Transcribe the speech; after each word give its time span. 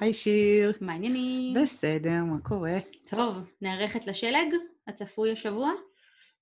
היי 0.00 0.12
שיר. 0.14 0.72
מה 0.80 0.92
העניינים? 0.92 1.62
בסדר, 1.62 2.24
מה 2.24 2.38
קורה? 2.42 2.78
טוב, 3.10 3.36
נערכת 3.62 4.06
לשלג 4.06 4.54
הצפוי 4.88 5.32
השבוע? 5.32 5.70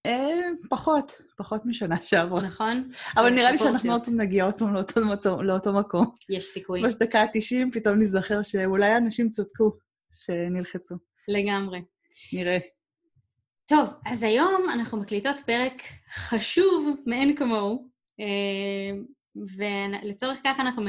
אה, 0.07 0.49
פחות, 0.71 1.13
פחות 1.37 1.67
משנה 1.67 1.97
שעברה. 2.05 2.43
נכון? 2.43 2.91
אבל 3.17 3.31
נראה 3.31 3.53
לי 3.53 3.59
שאנחנו 3.59 3.93
עוד 3.93 4.03
נגיע 4.17 4.45
עוד 4.45 4.55
פעם 4.55 4.75
לאותו, 4.75 5.01
לאותו, 5.01 5.43
לאותו 5.43 5.73
מקום. 5.73 6.07
יש 6.31 6.45
סיכוי. 6.45 6.83
בדקה 6.83 7.21
ה-90 7.21 7.73
פתאום 7.73 7.99
נזכר 7.99 8.43
שאולי 8.43 8.97
אנשים 8.97 9.31
צדקו 9.31 9.71
שנלחצו. 10.17 10.95
לגמרי. 11.29 11.83
נראה. 12.33 12.59
טוב, 13.69 13.89
אז 14.07 14.23
היום 14.23 14.63
אנחנו 14.73 14.99
מקליטות 14.99 15.37
פרק 15.47 15.83
חשוב 16.15 16.97
מאין 17.07 17.37
כמוהו, 17.37 17.89
אה, 18.21 18.97
ולצורך 19.57 20.41
כך 20.45 20.61
אנחנו 20.61 20.83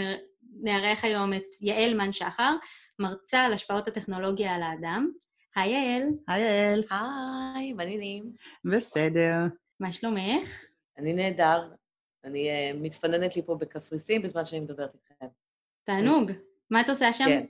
נארח 0.61 1.03
היום 1.03 1.33
את 1.33 1.61
יעל 1.61 1.93
מן 1.93 2.11
שחר, 2.11 2.55
מרצה 2.99 3.39
על 3.39 3.53
השפעות 3.53 3.87
הטכנולוגיה 3.87 4.55
על 4.55 4.63
האדם. 4.63 5.11
היי 5.55 5.71
יעל. 5.71 6.09
היי 6.27 6.43
יעל. 6.43 6.83
היי, 6.89 7.73
מה 7.73 7.83
העניינים? 7.83 8.31
בסדר. 8.65 9.35
מה 9.79 9.91
שלומך? 9.91 10.63
אני 10.97 11.13
נהדר. 11.13 11.71
אני 12.23 12.49
uh, 12.49 12.75
מתפננת 12.75 13.35
לי 13.35 13.41
פה 13.45 13.55
בקפריסין 13.55 14.21
בזמן 14.21 14.45
שאני 14.45 14.61
מדברת 14.61 14.93
איתכם. 14.93 15.25
תענוג. 15.83 16.31
מה 16.69 16.81
את 16.81 16.89
עושה 16.89 17.13
שם? 17.13 17.25
כן. 17.25 17.45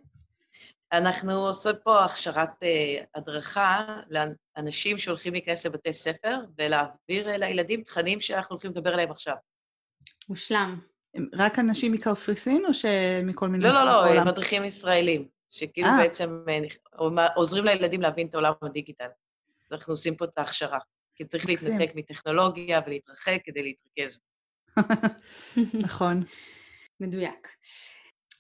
אנחנו 0.92 1.31
עושות 1.31 1.75
פה 1.84 2.06
הכשרת 2.06 2.50
uh, 2.50 3.06
הדרכה 3.16 4.02
לאנשים 4.09 4.97
שהולכים 4.97 5.34
להיכנס 5.34 5.66
לבתי 5.66 5.94
ספר 5.94 6.38
ולהעביר 6.58 7.34
uh, 7.34 7.38
לילדים 7.38 7.84
תכנים 7.84 8.22
שאנחנו 8.22 8.53
הולכים 8.53 8.72
לדבר 8.72 8.94
עליהם 8.94 9.12
עכשיו. 9.12 9.36
מושלם. 10.30 10.80
רק 11.33 11.59
אנשים 11.59 11.91
מקפריסין 11.91 12.66
או 12.66 12.73
שמכל 12.73 13.47
מיני... 13.47 13.63
לא, 13.63 13.71
לא, 13.73 13.85
לא, 13.85 14.16
לא, 14.16 14.23
מדריכים 14.23 14.66
ישראלים, 14.66 15.27
שכאילו 15.49 15.88
아. 15.88 15.91
אה. 15.91 15.97
בעצם 15.97 16.44
אה, 17.19 17.27
עוזרים 17.35 17.66
לילדים 17.66 18.02
להבין 18.02 18.27
את 18.27 18.35
עולם 18.35 18.53
הדיגיטל. 18.61 19.05
אז 19.05 19.72
אנחנו 19.72 19.94
עושים 19.94 20.16
פה 20.16 20.25
את 20.25 20.38
ההכשרה, 20.38 20.80
כי 21.16 21.25
צריך 21.25 21.45
להתנתק 21.45 21.91
מטכנולוגיה 21.95 22.80
ולהתרחק 22.88 23.39
כדי 23.44 23.63
להתרכז. 23.63 24.19
נכון. 25.85 26.16
מדויק. 26.99 27.47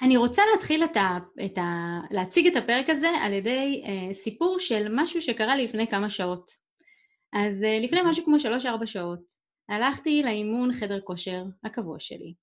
אני 0.01 0.17
רוצה 0.17 0.41
להתחיל 0.53 0.83
את 0.83 0.97
ה, 0.97 1.17
את 1.45 1.57
ה, 1.57 1.99
להציג 2.11 2.47
את 2.47 2.63
הפרק 2.63 2.89
הזה 2.89 3.09
על 3.21 3.33
ידי 3.33 3.83
אה, 3.85 4.13
סיפור 4.13 4.59
של 4.59 4.87
משהו 4.91 5.21
שקרה 5.21 5.55
לי 5.55 5.63
לפני 5.63 5.87
כמה 5.87 6.09
שעות. 6.09 6.51
אז 7.33 7.63
אה, 7.63 7.79
לפני 7.79 7.99
משהו 8.05 8.25
כמו 8.25 8.39
שלוש-ארבע 8.39 8.85
שעות, 8.85 9.45
הלכתי 9.69 10.23
לאימון 10.23 10.73
חדר 10.73 10.99
כושר 11.01 11.43
הקבוע 11.63 11.99
שלי. 11.99 12.33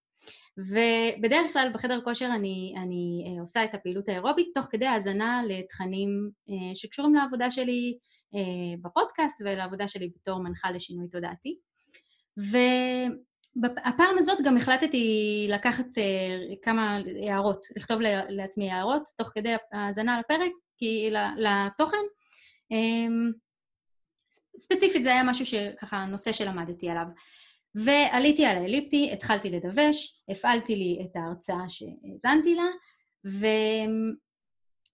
ובדרך 0.59 1.53
כלל 1.53 1.71
בחדר 1.75 2.01
כושר 2.05 2.29
אני, 2.35 2.75
אני 2.77 3.25
אה, 3.27 3.41
עושה 3.41 3.65
את 3.65 3.75
הפעילות 3.75 4.09
האירובית 4.09 4.49
תוך 4.55 4.67
כדי 4.71 4.87
האזנה 4.87 5.43
לתכנים 5.49 6.31
אה, 6.51 6.75
שקשורים 6.75 7.15
לעבודה 7.15 7.51
שלי 7.51 7.99
אה, 8.35 8.77
בפודקאסט 8.83 9.43
ולעבודה 9.45 9.89
שלי 9.89 10.11
בתור 10.17 10.43
מנחה 10.43 10.71
לשינוי 10.71 11.09
תודעתי. 11.09 11.59
והפעם 13.57 14.19
הזאת 14.19 14.39
גם 14.45 14.57
החלטתי 14.57 15.47
לקחת 15.51 15.87
כמה 16.63 16.99
הערות, 17.29 17.67
לכתוב 17.77 18.01
לעצמי 18.29 18.71
הערות 18.71 19.03
תוך 19.17 19.29
כדי 19.35 19.55
האזנה 19.73 20.21
לפרק, 20.21 20.53
כי 20.77 21.11
לתוכן. 21.37 21.97
ספציפית 24.57 25.05
זה 25.05 25.11
היה 25.13 25.23
משהו 25.23 25.47
שככה, 25.47 26.05
נושא 26.05 26.33
שלמדתי 26.33 26.91
עליו. 26.91 27.05
ועליתי 27.75 28.45
על 28.45 28.59
האליפטי, 28.59 29.11
התחלתי 29.13 29.51
לדווש, 29.51 30.23
הפעלתי 30.29 30.77
לי 30.77 30.99
את 31.05 31.17
ההרצאה 31.17 31.69
שהאזנתי 31.69 32.55
לה, 32.55 32.67
ו... 33.27 33.47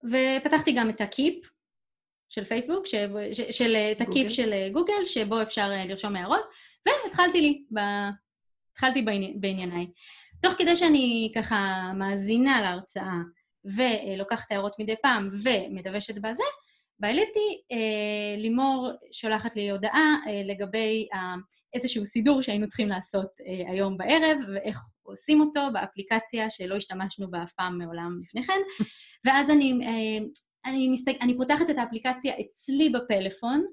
ופתחתי 0.03 0.71
גם 0.71 0.89
את 0.89 1.01
הקיפ 1.01 1.49
של 2.29 2.43
פייסבוק, 2.43 2.85
ש... 2.85 2.95
ש... 3.33 3.41
של... 3.41 3.75
את 3.75 4.01
הקיפ 4.01 4.29
של 4.29 4.69
גוגל, 4.73 5.05
שבו 5.05 5.41
אפשר 5.41 5.71
אה, 5.71 5.85
לרשום 5.85 6.15
הערות, 6.15 6.43
והתחלתי 6.85 7.41
לי, 7.41 7.63
ב... 7.73 7.79
התחלתי 8.71 9.01
בעני... 9.01 9.33
בענייניי. 9.39 9.87
תוך 10.41 10.53
כדי 10.53 10.75
שאני 10.75 11.31
ככה 11.35 11.91
מאזינה 11.95 12.61
להרצאה 12.61 13.13
ולוקחת 13.65 14.51
הערות 14.51 14.75
מדי 14.79 14.95
פעם 15.01 15.29
ומדוושת 15.43 16.17
בזה, 16.17 16.43
באליפטי, 16.99 17.61
אה, 17.71 18.37
לימור 18.37 18.89
שולחת 19.11 19.55
לי 19.55 19.71
הודעה 19.71 20.15
אה, 20.27 20.41
לגבי 20.45 21.07
אה, 21.13 21.35
איזשהו 21.73 22.05
סידור 22.05 22.41
שהיינו 22.41 22.67
צריכים 22.67 22.89
לעשות 22.89 23.27
אה, 23.47 23.71
היום 23.71 23.97
בערב, 23.97 24.37
ואיך 24.53 24.79
עושים 25.03 25.41
אותו 25.41 25.61
באפליקציה 25.73 26.49
שלא 26.49 26.75
השתמשנו 26.75 27.31
בה 27.31 27.43
אף 27.43 27.53
פעם 27.53 27.77
מעולם 27.77 28.19
לפני 28.21 28.41
כן. 28.43 28.59
ואז 29.25 29.49
אני, 29.49 29.73
אה, 29.83 30.25
אני, 30.65 30.89
מסתק, 30.89 31.15
אני 31.21 31.37
פותחת 31.37 31.69
את 31.69 31.77
האפליקציה 31.77 32.33
אצלי 32.39 32.89
בפלאפון, 32.89 33.65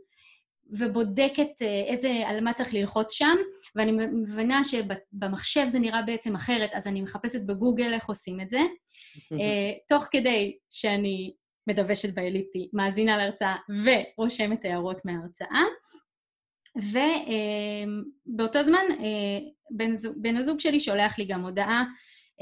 ובודקת 0.78 1.62
אה, 1.62 1.84
איזה, 1.86 2.22
על 2.26 2.40
מה 2.40 2.52
צריך 2.52 2.74
ללחוץ 2.74 3.12
שם, 3.12 3.36
ואני 3.76 3.92
מבינה 3.92 4.60
שבמחשב 4.64 5.66
זה 5.68 5.78
נראה 5.78 6.02
בעצם 6.02 6.34
אחרת, 6.34 6.70
אז 6.72 6.86
אני 6.86 7.00
מחפשת 7.00 7.40
בגוגל 7.46 7.92
איך 7.92 8.08
עושים 8.08 8.40
את 8.40 8.50
זה. 8.50 8.60
אה, 9.40 9.72
תוך 9.88 10.06
כדי 10.10 10.56
שאני 10.70 11.32
מדוושת 11.68 12.14
באליפטי, 12.14 12.68
מאזינה 12.72 13.16
להרצאה 13.16 13.56
ורושמת 13.68 14.64
הערות 14.64 15.04
מההרצאה. 15.04 15.62
ובאותו 16.76 18.62
זמן 18.62 18.84
אה, 18.90 19.38
בן, 19.70 19.90
בן 20.16 20.36
הזוג 20.36 20.60
שלי 20.60 20.80
שולח 20.80 21.18
לי 21.18 21.24
גם 21.24 21.44
הודעה 21.44 21.84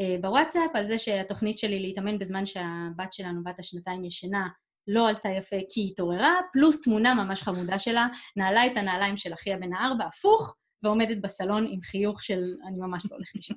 אה, 0.00 0.17
בוואטסאפ 0.21 0.71
על 0.75 0.87
זה 0.87 0.99
שהתוכנית 0.99 1.59
שלי 1.59 1.81
להתאמן 1.81 2.19
בזמן 2.19 2.47
שהבת 2.47 3.12
שלנו, 3.12 3.44
בת 3.44 3.59
השנתיים 3.59 4.05
ישנה, 4.05 4.49
לא 4.89 5.09
עלתה 5.09 5.28
יפה 5.28 5.56
כי 5.69 5.81
היא 5.81 5.91
התעוררה, 5.91 6.34
פלוס 6.53 6.83
תמונה 6.83 7.15
ממש 7.15 7.43
חמודה 7.43 7.78
שלה, 7.78 8.06
נעלה 8.37 8.67
את 8.67 8.77
הנעליים 8.77 9.17
של 9.17 9.33
אחיה 9.33 9.56
בן 9.56 9.73
הארבע, 9.73 10.05
הפוך, 10.05 10.56
ועומדת 10.83 11.17
בסלון 11.17 11.67
עם 11.71 11.83
חיוך 11.83 12.23
של 12.23 12.43
אני 12.69 12.78
ממש 12.78 13.06
לא 13.11 13.17
הולכת 13.17 13.34
לישון. 13.34 13.56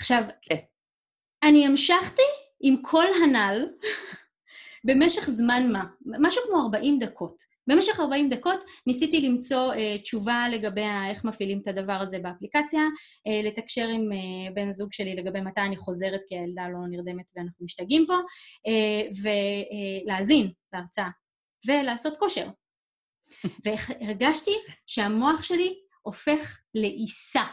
עכשיו, 0.00 0.24
okay. 0.28 0.32
כן. 0.42 0.56
אני 1.42 1.66
המשכתי 1.66 2.22
עם 2.60 2.76
כל 2.82 3.06
הנ"ל 3.22 3.66
במשך 4.86 5.30
זמן 5.30 5.72
מה, 5.72 5.84
משהו 6.20 6.42
כמו 6.48 6.62
40 6.62 6.98
דקות. 6.98 7.42
במשך 7.70 8.00
40 8.00 8.28
דקות 8.30 8.58
ניסיתי 8.86 9.20
למצוא 9.20 9.74
אה, 9.74 9.98
תשובה 9.98 10.44
לגבי 10.52 10.84
איך 11.10 11.24
מפעילים 11.24 11.60
את 11.62 11.68
הדבר 11.68 11.92
הזה 11.92 12.18
באפליקציה, 12.18 12.80
אה, 13.26 13.42
לתקשר 13.44 13.88
עם 13.88 14.12
אה, 14.12 14.54
בן 14.54 14.68
הזוג 14.68 14.92
שלי 14.92 15.14
לגבי 15.14 15.40
מתי 15.40 15.60
אני 15.60 15.76
חוזרת 15.76 16.20
כי 16.28 16.38
הילדה 16.38 16.68
לא 16.68 16.78
נרדמת 16.90 17.30
ואנחנו 17.36 17.64
משתגעים 17.64 18.06
פה, 18.06 18.14
אה, 18.66 19.08
ולהאזין 19.22 20.46
אה, 20.46 20.50
להרצאה, 20.72 21.08
ולעשות 21.66 22.16
כושר. 22.16 22.48
והרגשתי 23.64 24.54
שהמוח 24.86 25.42
שלי 25.42 25.74
הופך 26.02 26.58
לעיסה. 26.74 27.44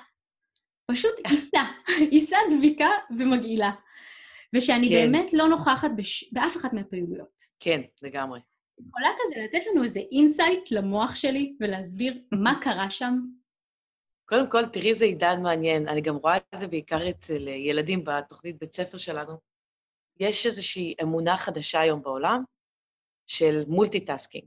פשוט 0.91 1.13
עיסה. 1.29 1.63
עיסה 2.11 2.38
דביקה 2.57 2.89
ומגעילה. 3.17 3.72
ושאני 4.55 4.89
כן. 4.89 4.95
באמת 4.95 5.34
לא 5.34 5.47
נוכחת 5.47 5.91
בש... 5.97 6.34
באף 6.34 6.57
אחת 6.57 6.73
מהפעילויות. 6.73 7.44
כן, 7.59 7.81
לגמרי. 8.01 8.39
יכולה 8.80 9.10
כזה 9.20 9.36
לתת 9.44 9.68
לנו 9.72 9.84
איזה 9.84 10.00
insight 10.00 10.72
למוח 10.72 11.16
שלי 11.16 11.56
ולהסביר 11.60 12.14
מה 12.32 12.60
קרה 12.64 12.90
שם? 12.90 13.20
קודם 14.26 14.50
כל, 14.52 14.66
תראי 14.66 14.90
איזה 14.90 15.06
עידן 15.06 15.42
מעניין. 15.44 15.88
אני 15.88 16.02
גם 16.02 16.16
רואה 16.16 16.38
את 16.38 16.59
זה 16.59 16.68
בעיקר 16.68 17.09
אצל 17.09 17.47
ילדים 17.47 18.03
בתוכנית 18.03 18.59
בית 18.59 18.74
ספר 18.74 18.97
שלנו. 18.97 19.38
יש 20.20 20.46
איזושהי 20.46 20.96
אמונה 21.02 21.38
חדשה 21.38 21.79
היום 21.79 22.02
בעולם 22.02 22.44
של 23.28 23.64
multitasking. 23.67 24.46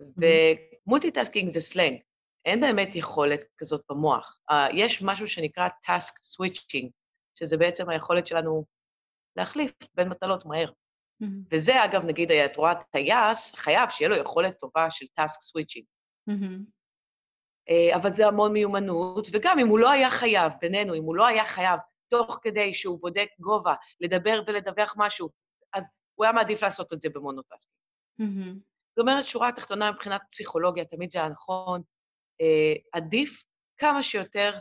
ו 0.00 0.12
multitasking 0.12 1.50
זה 1.50 1.60
סלנג. 1.60 2.00
אין 2.44 2.60
באמת 2.60 2.94
יכולת 2.94 3.40
כזאת 3.58 3.84
במוח. 3.90 4.38
Uh, 4.50 4.54
יש 4.74 5.02
משהו 5.02 5.28
שנקרא 5.28 5.68
task 5.86 6.14
switching, 6.36 6.88
שזה 7.38 7.56
בעצם 7.56 7.90
היכולת 7.90 8.26
שלנו 8.26 8.64
להחליף 9.36 9.72
בין 9.94 10.08
מטלות 10.08 10.46
מהר. 10.46 10.70
Mm-hmm. 11.22 11.48
וזה, 11.52 11.84
אגב, 11.84 12.04
נגיד, 12.04 12.32
את 12.32 12.56
רואה 12.56 12.74
טייס, 12.74 13.54
חייב 13.54 13.90
שיהיה 13.90 14.08
לו 14.08 14.16
יכולת 14.16 14.60
טובה 14.60 14.90
של 14.90 15.06
task 15.20 15.24
switching. 15.24 15.84
Mm-hmm. 16.30 16.62
אבל 17.96 18.12
זה 18.12 18.26
המון 18.26 18.52
מיומנות, 18.52 19.28
וגם 19.32 19.58
אם 19.58 19.68
הוא 19.68 19.78
לא 19.78 19.90
היה 19.90 20.10
חייב, 20.10 20.52
בינינו, 20.60 20.94
אם 20.94 21.02
הוא 21.02 21.16
לא 21.16 21.26
היה 21.26 21.46
חייב, 21.46 21.80
תוך 22.10 22.38
כדי 22.42 22.74
שהוא 22.74 23.00
בודק 23.00 23.28
גובה, 23.40 23.74
לדבר 24.00 24.42
ולדווח 24.46 24.94
משהו, 24.98 25.28
אז 25.74 26.06
הוא 26.14 26.24
היה 26.24 26.32
מעדיף 26.32 26.62
לעשות 26.62 26.92
את 26.92 27.02
זה 27.02 27.08
ב 27.08 27.13
mono-tasking. 27.13 27.76
Mm-hmm. 28.20 28.58
זאת 28.90 28.98
אומרת, 28.98 29.24
שורה 29.24 29.48
התחתונה 29.48 29.92
מבחינת 29.92 30.20
פסיכולוגיה, 30.30 30.84
תמיד 30.84 31.10
זה 31.10 31.18
היה 31.18 31.28
נכון, 31.28 31.82
אה, 32.40 32.74
עדיף 32.92 33.44
כמה 33.78 34.02
שיותר 34.02 34.60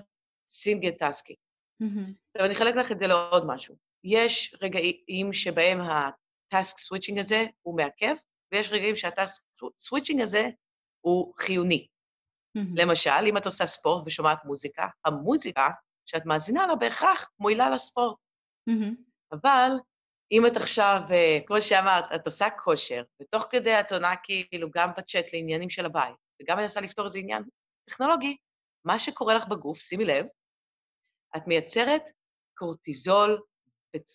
single 0.49 0.91
tasking. 0.91 1.37
Mm-hmm. 1.83 2.13
עכשיו, 2.31 2.45
אני 2.45 2.53
אחלק 2.53 2.75
לך 2.75 2.91
את 2.91 2.99
זה 2.99 3.07
לעוד 3.07 3.43
משהו. 3.47 3.75
יש 4.03 4.55
רגעים 4.61 5.33
שבהם 5.33 5.81
ה-task 6.53 6.75
switching 6.75 7.19
הזה 7.19 7.45
הוא 7.61 7.77
מעכב, 7.77 8.15
ויש 8.51 8.71
רגעים 8.71 8.95
שה-task 8.95 9.63
switching 9.63 10.23
הזה 10.23 10.43
הוא 11.01 11.33
חיוני. 11.37 11.87
Mm-hmm. 12.57 12.75
למשל, 12.75 13.25
אם 13.29 13.37
את 13.37 13.45
עושה 13.45 13.65
ספורט 13.65 14.03
ושומעת 14.05 14.45
מוזיקה, 14.45 14.87
המוזיקה 15.05 15.69
שאת 16.05 16.25
מאזינה 16.25 16.67
לה 16.67 16.75
בהכרח 16.75 17.31
מועילה 17.39 17.69
לספורט. 17.69 18.17
Mm-hmm. 18.69 18.95
אבל 19.31 19.71
אם 20.31 20.47
את 20.47 20.57
עכשיו, 20.57 21.01
אה, 21.11 21.39
כמו 21.45 21.61
שאמרת, 21.61 22.05
את 22.15 22.25
עושה 22.25 22.49
כושר, 22.49 23.03
ותוך 23.21 23.47
כדי 23.49 23.79
את 23.79 23.91
עונה 23.91 24.13
כאילו 24.23 24.67
גם 24.75 24.89
בצ'אט 24.97 25.25
לעניינים 25.33 25.69
של 25.69 25.85
הבית, 25.85 26.15
וגם 26.41 26.57
מנסה 26.57 26.81
לפתור 26.81 27.05
איזה 27.05 27.19
עניין 27.19 27.43
טכנולוגי, 27.89 28.37
מה 28.85 28.99
שקורה 28.99 29.35
לך 29.35 29.47
בגוף, 29.47 29.79
שימי 29.79 30.05
לב, 30.05 30.25
את 31.37 31.47
מייצרת 31.47 32.01
קורטיזול 32.57 33.41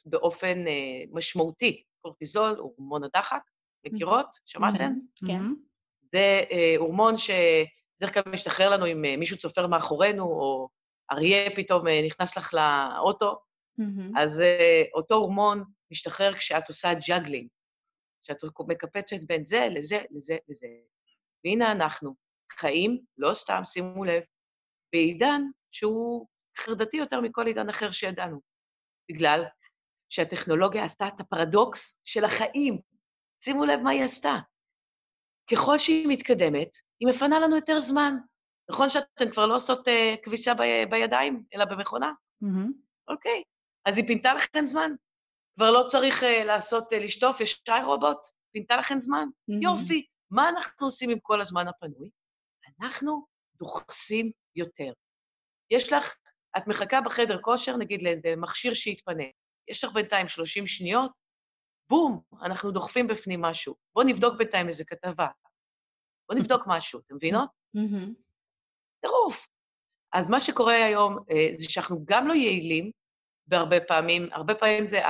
באופן 0.06 0.68
אה, 0.68 1.04
משמעותי. 1.12 1.82
קורטיזול, 2.06 2.56
הורמון 2.58 3.04
הדחק, 3.04 3.42
מכירות? 3.86 4.26
שמעתם? 4.44 4.92
כן. 5.26 5.42
זה 6.12 6.44
אה, 6.50 6.74
הורמון 6.78 7.14
שבדרך 7.18 8.14
כלל 8.14 8.22
משתחרר 8.32 8.70
לנו 8.70 8.86
אם 8.86 9.04
אה, 9.04 9.16
מישהו 9.16 9.38
צופר 9.38 9.66
מאחורינו, 9.66 10.24
או 10.24 10.68
אריה 11.12 11.56
פתאום 11.56 11.88
אה, 11.88 12.00
נכנס 12.06 12.36
לך 12.36 12.54
לאוטו, 12.54 13.40
mm-hmm. 13.80 14.18
אז 14.20 14.40
אה, 14.40 14.82
אותו 14.94 15.14
הורמון 15.14 15.64
משתחרר 15.90 16.32
כשאת 16.32 16.68
עושה 16.68 16.88
juggling, 17.08 17.48
כשאת 18.22 18.36
מקפצת 18.68 19.16
בין 19.26 19.44
זה 19.44 19.68
לזה, 19.70 20.02
לזה, 20.10 20.36
לזה. 20.48 20.66
והנה 21.44 21.72
אנחנו, 21.72 22.14
חיים, 22.52 23.00
לא 23.18 23.34
סתם, 23.34 23.60
שימו 23.64 24.04
לב, 24.04 24.22
בעידן 24.92 25.42
שהוא 25.70 26.26
חרדתי 26.58 26.96
יותר 26.96 27.20
מכל 27.20 27.46
עידן 27.46 27.68
אחר 27.68 27.90
שידענו, 27.90 28.40
בגלל 29.10 29.44
שהטכנולוגיה 30.10 30.84
עשתה 30.84 31.08
את 31.08 31.20
הפרדוקס 31.20 32.00
של 32.04 32.24
החיים. 32.24 32.80
שימו 33.42 33.64
לב 33.64 33.80
מה 33.80 33.90
היא 33.90 34.04
עשתה. 34.04 34.38
ככל 35.50 35.78
שהיא 35.78 36.08
מתקדמת, 36.08 36.68
היא 37.00 37.08
מפנה 37.08 37.38
לנו 37.38 37.56
יותר 37.56 37.80
זמן. 37.80 38.16
נכון 38.70 38.88
שאתן 38.88 39.30
כבר 39.30 39.46
לא 39.46 39.56
עושות 39.56 39.88
uh, 39.88 39.90
כביסה 40.22 40.54
ב- 40.54 40.90
בידיים, 40.90 41.42
אלא 41.54 41.64
במכונה? 41.64 42.12
Mm-hmm. 42.44 42.72
אוקיי, 43.08 43.42
אז 43.84 43.96
היא 43.96 44.06
פינתה 44.06 44.34
לכם 44.34 44.66
זמן. 44.66 44.90
כבר 45.56 45.70
לא 45.70 45.84
צריך 45.88 46.22
uh, 46.22 46.26
לעשות, 46.44 46.92
uh, 46.92 46.96
לשטוף, 46.96 47.40
יש 47.40 47.62
שי 47.68 47.84
רובוט, 47.84 48.18
פינתה 48.52 48.76
לכם 48.76 49.00
זמן. 49.00 49.28
Mm-hmm. 49.28 49.58
יופי. 49.62 50.06
מה 50.30 50.48
אנחנו 50.48 50.86
עושים 50.86 51.10
עם 51.10 51.18
כל 51.22 51.40
הזמן 51.40 51.68
הפנוי? 51.68 52.10
אנחנו 52.80 53.26
דוחסים 53.58 54.30
יותר. 54.56 54.92
יש 55.70 55.92
לך, 55.92 56.14
את 56.56 56.66
מחכה 56.66 57.00
בחדר 57.00 57.42
כושר, 57.42 57.76
נגיד 57.76 58.00
למכשיר 58.02 58.74
שיתפנה. 58.74 59.24
יש 59.68 59.84
לך 59.84 59.92
בינתיים 59.92 60.28
30 60.28 60.66
שניות, 60.66 61.10
בום, 61.90 62.20
אנחנו 62.42 62.70
דוחפים 62.70 63.06
בפנים 63.06 63.42
משהו. 63.42 63.74
בואו 63.94 64.06
נבדוק 64.06 64.34
בינתיים 64.38 64.68
איזה 64.68 64.84
כתבה. 64.84 65.26
בואו 66.28 66.38
נבדוק 66.38 66.62
משהו, 66.72 67.00
אתם 67.00 67.14
מבינות? 67.16 67.50
טירוף. 69.00 69.46
אז 70.12 70.30
מה 70.30 70.40
שקורה 70.40 70.84
היום 70.84 71.18
אה, 71.30 71.56
זה 71.56 71.70
שאנחנו 71.70 72.04
גם 72.04 72.28
לא 72.28 72.32
יעילים 72.32 72.90
בהרבה 73.46 73.76
פעמים, 73.88 74.28
הרבה 74.32 74.54
פעמים 74.54 74.86
זה 74.86 75.00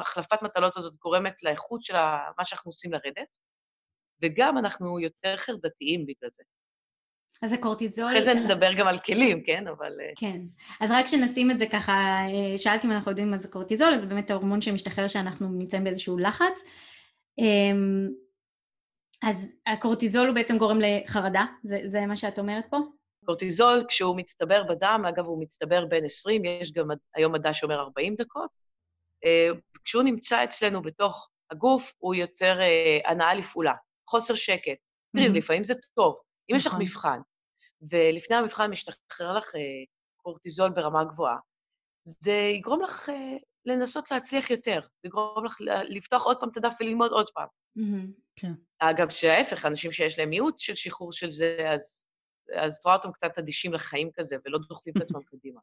החלפת 0.00 0.42
מטלות 0.42 0.76
הזאת 0.76 0.94
גורמת 0.96 1.42
לאיכות 1.42 1.82
של 1.82 1.94
מה 2.38 2.44
שאנחנו 2.44 2.68
עושים 2.68 2.92
לרדת, 2.92 3.38
וגם 4.22 4.58
אנחנו 4.58 5.00
יותר 5.00 5.36
חרדתיים 5.36 6.06
בגלל 6.06 6.30
זה. 6.32 6.42
אז 7.42 7.52
הקורטיזול... 7.52 8.08
אחרי 8.08 8.22
זה 8.22 8.34
נדבר 8.34 8.72
גם 8.72 8.86
על 8.86 8.98
כלים, 8.98 9.42
כן? 9.42 9.64
אבל... 9.68 9.92
אה, 10.00 10.12
כן. 10.16 10.40
אז 10.80 10.90
רק 10.90 11.06
שנשים 11.06 11.50
את 11.50 11.58
זה 11.58 11.66
ככה, 11.66 11.92
אה, 11.92 12.58
שאלתי 12.58 12.86
אם 12.86 12.92
אנחנו 12.92 13.10
יודעים 13.10 13.30
מה 13.30 13.38
זה 13.38 13.48
קורטיזול, 13.48 13.94
אז 13.94 14.00
זה 14.00 14.06
באמת 14.06 14.30
ההורמון 14.30 14.60
שמשתחרר 14.60 15.08
שאנחנו 15.08 15.48
נמצאים 15.48 15.84
באיזשהו 15.84 16.18
לחץ. 16.18 16.62
אמ, 17.38 18.08
אז 19.22 19.54
הקורטיזול 19.66 20.26
הוא 20.26 20.34
בעצם 20.34 20.58
גורם 20.58 20.78
לחרדה, 20.80 21.44
זה, 21.64 21.80
זה 21.84 22.06
מה 22.06 22.16
שאת 22.16 22.38
אומרת 22.38 22.64
פה? 22.70 22.78
קורטיזול, 23.24 23.84
כשהוא 23.88 24.16
מצטבר 24.16 24.62
בדם, 24.68 25.02
אגב, 25.08 25.24
הוא 25.24 25.42
מצטבר 25.42 25.86
בין 25.86 26.04
20, 26.04 26.44
יש 26.44 26.72
גם 26.72 26.88
היום 27.14 27.32
מדע 27.32 27.54
שאומר 27.54 27.80
40 27.80 28.14
דקות, 28.14 28.50
אה, 29.24 29.48
כשהוא 29.84 30.02
נמצא 30.02 30.44
אצלנו 30.44 30.82
בתוך 30.82 31.28
הגוף, 31.50 31.92
הוא 31.98 32.14
יוצר 32.14 32.58
הנאה 33.04 33.34
לפעולה, 33.34 33.72
חוסר 34.10 34.34
שקט. 34.34 34.78
תראי, 35.16 35.28
לפעמים 35.28 35.64
זה 35.64 35.74
טוב, 35.94 36.16
אם 36.50 36.56
יש 36.56 36.66
לך 36.66 36.72
נכון. 36.72 36.82
מבחן, 36.84 37.18
ולפני 37.90 38.36
המבחן 38.36 38.70
משתחרר 38.70 39.36
לך 39.38 39.54
אה, 39.54 39.60
קורטיזול 40.16 40.70
ברמה 40.70 41.04
גבוהה, 41.04 41.36
זה 42.02 42.32
יגרום 42.32 42.82
לך 42.82 43.08
אה, 43.08 43.36
לנסות 43.64 44.10
להצליח 44.10 44.50
יותר, 44.50 44.80
זה 44.80 45.08
יגרום 45.08 45.44
לך 45.44 45.56
לפתוח 45.88 46.22
עוד 46.22 46.40
פעם 46.40 46.48
את 46.48 46.56
הדף 46.56 46.72
וללמוד 46.80 47.10
עוד 47.10 47.30
פעם. 47.30 47.48
כן. 48.36 48.52
אגב, 48.78 49.08
שההפך, 49.08 49.66
אנשים 49.66 49.92
שיש 49.92 50.18
להם 50.18 50.30
מיעוט 50.30 50.60
של 50.60 50.74
שחרור 50.74 51.12
של 51.12 51.30
זה, 51.30 51.70
אז, 51.74 52.06
אז 52.56 52.80
תראה 52.80 52.94
אותם 52.94 53.12
קצת 53.12 53.38
אדישים 53.38 53.72
לחיים 53.72 54.10
כזה, 54.14 54.36
ולא 54.44 54.58
דוחפים 54.68 54.92
את 54.96 55.02
עצמם 55.02 55.22
קדימה, 55.22 55.60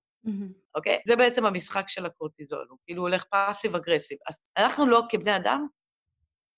אוקיי? 0.75 1.01
זה 1.07 1.15
בעצם 1.15 1.45
המשחק 1.45 1.83
של 1.87 2.05
הקורטיזול, 2.05 2.67
הוא 2.69 2.77
כאילו 2.85 3.01
הולך 3.01 3.23
פאסיב 3.23 3.75
אגרסיב. 3.75 4.17
אז 4.27 4.35
אנחנו 4.57 4.85
לא, 4.85 5.01
כבני 5.09 5.35
אדם, 5.35 5.67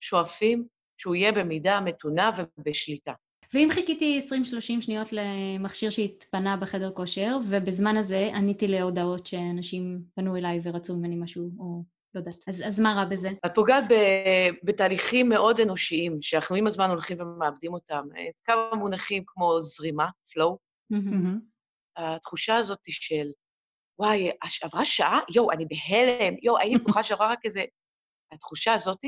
שואפים 0.02 0.68
שהוא 0.98 1.16
יהיה 1.16 1.32
במידה 1.32 1.82
מתונה 1.82 2.32
ובשליטה. 2.58 3.14
ואם 3.56 3.68
חיכיתי 3.72 4.20
20-30 4.80 4.82
שניות 4.82 5.08
למכשיר 5.12 5.90
שהתפנה 5.90 6.58
בחדר 6.58 6.92
כושר, 6.92 7.38
ובזמן 7.50 7.98
הזה 7.98 8.30
עניתי 8.34 8.68
להודעות 8.68 9.26
שאנשים 9.26 10.02
פנו 10.16 10.36
אליי 10.36 10.60
ורצו 10.64 10.96
ממני 10.96 11.16
משהו, 11.16 11.50
או 11.60 11.84
לא 12.14 12.20
יודעת, 12.20 12.36
אז, 12.48 12.64
אז 12.68 12.80
מה 12.80 12.94
רע 12.94 13.06
בזה? 13.06 13.30
את 13.46 13.56
פוגעת 13.56 13.84
ב, 13.90 13.94
בתהליכים 14.64 15.30
מאוד 15.30 15.60
אנושיים, 15.60 16.22
שאנחנו 16.22 16.56
עם 16.56 16.68
הזמן 16.68 16.90
הולכים 16.90 17.22
ומאבדים 17.22 17.74
אותם. 17.74 18.08
כמה 18.44 18.76
מונחים 18.76 19.24
כמו 19.28 19.62
זרימה, 19.62 20.06
flow. 20.06 20.56
Mm-hmm. 20.94 21.40
התחושה 21.98 22.58
הזאת 22.58 22.80
של, 22.90 23.28
וואי, 24.00 24.32
עברה 24.64 24.86
שעה? 24.86 25.20
יואו, 25.36 25.52
אני 25.52 25.66
בהלם, 25.66 26.36
יואו, 26.42 26.58
הייתי 26.58 26.78
בטוחה 26.78 27.04
שעברה 27.04 27.32
רק 27.32 27.40
איזה... 27.46 27.64
התחושה 28.32 28.74
הזאת, 28.74 29.00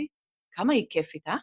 כמה 0.52 0.74
היא 0.74 0.86
כיפית, 0.90 1.28
אה? 1.28 1.36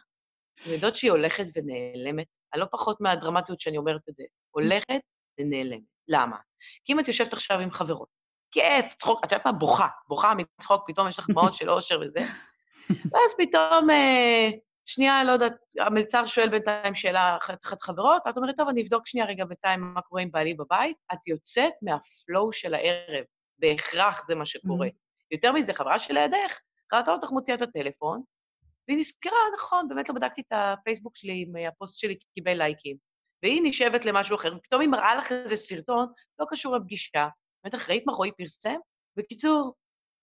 אתם 0.61 0.71
יודעות 0.71 0.95
שהיא 0.95 1.11
הולכת 1.11 1.43
ונעלמת? 1.55 2.27
לא 2.57 2.65
פחות 2.71 3.01
מהדרמטיות 3.01 3.59
שאני 3.59 3.77
אומרת 3.77 4.01
את 4.09 4.15
זה. 4.15 4.23
הולכת 4.51 4.99
ונעלמת. 5.39 5.95
למה? 6.07 6.37
כי 6.85 6.93
אם 6.93 6.99
את 6.99 7.07
יושבת 7.07 7.33
עכשיו 7.33 7.59
עם 7.59 7.71
חברות, 7.71 8.07
כיף, 8.51 8.95
צחוק, 8.97 9.25
את 9.25 9.31
יודעת 9.31 9.45
מה? 9.45 9.51
בוכה, 9.51 9.87
בוכה 10.07 10.33
מצחוק, 10.33 10.83
פתאום 10.87 11.07
יש 11.07 11.19
לך 11.19 11.29
דמעות 11.29 11.53
של 11.53 11.69
אושר 11.69 11.99
וזה, 12.01 12.19
ואז 12.89 13.35
פתאום, 13.37 13.89
אה, 13.89 14.49
שנייה, 14.85 15.23
לא 15.23 15.31
יודעת, 15.31 15.53
המלצר 15.79 16.25
שואל 16.25 16.49
בינתיים 16.49 16.95
שאלה 16.95 17.37
אחת 17.41 17.83
חברות, 17.83 18.21
את 18.29 18.37
אומרת, 18.37 18.55
טוב, 18.57 18.69
אני 18.69 18.81
אבדוק 18.81 19.07
שנייה 19.07 19.27
רגע 19.27 19.45
בינתיים 19.45 19.81
מה 19.81 20.01
קורה 20.01 20.21
עם 20.21 20.31
בעלי 20.31 20.53
בבית, 20.53 20.97
את 21.13 21.27
יוצאת 21.27 21.73
מהפלואו 21.81 22.51
של 22.53 22.73
הערב, 22.73 23.23
בהכרח 23.59 24.25
זה 24.27 24.35
מה 24.35 24.45
שקורה. 24.45 24.87
יותר 25.31 25.51
מזה, 25.51 25.73
חברה 25.73 25.99
שלידך, 25.99 26.59
ראתה 26.93 27.11
אותך 27.11 27.31
מוציאה 27.31 27.57
את 27.57 27.61
הטלפון, 27.61 28.21
והיא 28.87 28.99
נזכרה, 28.99 29.39
נכון, 29.53 29.87
באמת 29.87 30.09
לא 30.09 30.15
בדקתי 30.15 30.41
את 30.41 30.51
הפייסבוק 30.51 31.15
שלי 31.15 31.43
אם 31.43 31.67
הפוסט 31.67 31.97
שלי 31.97 32.15
קיבל 32.33 32.57
לייקים. 32.57 32.97
והיא 33.43 33.61
נשאבת 33.63 34.05
למשהו 34.05 34.35
אחר, 34.35 34.55
ופתאום 34.57 34.81
היא 34.81 34.89
מראה 34.89 35.15
לך 35.15 35.31
איזה 35.31 35.55
סרטון, 35.55 36.07
לא 36.39 36.45
קשור 36.49 36.77
לפגישה. 36.77 37.27
בטח 37.65 37.89
ראית 37.89 38.03
מה 38.05 38.13
רועי 38.13 38.31
פרסם? 38.31 38.75
בקיצור, 39.17 39.73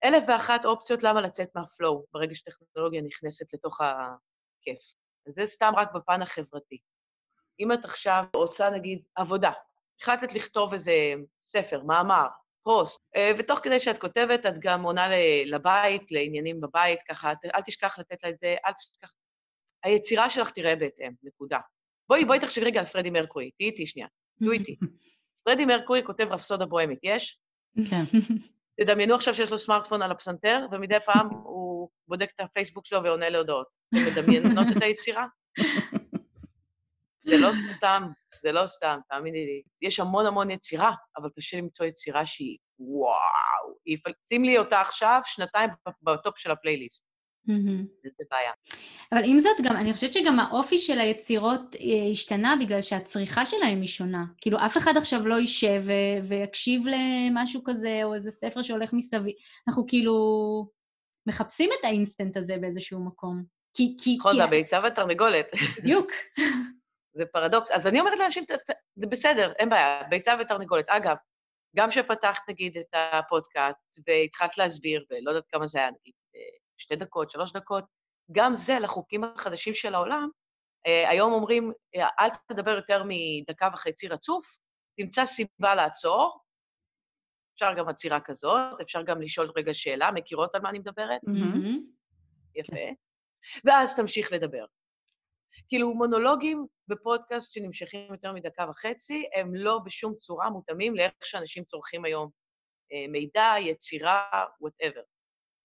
אלף 0.03 0.23
ואחת 0.27 0.65
אופציות 0.65 1.03
למה 1.03 1.21
לצאת 1.21 1.49
מהפלואו 1.55 2.05
ברגע 2.11 2.35
שטכנולוגיה 2.35 3.01
נכנסת 3.01 3.53
לתוך 3.53 3.81
הכיף. 3.81 4.79
אז 5.27 5.33
זה 5.35 5.45
סתם 5.45 5.71
רק 5.77 5.91
בפן 5.95 6.21
החברתי. 6.21 6.77
אם 7.59 7.71
את 7.71 7.85
עכשיו 7.85 8.23
עושה, 8.35 8.69
נגיד, 8.69 9.03
עבודה, 9.15 9.51
החלטת 10.01 10.33
לכתוב 10.33 10.73
איזה 10.73 10.93
ספר, 11.41 11.83
מאמר, 11.83 12.27
פוסט. 12.63 13.01
אה, 13.15 13.31
ותוך 13.37 13.59
כדי 13.63 13.79
שאת 13.79 13.97
כותבת, 13.97 14.45
את 14.45 14.53
גם 14.59 14.83
עונה 14.83 15.07
לבית, 15.45 16.11
לעניינים 16.11 16.61
בבית, 16.61 16.99
ככה, 17.09 17.33
אל 17.55 17.61
תשכח 17.65 17.99
לתת 17.99 18.23
לה 18.23 18.29
את 18.29 18.37
זה, 18.37 18.55
אל 18.65 18.71
תשכח... 18.73 19.11
היצירה 19.83 20.29
שלך 20.29 20.49
תראה 20.49 20.75
בהתאם, 20.75 21.11
נקודה. 21.23 21.59
בואי, 22.09 22.25
בואי 22.25 22.39
תחשבי 22.39 22.65
רגע 22.65 22.79
על 22.79 22.85
פרדי 22.85 23.09
מרקורי, 23.09 23.51
תהיי 23.57 23.69
איתי 23.69 23.87
שנייה, 23.87 24.07
תהיו 24.39 24.51
איתי. 24.51 24.75
פרדי 25.45 25.65
מרקורי 25.65 26.03
כותב 26.05 26.27
רפסודה 26.31 26.65
בוהמית, 26.65 26.99
יש? 27.03 27.39
כן. 27.89 28.03
תדמיינו 28.81 29.15
עכשיו 29.15 29.33
שיש 29.35 29.51
לו 29.51 29.59
סמארטפון 29.59 30.01
על 30.01 30.11
הפסנתר, 30.11 30.65
ומדי 30.71 30.99
פעם 30.99 31.29
הוא 31.29 31.89
בודק 32.07 32.31
את 32.35 32.39
הפייסבוק 32.39 32.85
שלו 32.85 33.03
ועונה 33.03 33.29
להודעות. 33.29 33.67
אתם 33.89 34.21
מדמיינות 34.21 34.67
את 34.77 34.83
היצירה? 34.83 35.25
זה 37.27 37.37
לא 37.37 37.49
סתם 37.67 38.03
זה 38.43 38.51
לא 38.51 38.67
סתם, 38.67 38.97
תאמיני 39.09 39.45
לי. 39.45 39.61
יש 39.81 39.99
המון 39.99 40.25
המון 40.25 40.51
יצירה, 40.51 40.91
אבל 41.17 41.29
קשה 41.37 41.57
למצוא 41.57 41.85
יצירה 41.85 42.25
שהיא 42.25 42.57
וואו. 42.79 43.97
שים 44.27 44.43
לי 44.43 44.57
אותה 44.57 44.81
עכשיו, 44.81 45.21
שנתיים 45.25 45.69
ב 46.01 46.10
top 46.10 46.37
של 46.37 46.51
הפלייליסט. 46.51 47.05
Mm-hmm. 47.49 48.09
זה 48.17 48.23
בעיה. 48.31 48.51
אבל 49.11 49.21
עם 49.25 49.39
זאת, 49.39 49.57
גם, 49.63 49.75
אני 49.75 49.93
חושבת 49.93 50.13
שגם 50.13 50.39
האופי 50.39 50.77
של 50.77 50.99
היצירות 50.99 51.75
אה, 51.75 52.11
השתנה 52.11 52.55
בגלל 52.61 52.81
שהצריכה 52.81 53.45
שלהם 53.45 53.81
היא 53.81 53.87
שונה. 53.87 54.23
כאילו, 54.37 54.57
אף 54.65 54.77
אחד 54.77 54.97
עכשיו 54.97 55.27
לא 55.27 55.35
יישב 55.35 55.81
ו- 55.85 56.27
ויקשיב 56.27 56.83
למשהו 56.87 57.61
כזה, 57.65 58.01
או 58.03 58.13
איזה 58.13 58.31
ספר 58.31 58.61
שהולך 58.61 58.93
מסביב. 58.93 59.35
אנחנו 59.67 59.87
כאילו 59.87 60.13
מחפשים 61.27 61.69
את 61.79 61.85
האינסטנט 61.85 62.37
הזה 62.37 62.57
באיזשהו 62.61 63.05
מקום. 63.05 63.43
כי... 63.73 63.95
כי 64.03 64.15
נכון, 64.19 64.35
זה 64.35 64.43
הביצה 64.43 64.79
והתרנגולת. 64.83 65.45
בדיוק. 65.77 66.11
זה 67.13 67.25
פרדוקס. 67.25 67.71
אז 67.71 67.87
אני 67.87 67.99
אומרת 67.99 68.19
לאנשים, 68.19 68.43
זה 68.95 69.07
בסדר, 69.07 69.53
אין 69.59 69.69
בעיה, 69.69 70.03
ביצה 70.09 70.33
ותרנגולת. 70.39 70.89
אגב, 70.89 71.15
גם 71.75 71.89
כשפתחת, 71.89 72.49
נגיד, 72.49 72.77
את 72.77 72.93
הפודקאסט 72.93 73.99
והתחלת 74.07 74.57
להסביר, 74.57 75.05
ולא 75.09 75.31
יודעת 75.31 75.47
כמה 75.51 75.67
זה 75.67 75.79
היה, 75.79 75.89
נגיד, 75.89 76.13
שתי 76.77 76.95
דקות, 76.95 77.29
שלוש 77.31 77.51
דקות, 77.51 77.83
גם 78.31 78.55
זה 78.55 78.79
לחוקים 78.79 79.23
החדשים 79.23 79.75
של 79.75 79.95
העולם. 79.95 80.29
אה, 80.87 81.09
היום 81.09 81.33
אומרים, 81.33 81.71
אה, 81.95 82.07
אל 82.19 82.29
תדבר 82.47 82.71
יותר 82.71 83.03
מדקה 83.07 83.69
וחצי 83.73 84.07
רצוף, 84.07 84.45
תמצא 84.97 85.25
סיבה 85.25 85.75
לעצור, 85.75 86.39
אפשר 87.55 87.73
גם 87.77 87.89
עצירה 87.89 88.19
כזאת, 88.19 88.81
אפשר 88.81 89.01
גם 89.01 89.21
לשאול 89.21 89.51
רגע 89.55 89.73
שאלה, 89.73 90.11
מכירות 90.11 90.55
על 90.55 90.61
מה 90.61 90.69
אני 90.69 90.79
מדברת? 90.79 91.21
Mm-hmm. 91.27 91.79
יפה. 92.55 92.93
ואז 93.65 93.95
תמשיך 93.95 94.31
לדבר. 94.31 94.65
כאילו, 95.69 95.93
מונולוגים 95.93 96.65
בפודקאסט 96.87 97.53
שנמשכים 97.53 98.11
יותר 98.11 98.33
מדקה 98.33 98.65
וחצי, 98.69 99.25
הם 99.35 99.55
לא 99.55 99.79
בשום 99.85 100.13
צורה 100.15 100.49
מותאמים 100.49 100.95
לאיך 100.95 101.13
שאנשים 101.23 101.63
צורכים 101.63 102.05
היום 102.05 102.29
אה, 102.93 103.05
מידע, 103.09 103.53
יצירה, 103.59 104.23
whatever. 104.61 105.01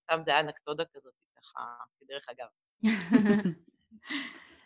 סתם 0.02 0.22
זה 0.22 0.30
היה 0.30 0.40
אנקדודה 0.40 0.84
כזאת, 0.94 1.12
ככה, 1.36 1.60
כדרך 2.00 2.26
אגב. 2.28 2.48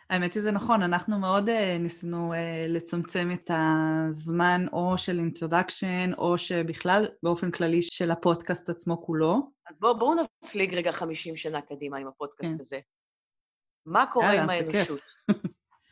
האמת 0.09 0.33
היא 0.33 0.43
זה 0.43 0.51
נכון, 0.51 0.81
אנחנו 0.81 1.19
מאוד 1.19 1.49
uh, 1.49 1.51
ניסינו 1.79 2.33
uh, 2.33 2.37
לצמצם 2.67 3.29
את 3.33 3.51
הזמן 3.53 4.65
או 4.73 4.97
של 4.97 5.19
introduction, 5.19 6.09
או 6.17 6.37
שבכלל, 6.37 7.07
באופן 7.23 7.51
כללי, 7.51 7.79
של 7.81 8.11
הפודקאסט 8.11 8.69
עצמו 8.69 9.05
כולו. 9.05 9.51
אז 9.69 9.75
בואו 9.79 9.99
בוא 9.99 10.15
נפליג 10.43 10.73
רגע 10.73 10.91
50 10.91 11.35
שנה 11.35 11.61
קדימה 11.61 11.97
עם 11.97 12.07
הפודקאסט 12.07 12.53
כן. 12.53 12.61
הזה. 12.61 12.79
מה 13.85 14.05
קורה 14.13 14.25
יאללה, 14.25 14.43
עם 14.43 14.49
האנושות? 14.49 14.99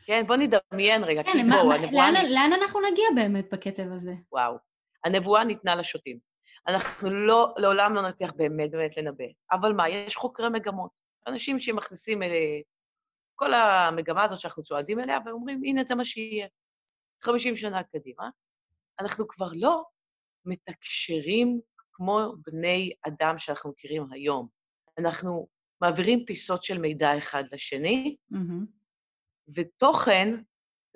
כן, 0.06 0.24
בואו 0.26 0.38
נדמיין 0.38 1.04
רגע, 1.04 1.22
כן, 1.22 1.32
כי 1.32 1.38
בואו, 1.50 1.72
הנבואה... 1.72 2.10
לאן, 2.12 2.26
לאן 2.30 2.50
אנחנו 2.52 2.80
נגיע 2.90 3.04
באמת 3.14 3.52
בקצב 3.52 3.92
הזה? 3.92 4.14
וואו. 4.32 4.56
הנבואה 5.04 5.44
ניתנה 5.44 5.74
לשוטים. 5.74 6.18
אנחנו 6.68 7.10
לא, 7.10 7.54
לעולם 7.56 7.94
לא 7.94 8.08
נצליח 8.08 8.32
באמת 8.36 8.70
באמת 8.70 8.96
לנבא. 8.96 9.24
אבל 9.52 9.72
מה, 9.72 9.88
יש 9.88 10.16
חוקרי 10.16 10.48
מגמות. 10.48 10.90
אנשים 11.26 11.60
שמכניסים 11.60 12.22
כל 13.34 13.54
המגמה 13.54 14.24
הזאת 14.24 14.40
שאנחנו 14.40 14.62
צועדים 14.62 15.00
אליה, 15.00 15.18
ואומרים, 15.26 15.60
הנה, 15.64 15.84
זה 15.84 15.94
מה 15.94 16.04
שיהיה. 16.04 16.46
50 17.22 17.56
שנה 17.56 17.82
קדימה, 17.82 18.28
אנחנו 19.00 19.28
כבר 19.28 19.48
לא 19.52 19.84
מתקשרים 20.44 21.60
כמו 21.92 22.32
בני 22.46 22.92
אדם 23.06 23.38
שאנחנו 23.38 23.70
מכירים 23.70 24.06
היום. 24.12 24.48
אנחנו 24.98 25.48
מעבירים 25.82 26.24
פיסות 26.24 26.64
של 26.64 26.78
מידע 26.78 27.18
אחד 27.18 27.44
לשני, 27.52 28.16
mm-hmm. 28.32 28.66
ותוכן 29.54 30.34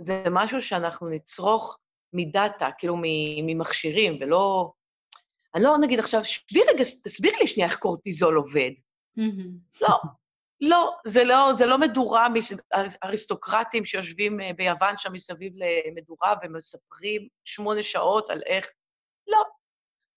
זה 0.00 0.24
משהו 0.30 0.62
שאנחנו 0.62 1.08
נצרוך 1.08 1.78
מדאטה, 2.12 2.68
כאילו 2.78 2.96
ממכשירים, 3.42 4.18
ולא... 4.20 4.72
אני 5.54 5.64
לא 5.64 5.78
נגיד 5.78 5.98
עכשיו, 5.98 6.24
שבי 6.24 6.60
רגע, 6.68 6.84
תסבירי 6.84 7.36
לי 7.40 7.46
שנייה 7.46 7.68
איך 7.68 7.78
קורטיזול 7.78 8.36
עובד. 8.36 8.70
Mm-hmm. 9.18 9.80
לא, 9.80 9.98
לא, 10.60 10.96
זה 11.06 11.24
לא, 11.24 11.52
זה 11.52 11.66
לא 11.66 11.78
מדורה, 11.78 12.26
אריסטוקרטים 13.04 13.84
שיושבים 13.84 14.40
אה, 14.40 14.52
ביוון 14.52 14.96
שם 14.96 15.12
מסביב 15.12 15.52
למדורה 15.56 16.34
ומספרים 16.42 17.28
שמונה 17.44 17.82
שעות 17.82 18.30
על 18.30 18.42
איך... 18.46 18.72
לא. 19.26 19.42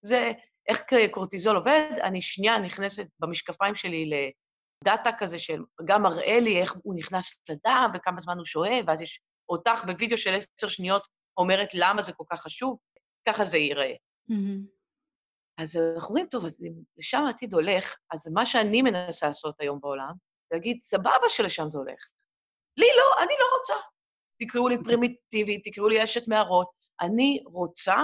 זה 0.02 0.32
איך 0.68 0.82
קורטיזול 1.12 1.56
עובד, 1.56 1.92
אני 2.04 2.22
שנייה 2.22 2.60
נכנסת 2.60 3.08
במשקפיים 3.20 3.76
שלי 3.76 4.06
לדאטה 4.84 5.10
כזה 5.20 5.40
שגם 5.40 6.02
מראה 6.04 6.40
לי 6.40 6.62
איך 6.62 6.74
הוא 6.84 6.96
נכנס 6.98 7.42
לדם 7.50 7.92
וכמה 7.96 8.22
זמן 8.22 8.38
הוא 8.38 8.46
שוהה, 8.46 8.80
ואז 8.88 9.02
יש 9.02 9.22
אותך 9.50 9.86
בווידאו 9.86 10.18
של 10.18 10.34
עשר 10.34 10.68
שניות 10.68 11.04
אומרת 11.38 11.70
למה 11.74 12.02
זה 12.02 12.14
כל 12.14 12.24
כך 12.32 12.42
חשוב, 12.42 12.78
ככה 13.28 13.46
זה 13.46 13.58
ייראה. 13.58 13.94
Mm-hmm. 14.32 14.80
אז 15.58 15.76
אנחנו 15.96 16.10
אומרים, 16.10 16.28
טוב, 16.32 16.46
אז 16.46 16.62
אם 16.62 16.74
לשם 16.98 17.24
העתיד 17.28 17.54
הולך, 17.54 17.96
אז 18.12 18.28
מה 18.28 18.46
שאני 18.46 18.82
מנסה 18.82 19.28
לעשות 19.28 19.56
היום 19.60 19.80
בעולם, 19.80 20.14
להגיד, 20.52 20.80
סבבה 20.80 21.30
שלשם 21.30 21.70
זה 21.70 21.78
הולך. 21.78 22.08
לי 22.78 22.88
לא, 22.98 23.24
אני 23.24 23.34
לא 23.40 23.46
רוצה. 23.58 23.74
תקראו 24.40 24.68
לי 24.70 24.78
פרימיטיבית, 24.84 25.62
תקראו 25.66 25.88
לי 25.88 26.04
אשת 26.04 26.28
מערות. 26.28 26.70
אני 27.02 27.44
רוצה 27.46 28.04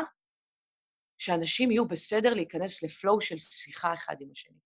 שאנשים 1.18 1.72
יהיו 1.72 1.88
בסדר 1.88 2.34
להיכנס 2.34 2.84
לפלואו 2.84 3.22
של 3.22 3.38
שיחה 3.38 3.94
אחד 3.94 4.16
עם 4.20 4.28
השני. 4.32 4.58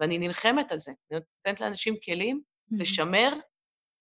ואני 0.00 0.18
נלחמת 0.18 0.72
על 0.72 0.78
זה. 0.78 0.92
אני 1.10 1.20
נותנת 1.20 1.60
לאנשים 1.60 1.94
כלים 2.04 2.42
mm-hmm. 2.42 2.76
לשמר 2.78 3.32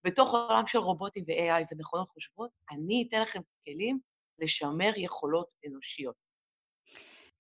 בתוך 0.04 0.34
העולם 0.34 0.68
של 0.68 0.78
רובוטים 0.78 1.24
ו-AI 1.28 1.66
ומכונות 1.72 2.10
חושבות, 2.10 2.50
אני 2.72 3.06
אתן 3.10 3.22
לכם 3.22 3.40
כלים 3.66 4.00
לשמר 4.40 4.92
יכולות 4.96 5.48
אנושיות. 5.68 6.16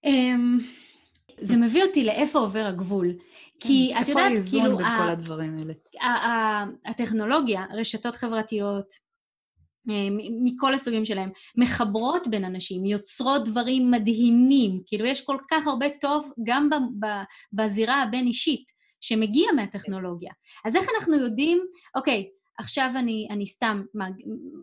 Um, 0.05 0.63
זה 1.41 1.57
מביא 1.57 1.83
אותי 1.83 2.03
לאיפה 2.03 2.39
עובר 2.39 2.65
הגבול. 2.65 3.13
כי 3.59 3.91
כן, 3.93 4.01
את 4.01 4.07
יודעת, 4.07 4.25
כאילו... 4.25 4.35
איפה 4.35 4.63
האיזון 4.65 4.77
בין 4.77 4.85
כל 4.85 5.09
הדברים 5.09 5.57
האלה? 5.59 5.73
הטכנולוגיה, 6.85 7.65
רשתות 7.73 8.15
חברתיות, 8.15 8.93
מכל 10.43 10.73
הסוגים 10.73 11.05
שלהם, 11.05 11.29
מחברות 11.57 12.27
בין 12.27 12.45
אנשים, 12.45 12.85
יוצרות 12.85 13.45
דברים 13.45 13.91
מדהימים. 13.91 14.81
כאילו, 14.85 15.05
יש 15.05 15.21
כל 15.25 15.37
כך 15.49 15.67
הרבה 15.67 15.85
טוב 16.01 16.31
גם 16.43 16.69
בזירה 17.53 18.03
הבין-אישית, 18.03 18.71
שמגיע 19.01 19.51
מהטכנולוגיה. 19.55 20.31
אז 20.65 20.75
איך 20.75 20.85
אנחנו 20.95 21.15
יודעים, 21.15 21.59
אוקיי, 21.95 22.29
עכשיו 22.59 22.91
אני, 22.95 23.27
אני 23.29 23.45
סתם, 23.45 23.83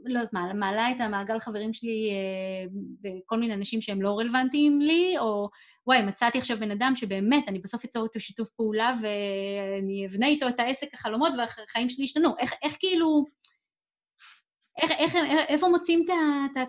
לא 0.04 0.18
יודעת 0.18 0.32
מה, 0.32 0.52
מעלה 0.54 0.90
את 0.90 1.00
המעגל 1.00 1.38
חברים 1.38 1.72
שלי 1.72 2.10
אה, 2.10 2.66
בכל 3.00 3.38
מיני 3.38 3.54
אנשים 3.54 3.80
שהם 3.80 4.02
לא 4.02 4.18
רלוונטיים 4.18 4.80
לי, 4.80 5.18
או 5.18 5.48
וואי, 5.86 6.02
מצאתי 6.02 6.38
עכשיו 6.38 6.58
בן 6.58 6.70
אדם 6.70 6.92
שבאמת, 6.96 7.48
אני 7.48 7.58
בסוף 7.58 7.84
אצור 7.84 8.04
איתו 8.04 8.20
שיתוף 8.20 8.50
פעולה 8.50 8.94
ואני 9.02 10.06
אבנה 10.06 10.26
איתו 10.26 10.48
את 10.48 10.60
העסק 10.60 10.94
החלומות 10.94 11.32
והחיים 11.38 11.88
שלי 11.88 12.04
ישתנו. 12.04 12.30
איך, 12.38 12.52
איך 12.62 12.76
כאילו... 12.80 13.24
איך, 14.82 14.90
איך, 14.90 15.14
איפה 15.48 15.68
מוצאים 15.68 16.06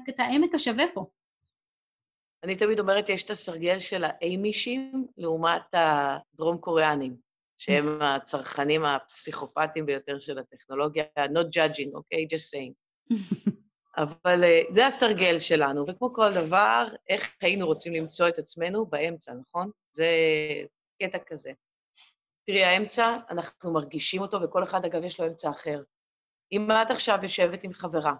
את, 0.10 0.20
העמק 0.20 0.56
השווה 0.56 0.84
פה? 0.94 1.06
אני 2.44 2.56
תמיד 2.56 2.80
אומרת, 2.80 3.10
יש 3.10 3.24
את 3.24 3.30
הסרגל 3.30 3.80
של 3.80 4.04
האיימישים 4.04 5.08
לעומת 5.18 5.62
הדרום-קוריאנים, 5.74 7.16
שהם 7.58 8.02
הצרכנים 8.02 8.86
הפסיכופטיים 8.86 9.86
ביותר 9.86 10.20
של 10.20 10.40
הטכנולוגיה, 10.40 11.04
not 11.18 11.56
judging, 11.56 11.90
אוקיי? 11.94 12.28
Okay? 12.32 12.36
just 12.36 12.54
saying. 12.54 12.74
אבל 13.98 14.44
אה, 14.44 14.62
זה 14.74 14.88
הסרגל 14.88 15.40
שלנו, 15.40 15.86
וכמו 15.88 16.14
כל 16.14 16.30
דבר, 16.34 16.88
איך 17.10 17.36
היינו 17.42 17.66
רוצים 17.66 17.94
למצוא 17.94 18.28
את 18.28 18.40
עצמנו 18.40 18.86
באמצע, 18.86 19.34
נכון? 19.34 19.72
זה 19.92 20.08
קטע 21.02 21.18
כזה. 21.28 21.52
תראי, 22.48 22.64
האמצע, 22.64 23.18
אנחנו 23.30 23.74
מרגישים 23.74 24.22
אותו, 24.22 24.42
וכל 24.42 24.64
אחד, 24.64 24.86
אגב, 24.86 25.04
יש 25.04 25.20
לו 25.20 25.28
אמצע 25.28 25.50
אחר. 25.50 25.82
אם 26.56 26.72
את 26.72 26.92
עכשיו 26.92 27.20
יושבת 27.24 27.64
עם 27.64 27.74
חברה, 27.74 28.14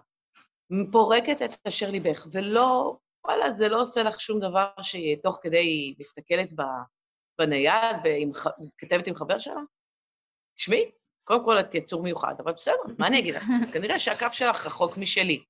פורקת 0.92 1.42
את 1.44 1.66
אשר 1.68 1.90
ליבך, 1.90 2.26
ולא, 2.32 2.96
וואלה, 3.24 3.52
זה 3.52 3.68
לא 3.68 3.80
עושה 3.80 4.02
לך 4.02 4.20
שום 4.20 4.40
דבר 4.40 4.68
שתוך 4.82 5.38
כדי 5.42 5.94
מסתכלת 5.98 6.52
בנייד 7.38 7.96
וכתבת 8.04 9.06
עם 9.06 9.14
חבר 9.14 9.38
שלה, 9.38 9.60
תשמעי, 10.56 10.90
קודם 11.24 11.44
כל 11.44 11.60
את 11.60 11.74
יצור 11.74 12.02
מיוחד, 12.02 12.34
אבל 12.44 12.52
בסדר, 12.52 12.82
מה 12.98 13.06
אני 13.06 13.18
אגיד 13.18 13.34
לך? 13.34 13.42
אז 13.62 13.70
כנראה 13.70 13.98
שהקו 13.98 14.26
שלך 14.32 14.66
רחוק 14.66 14.98
משלי. 14.98 15.44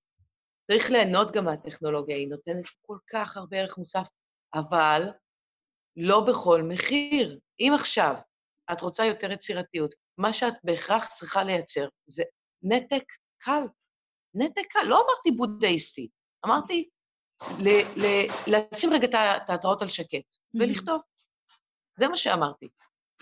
צריך 0.67 0.91
ליהנות 0.91 1.33
גם 1.33 1.45
מהטכנולוגיה, 1.45 2.17
היא 2.17 2.29
נותנת 2.29 2.65
כל 2.87 2.99
כך 3.13 3.37
הרבה 3.37 3.57
ערך 3.57 3.79
מוסף, 3.79 4.09
אבל 4.55 5.03
לא 5.97 6.21
בכל 6.21 6.63
מחיר. 6.63 7.39
אם 7.61 7.73
עכשיו 7.75 8.15
את 8.73 8.81
רוצה 8.81 9.05
יותר 9.05 9.33
יצירתיות, 9.33 9.95
מה 10.19 10.33
שאת 10.33 10.55
בהכרח 10.65 11.07
צריכה 11.07 11.45
לייצר 11.45 11.89
זה 12.07 12.23
נתק 12.63 13.05
קל. 13.39 13.63
נתק 14.35 14.67
קל, 14.71 14.83
לא 14.83 15.05
אמרתי 15.05 15.31
בודהיסטי, 15.31 16.09
אמרתי 16.47 16.89
ל- 17.43 18.07
ל- 18.07 18.27
לשים 18.47 18.93
רגע 18.93 19.07
את 19.07 19.15
התיאטראות 19.43 19.83
על 19.83 19.89
שקט 19.89 20.15
mm-hmm. 20.15 20.61
ולכתוב. 20.61 21.01
זה 21.99 22.09
מה 22.09 22.17
שאמרתי. 22.17 22.69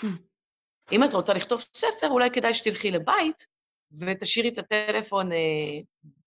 Mm-hmm. 0.00 0.06
אם 0.92 1.04
את 1.04 1.14
רוצה 1.14 1.34
לכתוב 1.34 1.60
ספר, 1.60 2.08
אולי 2.10 2.30
כדאי 2.30 2.54
שתלכי 2.54 2.90
לבית 2.90 3.46
ותשאירי 4.00 4.48
את 4.48 4.58
הטלפון 4.58 5.32
אה, 5.32 5.80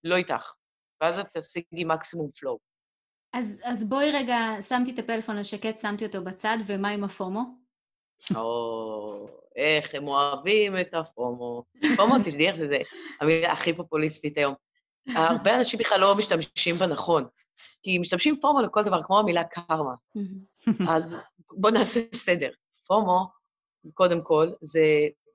לא 0.04 0.16
איתך. 0.16 0.54
ואז 1.00 1.18
את 1.18 1.36
תשיגי 1.36 1.84
מקסימום 1.84 2.30
פלואו. 2.30 2.58
אז, 3.32 3.62
אז 3.64 3.88
בואי 3.88 4.12
רגע, 4.12 4.36
שמתי 4.60 4.94
את 4.94 4.98
הפלאפון 4.98 5.36
על 5.36 5.42
שקט, 5.42 5.78
שמתי 5.78 6.06
אותו 6.06 6.24
בצד, 6.24 6.56
ומה 6.66 6.88
עם 6.88 7.04
הפומו? 7.04 7.42
או, 8.34 9.28
איך 9.58 9.94
הם 9.94 10.08
אוהבים 10.08 10.80
את 10.80 10.94
הפומו. 10.94 11.64
פומו, 11.96 12.14
תדעי 12.24 12.48
איך 12.48 12.56
זה, 12.56 12.68
זה 12.68 12.78
המילה 13.20 13.52
הכי 13.52 13.72
פופוליסטית 13.72 14.38
היום. 14.38 14.54
הרבה 15.14 15.56
אנשים 15.56 15.78
בכלל 15.78 16.00
לא 16.00 16.14
משתמשים 16.14 16.74
בה 16.74 16.86
נכון, 16.86 17.26
כי 17.82 17.98
משתמשים 17.98 18.40
פומו 18.40 18.60
לכל 18.60 18.82
דבר, 18.82 19.02
כמו 19.02 19.18
המילה 19.18 19.44
קרמה. 19.44 19.94
אז 20.92 21.24
בואו 21.50 21.72
נעשה 21.72 22.00
סדר. 22.14 22.50
פומו, 22.86 23.26
קודם 23.94 24.22
כל, 24.22 24.48
זה 24.60 24.82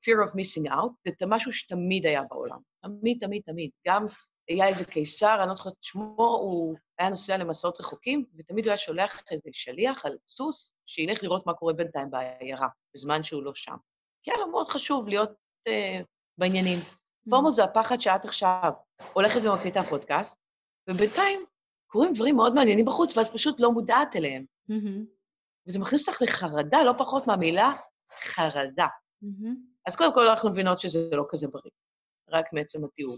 fear 0.04 0.28
of 0.28 0.36
missing 0.36 0.72
out, 0.72 1.12
זה 1.20 1.26
משהו 1.26 1.54
שתמיד 1.54 2.06
היה 2.06 2.24
בעולם. 2.30 2.58
תמיד, 2.82 3.18
תמיד, 3.22 3.42
תמיד. 3.46 3.70
גם 3.88 4.06
היה 4.48 4.68
איזה 4.68 4.86
קיסר, 4.86 5.38
אני 5.40 5.50
לא 5.50 5.56
זוכרת 5.56 5.74
את 5.74 5.84
שמו, 5.84 6.38
הוא 6.42 6.76
היה 7.00 7.10
נוסע 7.10 7.38
למסעות 7.38 7.80
רחוקים, 7.80 8.26
ותמיד 8.38 8.66
הוא 8.66 8.72
היה 8.72 8.78
שולח 8.78 9.24
איזה 9.32 9.50
שליח 9.54 10.06
על 10.06 10.18
סוס, 10.28 10.74
שילך 10.86 11.24
לראות 11.24 11.48
מה 11.48 11.54
קורה 11.54 11.74
בינתיים 11.74 12.12
בעיירה, 12.12 12.68
בזמן 12.96 13.24
שהוא 13.24 13.44
לא 13.44 13.52
שם. 13.56 13.76
כי 14.24 14.32
היה 14.32 14.40
לו 14.40 14.52
מאוד 14.52 14.68
חשוב 14.68 15.08
להיות 15.08 15.32
uh, 15.70 16.06
בעניינים. 16.38 16.78
פומו 17.30 17.52
זה 17.52 17.64
הפחד 17.64 18.02
שאת 18.02 18.26
עכשיו 18.26 18.72
הולכת 19.14 19.40
ומקליטה 19.44 19.82
פודקאסט, 19.82 20.38
ובינתיים 20.90 21.46
קורים 21.88 22.14
דברים 22.14 22.36
מאוד 22.36 22.54
מעניינים 22.54 22.86
בחוץ, 22.86 23.18
ואת 23.18 23.28
פשוט 23.34 23.56
לא 23.60 23.72
מודעת 23.72 24.16
אליהם. 24.16 24.46
וזה 25.68 25.80
מכניס 25.80 26.10
אותך 26.10 26.22
לחרדה, 26.22 26.84
לא 26.84 26.94
פחות 26.98 27.28
מהמילה 27.28 27.70
חרדה. 28.12 28.88
אז 29.88 29.96
קודם 29.96 30.14
כל 30.14 30.28
אנחנו 30.28 30.50
מבינות 30.50 30.80
שזה 30.80 31.10
לא 31.12 31.26
כזה 31.30 31.48
בריא, 31.48 31.72
רק 32.30 32.54
מעצם 32.54 32.86
התיאור. 32.86 33.18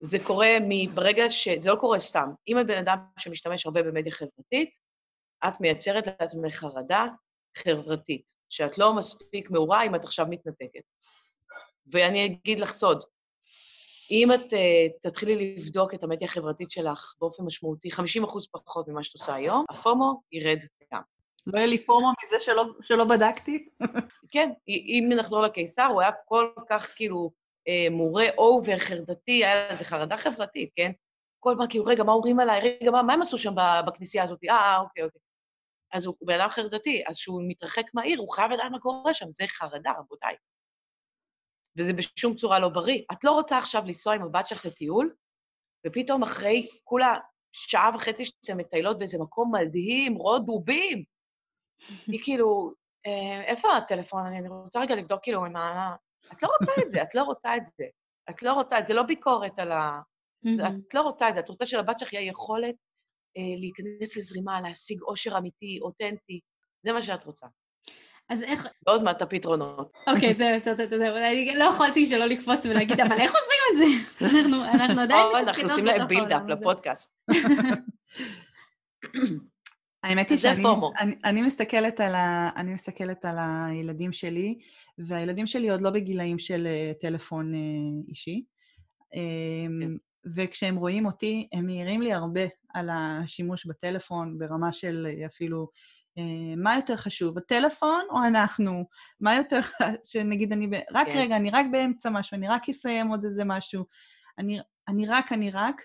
זה 0.00 0.18
קורה 0.26 0.48
ברגע 0.94 1.30
ש... 1.30 1.48
זה 1.48 1.70
לא 1.70 1.76
קורה 1.76 2.00
סתם. 2.00 2.28
אם 2.48 2.60
את 2.60 2.66
בן 2.66 2.78
אדם 2.78 2.98
שמשתמש 3.18 3.66
הרבה 3.66 3.82
במדיה 3.82 4.12
חברתית, 4.12 4.70
את 5.48 5.60
מייצרת 5.60 6.04
לעצמך 6.06 6.54
חרדה 6.54 7.06
חברתית, 7.56 8.32
שאת 8.50 8.78
לא 8.78 8.94
מספיק 8.94 9.50
מעורה 9.50 9.82
אם 9.82 9.94
את 9.94 10.04
עכשיו 10.04 10.26
מתנתקת. 10.30 10.82
ואני 11.92 12.26
אגיד 12.26 12.58
לך 12.58 12.72
סוד, 12.72 13.04
אם 14.10 14.28
את 14.34 14.52
uh, 14.52 15.10
תתחילי 15.10 15.56
לבדוק 15.56 15.94
את 15.94 16.02
המדיה 16.02 16.28
החברתית 16.28 16.70
שלך 16.70 17.14
באופן 17.20 17.42
משמעותי, 17.42 17.90
50 17.90 18.24
אחוז 18.24 18.46
פחות 18.52 18.88
ממה 18.88 19.04
שאת 19.04 19.14
עושה 19.14 19.34
היום, 19.34 19.64
הפומו 19.70 20.22
ירד 20.32 20.58
גם. 20.94 21.00
לא 21.46 21.58
יהיה 21.58 21.66
לי 21.66 21.84
פומו 21.84 22.12
מזה 22.26 22.40
שלא, 22.40 22.64
שלא 22.82 23.04
בדקתי? 23.04 23.68
כן, 24.32 24.50
אם 24.68 25.08
נחזור 25.16 25.42
לקיסר, 25.42 25.84
הוא 25.84 26.00
היה 26.00 26.10
כל 26.24 26.48
כך 26.68 26.92
כאילו 26.96 27.30
אה, 27.68 27.86
moreover, 27.90 28.78
חרדתי, 28.78 29.44
היה 29.44 29.72
לזה 29.72 29.84
חרדה 29.84 30.16
חברתית, 30.16 30.70
כן? 30.76 30.92
כל 31.40 31.54
פעם 31.58 31.66
כאילו, 31.68 31.84
רגע, 31.84 32.04
מה 32.04 32.12
אומרים 32.12 32.40
עליי? 32.40 32.60
רגע, 32.60 32.90
מה, 32.90 33.02
מה 33.02 33.12
הם 33.12 33.22
עשו 33.22 33.38
שם 33.38 33.52
בכנסייה 33.86 34.24
הזאת? 34.24 34.38
אה, 34.44 34.54
אה, 34.54 34.80
אוקיי, 34.80 35.04
אוקיי. 35.04 35.20
אז 35.92 36.06
הוא 36.06 36.14
בן 36.22 36.40
אדם 36.40 36.50
חרדתי, 36.50 37.02
אז 37.06 37.14
כשהוא 37.16 37.42
מתרחק 37.48 37.84
מהעיר, 37.94 38.18
הוא 38.20 38.32
חייב 38.32 38.50
לדעת 38.50 38.70
מה 38.70 38.80
קורה 38.80 39.14
שם, 39.14 39.26
זה 39.32 39.44
חרדה, 39.48 39.92
רבותיי. 39.98 40.34
וזה 41.78 41.92
בשום 41.92 42.34
צורה 42.34 42.58
לא 42.58 42.68
בריא. 42.68 43.02
את 43.12 43.24
לא 43.24 43.30
רוצה 43.30 43.58
עכשיו 43.58 43.82
לנסוע 43.86 44.14
עם 44.14 44.22
הבת 44.22 44.46
שלך 44.46 44.66
לטיול, 44.66 45.14
ופתאום 45.86 46.22
אחרי 46.22 46.68
כולה 46.84 47.18
שעה 47.52 47.90
וחצי 47.94 48.24
שאתם 48.24 48.56
מטיילות 48.56 48.98
באיזה 48.98 49.18
מקום 49.20 49.54
מדהים, 49.54 50.14
רואות 50.14 50.46
דובים, 50.46 51.04
היא 52.12 52.20
כאילו, 52.22 52.72
אה, 53.06 53.44
איפה 53.44 53.76
הטלפון? 53.76 54.26
אני 54.26 54.48
רוצה 54.48 54.80
רגע 54.80 54.94
לבדוק 54.94 55.22
כאילו 55.22 55.40
מה... 55.40 55.96
את 56.32 56.42
לא 56.42 56.48
רוצה 56.60 56.72
את 56.82 56.90
זה, 56.90 57.02
את 57.02 57.14
לא 57.14 57.22
רוצה 57.22 57.56
את 57.56 57.62
זה. 57.76 57.84
את 58.30 58.42
לא 58.42 58.52
רוצה, 58.52 58.82
זה 58.82 58.94
לא 58.94 59.02
ביקורת 59.02 59.58
על 59.58 59.72
ה... 59.72 60.00
את 60.88 60.94
לא 60.94 61.00
רוצה 61.00 61.28
את 61.28 61.34
זה, 61.34 61.40
את 61.40 61.48
רוצה 61.48 61.66
שלבת 61.66 61.98
שלך 61.98 62.12
יהיה 62.12 62.30
יכולת 62.30 62.74
להיכנס 63.36 64.16
לזרימה, 64.16 64.60
להשיג 64.60 65.02
אושר 65.02 65.38
אמיתי, 65.38 65.78
אותנטי, 65.82 66.40
זה 66.84 66.92
מה 66.92 67.02
שאת 67.02 67.24
רוצה. 67.24 67.46
אז 68.28 68.42
איך... 68.42 68.68
ועוד 68.86 69.02
מעט 69.02 69.22
הפתרונות. 69.22 69.92
אוקיי, 70.06 70.34
זהו, 70.34 70.58
זהו, 70.58 70.76
זהו, 70.76 70.88
זהו, 70.88 71.14
לא 71.56 71.64
יכולתי 71.64 72.06
שלא 72.06 72.26
לקפוץ 72.26 72.66
ולהגיד, 72.66 73.00
אבל 73.00 73.16
איך 73.16 73.32
עושים 73.34 73.58
את 73.70 73.76
זה? 73.78 73.84
אנחנו 74.74 75.00
עדיין... 75.00 75.26
אנחנו 75.48 75.62
עושים 75.62 75.84
להם 75.84 76.08
בילדאפ 76.08 76.42
לפודקאסט. 76.48 77.14
האמת 80.04 80.30
היא 80.30 80.38
שאני 80.38 80.64
אני, 81.00 81.14
אני 81.24 81.42
מסתכלת, 81.42 82.00
על 82.00 82.14
ה, 82.14 82.50
אני 82.56 82.72
מסתכלת 82.72 83.24
על 83.24 83.36
הילדים 83.38 84.12
שלי, 84.12 84.58
והילדים 84.98 85.46
שלי 85.46 85.70
עוד 85.70 85.80
לא 85.80 85.90
בגילאים 85.90 86.38
של 86.38 86.66
uh, 86.66 87.00
טלפון 87.00 87.54
uh, 87.54 88.08
אישי. 88.08 88.44
וכשהם 90.34 90.76
רואים 90.76 91.06
אותי, 91.06 91.48
הם 91.52 91.66
מעירים 91.66 92.02
לי 92.02 92.12
הרבה 92.12 92.40
על 92.74 92.90
השימוש 92.92 93.66
בטלפון, 93.66 94.38
ברמה 94.38 94.72
של 94.72 95.06
אפילו, 95.26 95.68
uh, 96.18 96.22
מה 96.56 96.76
יותר 96.76 96.96
חשוב, 96.96 97.38
הטלפון 97.38 98.04
או 98.10 98.26
אנחנו? 98.26 98.84
מה 99.20 99.36
יותר, 99.36 99.60
שנגיד 100.04 100.52
אני, 100.52 100.66
ב... 100.66 100.74
רק 100.92 101.06
כן. 101.06 101.18
רגע, 101.18 101.36
אני 101.36 101.50
רק 101.50 101.66
באמצע 101.72 102.10
משהו, 102.10 102.34
אני 102.34 102.48
רק 102.48 102.68
אסיים 102.68 103.08
עוד 103.08 103.24
איזה 103.24 103.44
משהו. 103.44 103.84
אני, 104.38 104.60
אני 104.88 105.06
רק, 105.06 105.32
אני 105.32 105.50
רק. 105.50 105.82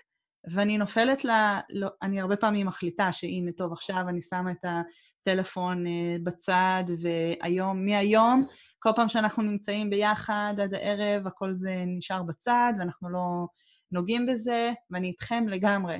ואני 0.50 0.78
נופלת 0.78 1.24
ל... 1.24 1.30
לא, 1.70 1.88
אני 2.02 2.20
הרבה 2.20 2.36
פעמים 2.36 2.66
מחליטה 2.66 3.12
שהנה, 3.12 3.52
טוב, 3.52 3.72
עכשיו 3.72 4.04
אני 4.08 4.20
שמה 4.20 4.50
את 4.50 4.64
הטלפון 4.64 5.86
uh, 5.86 5.90
בצד, 6.22 6.84
והיום, 7.00 7.84
מהיום, 7.84 8.42
כל 8.78 8.90
פעם 8.96 9.08
שאנחנו 9.08 9.42
נמצאים 9.42 9.90
ביחד 9.90 10.54
עד 10.62 10.74
הערב, 10.74 11.26
הכל 11.26 11.54
זה 11.54 11.74
נשאר 11.86 12.22
בצד, 12.22 12.72
ואנחנו 12.78 13.10
לא 13.10 13.46
נוגעים 13.94 14.26
בזה, 14.26 14.70
ואני 14.90 15.08
איתכם 15.08 15.48
לגמרי. 15.48 15.96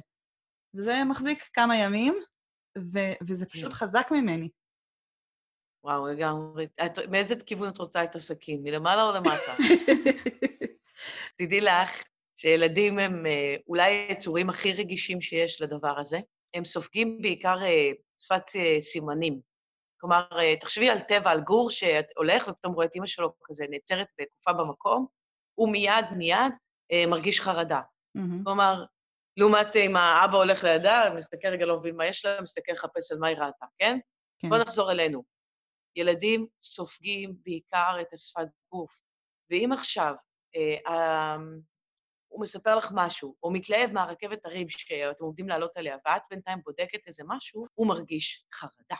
וזה 0.74 1.04
מחזיק 1.09 1.42
כמה 1.52 1.76
ימים, 1.76 2.14
ו- 2.78 3.24
וזה 3.28 3.46
פשוט 3.46 3.72
כן. 3.72 3.78
חזק 3.78 4.09
ממני. 4.11 4.48
וואו, 5.85 6.07
לגמרי. 6.07 6.66
מאיזה 7.11 7.35
כיוון 7.46 7.68
את 7.68 7.78
רוצה 7.78 8.04
את 8.04 8.14
הסכין? 8.14 8.62
מלמעלה 8.62 9.02
או 9.02 9.12
למטה? 9.12 9.54
תדעי 11.38 11.61
לך 11.61 12.04
שילדים 12.37 12.98
הם 12.98 13.26
אה, 13.26 13.57
אולי 13.68 13.92
היצורים 13.92 14.50
הכי 14.50 14.72
רגישים 14.72 15.20
שיש 15.20 15.62
לדבר 15.62 15.98
הזה. 15.98 16.18
הם 16.54 16.64
סופגים 16.64 17.22
בעיקר 17.22 17.62
אה, 17.62 17.90
שפת 18.18 18.57
אה, 18.57 18.83
סימנים. 18.83 19.40
כלומר, 20.00 20.26
תחשבי 20.61 20.90
על 20.90 21.00
טבע, 21.00 21.30
על 21.30 21.40
גור 21.40 21.70
שהולך 21.70 22.48
ופתאום 22.48 22.74
רואה 22.74 22.87
את 22.87 22.94
אימא 22.94 23.07
שלו 23.07 23.33
כזה 23.44 23.64
נעצרת 23.70 24.07
בתקופה 24.20 24.52
במקום, 24.52 25.07
הוא 25.54 25.72
מיד 25.72 26.04
מיד 26.16 26.52
מרגיש 26.92 27.40
חרדה. 27.40 27.81
Mm-hmm. 28.18 28.44
כלומר, 28.44 28.85
לעומת 29.37 29.77
אם 29.77 29.97
האבא 29.97 30.37
הולך 30.37 30.64
לידה, 30.64 31.14
מסתכל 31.16 31.49
רגע, 31.49 31.66
לא 31.66 31.81
מבין 31.81 31.97
מה 31.97 32.07
יש 32.07 32.25
לה, 32.25 32.40
מסתכל 32.40 32.73
לחפש 32.73 33.12
על 33.12 33.18
מה 33.18 33.29
היא 33.29 33.37
ראתה, 33.37 33.66
כן? 33.79 33.99
כן. 34.38 34.49
בואו 34.49 34.61
נחזור 34.61 34.92
אלינו. 34.92 35.25
ילדים 35.97 36.47
סופגים 36.62 37.35
בעיקר 37.42 37.97
את 38.01 38.12
השפת 38.12 38.47
גוף, 38.73 39.01
ואם 39.51 39.70
עכשיו 39.73 40.14
אה, 40.57 41.37
הוא 42.29 42.42
מספר 42.42 42.77
לך 42.77 42.90
משהו, 42.94 43.37
או 43.42 43.51
מתלהב 43.51 43.92
מהרכבת 43.92 44.47
הרים 44.47 44.68
שאתם 44.68 45.25
עומדים 45.25 45.49
לעלות 45.49 45.77
עליה, 45.77 45.97
ואת 46.07 46.23
בינתיים 46.31 46.59
בודקת 46.64 47.07
איזה 47.07 47.23
משהו, 47.27 47.66
הוא 47.75 47.88
מרגיש 47.88 48.44
חרדה. 48.55 48.97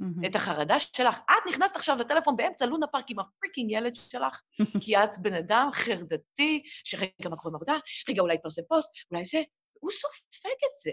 Mm-hmm. 0.00 0.26
את 0.26 0.36
החרדה 0.36 0.80
שלך. 0.80 1.16
את 1.18 1.46
נכנסת 1.48 1.76
עכשיו 1.76 1.96
לטלפון 1.96 2.36
באמצע 2.36 2.66
לונה 2.66 2.86
פארק 2.86 3.04
עם 3.08 3.18
ה 3.18 3.24
freaking 3.24 3.70
ילד 3.70 3.96
שלך, 3.96 4.40
כי 4.84 4.96
את 4.96 5.18
בן 5.18 5.34
אדם 5.34 5.68
חרדתי, 5.72 6.62
שרגע 6.84 7.28
מה 7.30 7.36
קורה 7.36 7.52
בעבודה, 7.52 7.76
רגע 8.08 8.22
אולי 8.22 8.34
יתפרסם 8.34 8.62
פוסט, 8.68 8.90
אולי 9.10 9.24
זה, 9.24 9.42
הוא 9.80 9.90
סופג 9.90 10.50
את 10.50 10.80
זה. 10.82 10.90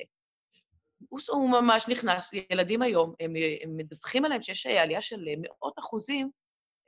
הוא, 1.09 1.19
הוא 1.29 1.49
ממש 1.49 1.87
נכנס, 1.87 2.33
ילדים 2.51 2.81
היום, 2.81 3.13
הם, 3.19 3.33
הם 3.63 3.77
מדווחים 3.77 4.25
עליהם 4.25 4.41
שיש 4.41 4.67
עלייה 4.67 5.01
של 5.01 5.25
מאות 5.41 5.73
אחוזים 5.79 6.29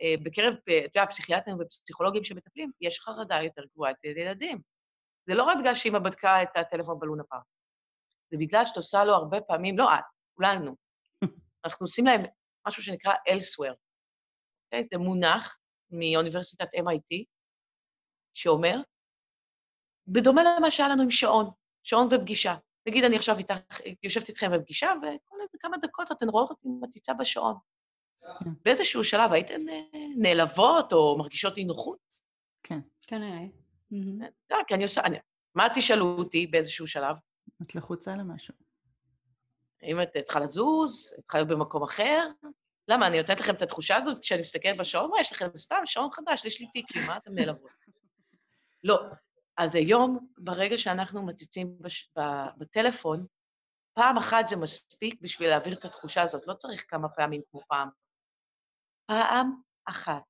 אה, 0.01 0.15
בקרב, 0.23 0.53
אה, 0.69 0.85
אתה 0.85 0.99
יודע, 0.99 1.11
פסיכיאטרים 1.11 1.57
ופסיכולוגים 1.59 2.23
שמטפלים, 2.23 2.71
יש 2.81 2.99
חרדה 2.99 3.41
יותר 3.43 3.61
גבוהה 3.73 3.91
אצל 3.91 4.07
ילדים. 4.07 4.61
זה 5.27 5.33
לא 5.33 5.43
רק 5.43 5.57
בגלל 5.59 5.75
שאמא 5.75 5.99
בדקה 5.99 6.43
את 6.43 6.57
הטלפון 6.57 6.99
בלונה 6.99 7.23
פארק, 7.23 7.43
זה 8.31 8.37
בגלל 8.37 8.65
שאת 8.65 8.77
עושה 8.77 9.03
לו 9.03 9.13
הרבה 9.13 9.41
פעמים, 9.41 9.77
לא 9.77 9.93
את, 9.93 10.03
כולנו, 10.35 10.75
אנחנו 11.65 11.83
עושים 11.83 12.05
להם 12.05 12.21
משהו 12.67 12.83
שנקרא 12.83 13.13
elsewhere. 13.13 13.73
Okay? 13.73 13.91
אוקיי? 14.65 14.87
זה 14.91 14.97
מונח 14.97 15.57
מאוניברסיטת 15.91 16.67
MIT, 16.75 17.23
שאומר, 18.33 18.75
בדומה 20.07 20.41
למה 20.43 20.71
שהיה 20.71 20.89
לנו 20.89 21.03
עם 21.03 21.11
שעון, 21.11 21.49
שעון 21.83 22.07
ופגישה. 22.11 22.55
נגיד, 22.87 23.03
אני 23.03 23.15
עכשיו 23.15 23.37
איתך, 23.37 23.55
יושבת 24.03 24.29
איתכם 24.29 24.51
בפגישה, 24.53 24.91
וכל 24.97 25.37
איזה 25.41 25.57
כמה 25.59 25.77
דקות 25.77 26.11
אתן 26.11 26.29
רואות 26.29 26.49
אותי 26.49 26.67
מציצה 26.81 27.13
בשעון. 27.13 27.55
כן. 28.43 28.49
באיזשהו 28.65 29.03
שלב 29.03 29.33
הייתן 29.33 29.69
אה, 29.69 29.81
נעלבות 30.17 30.93
או 30.93 31.17
מרגישות 31.17 31.57
אי 31.57 31.63
נוחות? 31.63 31.97
כן, 32.63 32.79
כנראה. 33.07 33.45
לא, 34.49 34.57
כי 34.67 34.73
אני 34.73 34.83
עושה... 34.83 35.01
מה 35.55 35.63
תשאלו 35.75 36.05
אותי 36.05 36.47
באיזשהו 36.47 36.87
שלב? 36.87 37.15
את 37.61 37.75
לחוצה 37.75 38.15
למשהו. 38.15 38.53
אם 39.83 40.01
את 40.01 40.09
צריכה 40.25 40.39
לזוז, 40.39 41.13
את 41.19 41.23
צריכה 41.23 41.37
להיות 41.37 41.49
במקום 41.49 41.83
אחר? 41.83 42.27
למה, 42.87 43.07
אני 43.07 43.17
נותנת 43.17 43.39
לכם 43.39 43.55
את 43.55 43.61
התחושה 43.61 43.95
הזאת 43.95 44.19
כשאני 44.19 44.41
מסתכלת 44.41 44.77
בשעון? 44.77 45.09
מה, 45.09 45.21
יש 45.21 45.31
לכם 45.31 45.47
סתם 45.57 45.81
שעון 45.85 46.09
חדש, 46.11 46.45
יש 46.45 46.59
לי 46.59 46.71
טיקים, 46.71 47.01
מה 47.07 47.17
אתם 47.17 47.31
נעלבות? 47.35 47.71
לא. 48.83 48.99
אז 49.57 49.75
היום, 49.75 50.27
ברגע 50.37 50.77
שאנחנו 50.77 51.25
מציצים 51.25 51.77
בש... 51.79 52.11
בטלפון, 52.57 53.25
פעם 53.93 54.17
אחת 54.17 54.47
זה 54.47 54.55
מספיק 54.55 55.21
בשביל 55.21 55.49
להעביר 55.49 55.73
את 55.73 55.85
התחושה 55.85 56.21
הזאת, 56.21 56.47
לא 56.47 56.53
צריך 56.53 56.85
כמה 56.87 57.09
פעמים 57.09 57.41
כמו 57.51 57.61
פעם. 57.67 57.89
פעם 59.05 59.61
אחת. 59.85 60.23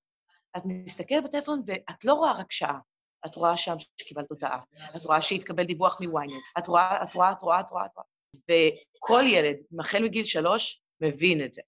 את 0.58 0.62
מסתכלת 0.66 1.24
בטלפון 1.24 1.62
ואת 1.68 2.06
לא 2.06 2.14
רואה 2.14 2.32
רק 2.32 2.52
שעה, 2.52 2.80
את 3.26 3.36
רואה 3.36 3.58
שם 3.58 3.76
שקיבלת 3.80 4.30
הודעה, 4.30 4.60
את 4.96 5.02
רואה 5.06 5.22
שהתקבל 5.22 5.64
דיווח 5.64 6.02
מוויינט, 6.02 6.32
את 6.58 6.68
רואה, 6.68 7.04
את 7.04 7.16
רואה, 7.16 7.32
את 7.32 7.42
רואה, 7.42 7.60
את 7.60 7.72
רואה, 7.72 7.86
את 7.86 7.92
רואה. 7.96 8.06
וכל 8.36 9.24
ילד, 9.28 9.58
החל 9.80 10.04
מגיל 10.04 10.26
שלוש, 10.26 10.82
מבין 11.02 11.46
את 11.46 11.54
זה. 11.54 11.62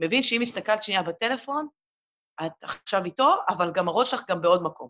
מבין 0.00 0.22
שאם 0.22 0.40
הסתכלת 0.42 0.84
שנייה 0.84 1.02
בטלפון, 1.02 1.68
את 2.46 2.52
עכשיו 2.62 3.04
איתו, 3.04 3.34
אבל 3.48 3.72
גם 3.74 3.88
הראש 3.88 4.10
שלך 4.10 4.22
גם 4.28 4.42
בעוד 4.42 4.62
מקום. 4.62 4.88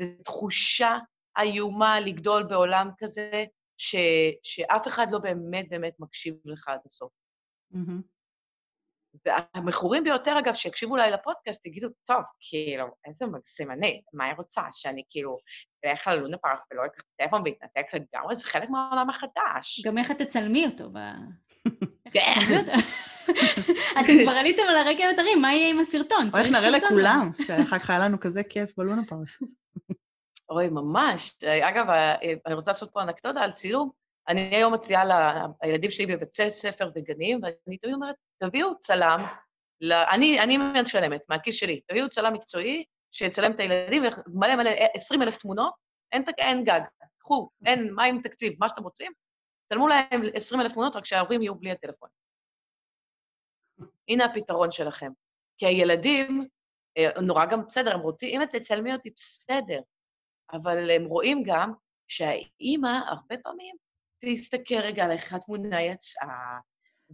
זו 0.00 0.04
תחושה 0.24 0.98
איומה 1.38 2.00
לגדול 2.00 2.42
בעולם 2.42 2.90
כזה, 2.98 3.44
ש, 3.78 3.96
שאף 4.42 4.88
אחד 4.88 5.06
לא 5.10 5.18
באמת 5.18 5.68
באמת 5.68 5.94
מקשיב 5.98 6.34
לך 6.44 6.68
עד 6.68 6.80
הסוף. 6.86 7.12
Mm-hmm. 7.74 8.02
והמכורים 9.24 10.04
ביותר, 10.04 10.38
אגב, 10.38 10.54
שיקשיבו 10.54 10.92
אולי 10.92 11.10
לפודקאסט, 11.10 11.66
יגידו, 11.66 11.88
טוב, 12.04 12.22
כאילו, 12.40 12.86
איזה 13.04 13.26
מקסימני, 13.26 14.02
מה 14.12 14.24
היא 14.24 14.34
רוצה? 14.36 14.62
שאני 14.72 15.04
כאילו 15.10 15.38
אלך 15.84 16.06
ללונה 16.06 16.36
פארק 16.36 16.60
ולא 16.72 16.84
אקח 16.84 17.02
טלפון 17.16 17.42
ואתנתק 17.44 17.86
לגמרי, 17.94 18.36
זה 18.36 18.44
חלק 18.44 18.70
מהעולם 18.70 19.10
החדש. 19.10 19.82
גם 19.86 19.98
איך 19.98 20.10
את 20.10 20.18
תצלמי 20.18 20.66
אותו 20.66 20.90
ב... 20.90 20.98
אתם 24.00 24.12
כבר 24.22 24.32
עליתם 24.32 24.62
על 24.68 24.76
הרגע 24.76 25.04
הרים, 25.18 25.42
מה 25.42 25.54
יהיה 25.54 25.70
עם 25.70 25.78
הסרטון? 25.78 26.30
או 26.32 26.38
איך 26.38 26.48
נראה 26.48 26.70
לכולם, 26.70 27.30
שאחר 27.46 27.78
כך 27.78 27.90
היה 27.90 27.98
לנו 27.98 28.20
כזה 28.20 28.42
כיף 28.42 28.76
בלונה 28.76 29.02
פארק. 29.08 29.28
אוי, 30.50 30.68
ממש. 30.68 31.44
אגב, 31.62 31.86
אני 32.46 32.54
רוצה 32.54 32.70
לעשות 32.70 32.90
פה 32.92 33.02
אנקדודה 33.02 33.40
על 33.40 33.52
צילום. 33.52 33.90
אני 34.28 34.56
היום 34.56 34.74
מציעה 34.74 35.02
לילדים 35.62 35.90
שלי 35.90 36.06
בבית 36.06 36.34
ספר 36.48 36.90
וגנים, 36.94 37.40
ואני 37.42 37.78
תמיד 37.78 37.94
אומרת, 37.94 38.14
תביאו 38.38 38.78
צלם, 38.80 39.20
אני, 40.10 40.40
אני 40.40 40.58
משלמת, 40.82 41.20
מהכיס 41.28 41.54
שלי, 41.56 41.80
תביאו 41.88 42.08
צלם 42.08 42.32
מקצועי 42.32 42.84
שיצלם 43.12 43.52
את 43.52 43.60
הילדים, 43.60 44.02
מלא 44.26 44.56
מלא, 44.56 44.70
20 44.94 45.22
אלף 45.22 45.36
תמונות, 45.36 45.74
אין, 46.12 46.24
אין 46.38 46.64
גג, 46.64 46.80
קחו, 47.18 47.50
אין, 47.66 47.94
מה 47.94 48.04
עם 48.04 48.22
תקציב, 48.22 48.52
מה 48.60 48.68
שאתם 48.68 48.82
רוצים, 48.82 49.12
צלמו 49.68 49.88
להם 49.88 50.22
20 50.34 50.60
אלף 50.60 50.72
תמונות, 50.72 50.96
רק 50.96 51.04
שההורים 51.04 51.42
יהיו 51.42 51.54
בלי 51.54 51.70
הטלפון. 51.70 52.08
הנה 54.08 54.24
הפתרון 54.24 54.72
שלכם. 54.72 55.12
כי 55.58 55.66
הילדים, 55.66 56.46
אה, 56.98 57.20
נורא 57.20 57.46
גם 57.46 57.66
בסדר, 57.66 57.94
הם 57.94 58.00
רוצים, 58.00 58.40
אם 58.40 58.42
את 58.42 58.54
תצלמי 58.56 58.92
אותי, 58.92 59.10
בסדר, 59.16 59.80
אבל 60.52 60.90
הם 60.90 61.04
רואים 61.04 61.42
גם 61.46 61.72
שהאימא, 62.08 62.88
הרבה 63.08 63.36
פעמים, 63.42 63.76
תסתכל 64.24 64.80
רגע 64.80 65.04
על 65.04 65.10
איך 65.10 65.34
התמונה 65.34 65.82
יצאה, 65.82 66.58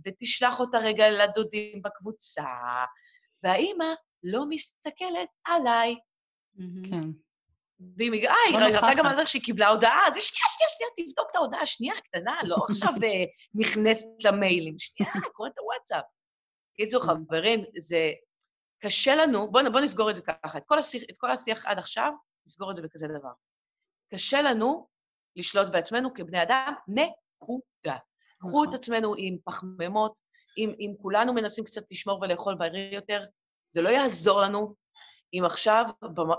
ותשלח 0.04 0.60
אותה 0.60 0.78
רגע 0.78 1.10
לדודים 1.10 1.82
בקבוצה, 1.82 2.44
והאימא 3.42 3.86
לא 4.26 4.44
מסתכלת 4.48 5.28
עליי. 5.44 5.96
כן. 6.90 7.08
והיא 7.96 8.10
מגיעה, 8.10 8.34
היא 8.48 8.56
ראתה 8.56 8.86
גם 8.96 9.06
על 9.06 9.16
זה 9.16 9.24
שהיא 9.24 9.42
קיבלה 9.42 9.68
הודעה, 9.68 10.08
אז 10.08 10.12
שנייה, 10.12 10.44
שנייה, 10.48 10.70
שנייה, 10.70 10.90
תבדוק 10.96 11.28
את 11.30 11.36
ההודעה, 11.36 11.66
שנייה, 11.66 11.94
קטנה, 12.04 12.34
לא 12.44 12.56
עכשיו 12.70 12.92
אה, 13.02 13.24
נכנסת 13.54 14.24
למיילים, 14.24 14.78
שנייה, 14.78 15.12
קוראת 15.32 15.52
את 15.52 15.58
הוואטסאפ. 15.58 16.04
קיצור, 16.76 17.02
חברים, 17.02 17.64
זה 17.78 18.12
קשה 18.82 19.14
לנו, 19.14 19.50
בואו 19.50 19.72
בוא 19.72 19.80
נסגור 19.80 20.10
את 20.10 20.16
זה 20.16 20.22
ככה, 20.22 20.58
את 20.58 20.62
כל, 20.66 20.78
השיח, 20.78 21.02
את 21.10 21.16
כל 21.18 21.30
השיח 21.30 21.66
עד 21.66 21.78
עכשיו, 21.78 22.12
נסגור 22.46 22.70
את 22.70 22.76
זה 22.76 22.82
בכזה 22.82 23.06
דבר. 23.08 23.32
קשה 24.14 24.42
לנו 24.42 24.88
לשלוט 25.36 25.68
בעצמנו 25.72 26.14
כבני 26.14 26.42
אדם, 26.42 26.74
נקודה. 26.88 27.96
קחו 28.38 28.64
את 28.64 28.68
נכון. 28.68 28.74
עצמנו 28.74 29.14
עם 29.18 29.36
פחמימות, 29.44 30.18
אם, 30.58 30.74
אם 30.80 30.92
כולנו 31.02 31.34
מנסים 31.34 31.64
קצת 31.64 31.82
לשמור 31.90 32.20
ולאכול 32.22 32.54
בריא 32.54 32.94
יותר, 32.94 33.24
זה 33.68 33.82
לא 33.82 33.88
יעזור 33.88 34.40
לנו 34.40 34.74
אם 35.34 35.42
עכשיו 35.44 35.84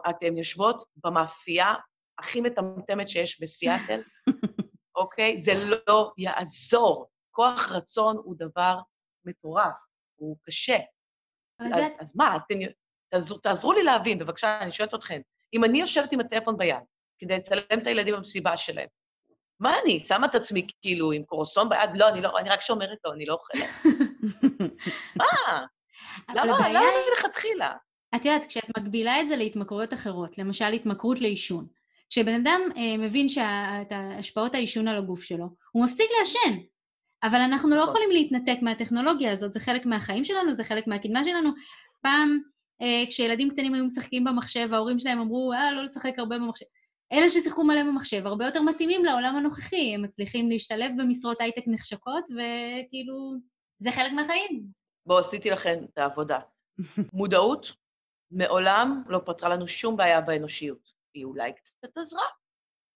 אתן 0.09 0.37
יושבות 0.37 0.83
במאפייה 0.95 1.73
הכי 2.19 2.41
מטמטמת 2.41 3.09
שיש 3.09 3.41
בסיאטל, 3.41 4.01
אוקיי? 4.95 5.37
זה 5.37 5.51
לא 5.87 6.11
יעזור. 6.17 7.07
כוח 7.31 7.71
רצון 7.71 8.17
הוא 8.17 8.35
דבר 8.37 8.79
מטורף, 9.25 9.79
הוא 10.15 10.37
קשה. 10.43 10.77
אז, 11.59 12.15
מה, 12.15 12.35
אז 12.35 12.41
תן, 12.49 12.55
תעזרו, 13.09 13.37
תעזרו 13.37 13.73
לי 13.73 13.83
להבין, 13.83 14.19
בבקשה, 14.19 14.59
אני 14.61 14.71
שואלת 14.71 14.93
אתכם. 14.93 15.21
אם 15.53 15.63
אני 15.63 15.79
יושבת 15.79 16.11
עם 16.11 16.19
הטלפון 16.19 16.57
ביד 16.57 16.83
כדי 17.19 17.37
לצלם 17.37 17.79
את 17.81 17.87
הילדים 17.87 18.15
במסיבה 18.15 18.57
שלהם, 18.57 18.87
מה 19.59 19.73
אני, 19.83 19.99
שמה 19.99 20.27
את 20.27 20.35
עצמי 20.35 20.67
כאילו 20.81 21.11
עם 21.11 21.23
קורסון 21.23 21.69
ביד? 21.69 21.89
לא, 21.95 22.09
אני 22.09 22.21
לא, 22.21 22.39
אני 22.39 22.49
רק 22.49 22.61
שומרת 22.61 22.97
לו, 23.05 23.13
אני 23.13 23.25
לא 23.25 23.33
אוכלת. 23.33 23.69
מה? 25.19 25.65
למה? 26.35 26.69
למה 26.69 26.85
מלכתחילה? 27.09 27.71
את 28.15 28.25
יודעת, 28.25 28.45
כשאת 28.45 28.77
מגבילה 28.77 29.21
את 29.21 29.27
זה 29.27 29.35
להתמכרויות 29.35 29.93
אחרות, 29.93 30.37
למשל 30.37 30.65
התמכרות 30.65 31.21
לעישון, 31.21 31.67
כשבן 32.09 32.33
אדם 32.33 32.61
אה, 32.77 32.97
מבין 32.97 33.27
את 33.81 33.91
השפעות 33.95 34.55
העישון 34.55 34.87
על 34.87 34.97
הגוף 34.97 35.23
שלו, 35.23 35.45
הוא 35.71 35.83
מפסיק 35.83 36.07
לעשן. 36.19 36.57
אבל 37.23 37.41
אנחנו 37.41 37.69
לא 37.69 37.75
נכון. 37.75 37.89
יכולים 37.89 38.11
להתנתק 38.11 38.57
מהטכנולוגיה 38.61 39.31
הזאת, 39.31 39.53
זה 39.53 39.59
חלק 39.59 39.85
מהחיים 39.85 40.23
שלנו, 40.23 40.53
זה 40.53 40.63
חלק 40.63 40.87
מהקדמה 40.87 41.23
שלנו. 41.23 41.49
פעם, 42.01 42.39
אה, 42.81 43.03
כשילדים 43.09 43.49
קטנים 43.49 43.73
היו 43.73 43.85
משחקים 43.85 44.23
במחשב, 44.23 44.69
ההורים 44.73 44.99
שלהם 44.99 45.19
אמרו, 45.19 45.53
אה, 45.53 45.71
לא 45.71 45.83
לשחק 45.83 46.13
הרבה 46.17 46.37
במחשב. 46.37 46.65
אלה 47.13 47.29
ששיחקו 47.29 47.63
מלא 47.63 47.83
במחשב 47.83 48.27
הרבה 48.27 48.45
יותר 48.45 48.61
מתאימים 48.61 49.05
לעולם 49.05 49.35
הנוכחי, 49.35 49.93
הם 49.95 50.01
מצליחים 50.01 50.49
להשתלב 50.49 50.91
במשרות 50.97 51.41
הייטק 51.41 51.63
נחשקות, 51.67 52.23
וכאילו, 52.23 53.33
זה 53.79 53.91
חלק 53.91 54.11
מהחיים. 54.11 54.76
בואו, 55.07 55.19
עשיתי 55.19 55.49
לכם 55.49 55.79
את 55.93 55.97
העבודה. 55.97 56.39
מודעות 57.13 57.71
מעולם 58.31 59.03
לא 59.07 59.21
פתרה 59.25 59.49
לנו 59.49 59.67
שום 59.67 59.97
בעיה 59.97 60.21
באנושיות. 60.21 60.91
היא 61.13 61.25
אולי 61.25 61.53
קצת 61.53 61.97
עזרה, 61.97 62.25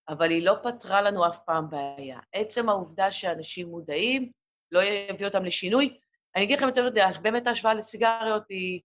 אבל 0.09 0.29
היא 0.29 0.45
לא 0.45 0.55
פתרה 0.63 1.01
לנו 1.01 1.27
אף 1.27 1.37
פעם 1.45 1.69
בעיה. 1.69 2.19
עצם 2.33 2.69
העובדה 2.69 3.11
שאנשים 3.11 3.67
מודעים 3.67 4.31
לא 4.71 4.79
יביא 4.83 5.25
אותם 5.25 5.45
לשינוי. 5.45 5.99
אני 6.35 6.43
אגיד 6.43 6.57
לכם 6.57 6.67
יותר 6.67 6.85
מדי, 6.85 7.01
באמת 7.21 7.47
ההשוואה 7.47 7.73
לסיגריות 7.73 8.43
היא 8.49 8.81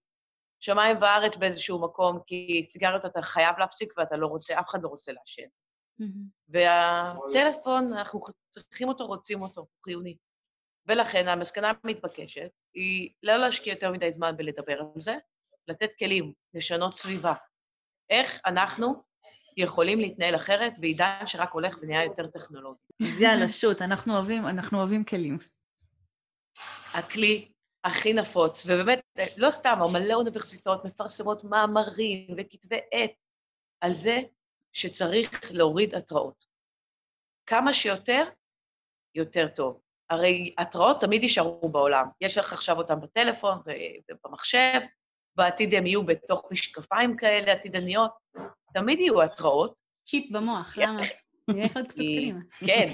שמיים 0.59 0.97
וארץ 1.01 1.35
באיזשהו 1.35 1.81
מקום, 1.81 2.19
כי 2.27 2.65
סיגריות 2.69 3.05
אתה 3.05 3.21
חייב 3.21 3.55
להפסיק 3.59 3.93
ואתה 3.97 4.17
לא 4.17 4.27
רוצה, 4.27 4.59
אף 4.59 4.69
אחד 4.69 4.83
לא 4.83 4.87
רוצה 4.87 5.11
לעשן. 5.11 5.47
והטלפון, 6.49 7.93
אנחנו 7.93 8.21
צריכים 8.49 8.87
אותו, 8.87 9.07
רוצים 9.07 9.41
אותו, 9.41 9.67
חיוני. 9.83 10.17
ולכן 10.87 11.27
המסקנה 11.27 11.71
המתבקשת 11.83 12.49
היא 12.73 13.09
לא 13.23 13.37
להשקיע 13.37 13.73
יותר 13.73 13.91
מדי 13.91 14.11
זמן 14.11 14.37
בלדבר 14.37 14.79
על 14.79 14.87
זה, 14.95 15.15
לתת 15.67 15.89
כלים, 15.99 16.33
לשנות 16.53 16.93
סביבה. 16.93 17.33
איך 18.09 18.41
אנחנו 18.45 19.03
יכולים 19.57 19.99
להתנהל 19.99 20.35
אחרת 20.35 20.79
בעידן 20.79 21.23
שרק 21.25 21.51
הולך 21.51 21.77
ונהיה 21.81 22.03
יותר 22.03 22.27
טכנולוגי. 22.27 22.79
יאללה, 23.19 23.49
שוט, 23.49 23.81
אנחנו 23.81 24.13
אוהבים, 24.13 24.47
אנחנו 24.47 24.79
אוהבים 24.79 25.03
כלים. 25.03 25.37
הכלי 26.93 27.51
הכי 27.83 28.13
נפוץ, 28.13 28.65
ובאמת, 28.65 28.99
לא 29.37 29.51
סתם, 29.51 29.77
מלא 29.93 30.13
אוניברסיטאות 30.13 30.85
מפרסמות 30.85 31.43
מאמרים 31.43 32.27
וכתבי 32.37 32.79
עת 32.91 33.11
על 33.81 33.93
זה 33.93 34.19
שצריך 34.73 35.51
להוריד 35.53 35.95
התראות. 35.95 36.45
כמה 37.45 37.73
שיותר, 37.73 38.23
יותר 39.15 39.47
טוב. 39.55 39.81
הרי 40.09 40.53
התראות 40.57 41.01
תמיד 41.01 41.23
יישארו 41.23 41.69
בעולם. 41.69 42.07
יש 42.21 42.37
לך 42.37 42.53
עכשיו 42.53 42.77
אותן 42.77 43.01
בטלפון 43.01 43.61
ובמחשב, 44.11 44.79
בעתיד 45.35 45.73
הם 45.73 45.87
יהיו 45.87 46.03
בתוך 46.05 46.45
משקפיים 46.51 47.17
כאלה 47.17 47.51
עתידניות, 47.51 48.11
תמיד 48.73 48.99
יהיו 48.99 49.21
התראות. 49.21 49.73
צ'יפ 50.07 50.31
במוח, 50.31 50.77
למה? 50.77 51.01
נלך 51.49 51.77
עוד 51.77 51.85
קצת 51.85 51.97
קדימה. 51.97 52.39
כן, 52.59 52.85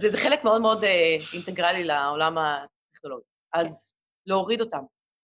זה 0.00 0.16
חלק 0.16 0.44
מאוד 0.44 0.62
מאוד 0.62 0.84
אה, 0.84 1.16
אינטגרלי 1.34 1.84
לעולם 1.84 2.38
הטכנולוגי. 2.38 3.24
אז 3.52 3.94
להוריד 4.26 4.60
אותם. 4.60 4.82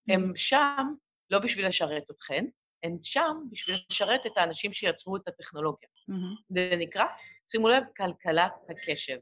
הם 0.08 0.32
שם 0.36 0.94
לא 1.30 1.38
בשביל 1.38 1.66
לשרת 1.66 2.02
אתכן, 2.10 2.44
הם 2.82 2.96
שם 3.02 3.36
בשביל 3.50 3.76
לשרת 3.90 4.26
את 4.26 4.32
האנשים 4.36 4.72
שיצרו 4.72 5.16
את 5.16 5.28
הטכנולוגיה. 5.28 5.88
זה 6.48 6.74
נקרא, 6.78 7.04
שימו 7.50 7.68
לב, 7.68 7.82
כלכלת 7.96 8.52
הקשב. 8.70 9.18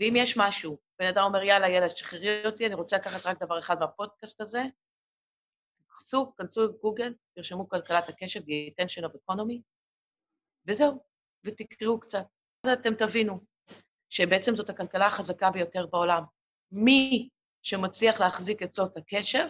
ואם 0.00 0.14
יש 0.16 0.36
משהו, 0.36 0.78
בן 0.98 1.06
אדם 1.06 1.24
אומר, 1.24 1.42
יאללה, 1.42 1.68
ילד, 1.68 1.96
שחררי 1.96 2.46
אותי, 2.46 2.66
אני 2.66 2.74
רוצה 2.74 2.96
לקחת 2.96 3.26
רק 3.26 3.42
דבר 3.42 3.58
אחד 3.58 3.78
מהפודקאסט 3.80 4.40
הזה, 4.40 4.62
תחפשו, 5.88 6.32
כנסו 6.36 6.64
לגוגל, 6.64 7.14
תרשמו 7.34 7.68
כלכלת 7.68 8.08
הקשב, 8.08 8.40
the 8.40 8.72
attention 8.72 9.04
of 9.04 9.16
economy, 9.16 9.60
וזהו, 10.66 11.04
ותקראו 11.44 12.00
קצת. 12.00 12.24
אז 12.64 12.70
אתם 12.72 12.94
תבינו 12.94 13.40
שבעצם 14.10 14.54
זאת 14.54 14.70
הכלכלה 14.70 15.06
החזקה 15.06 15.50
ביותר 15.50 15.86
בעולם. 15.86 16.22
מי 16.72 17.28
שמצליח 17.62 18.20
להחזיק 18.20 18.62
את 18.62 18.74
תשומת 18.74 18.96
הקשב, 18.96 19.46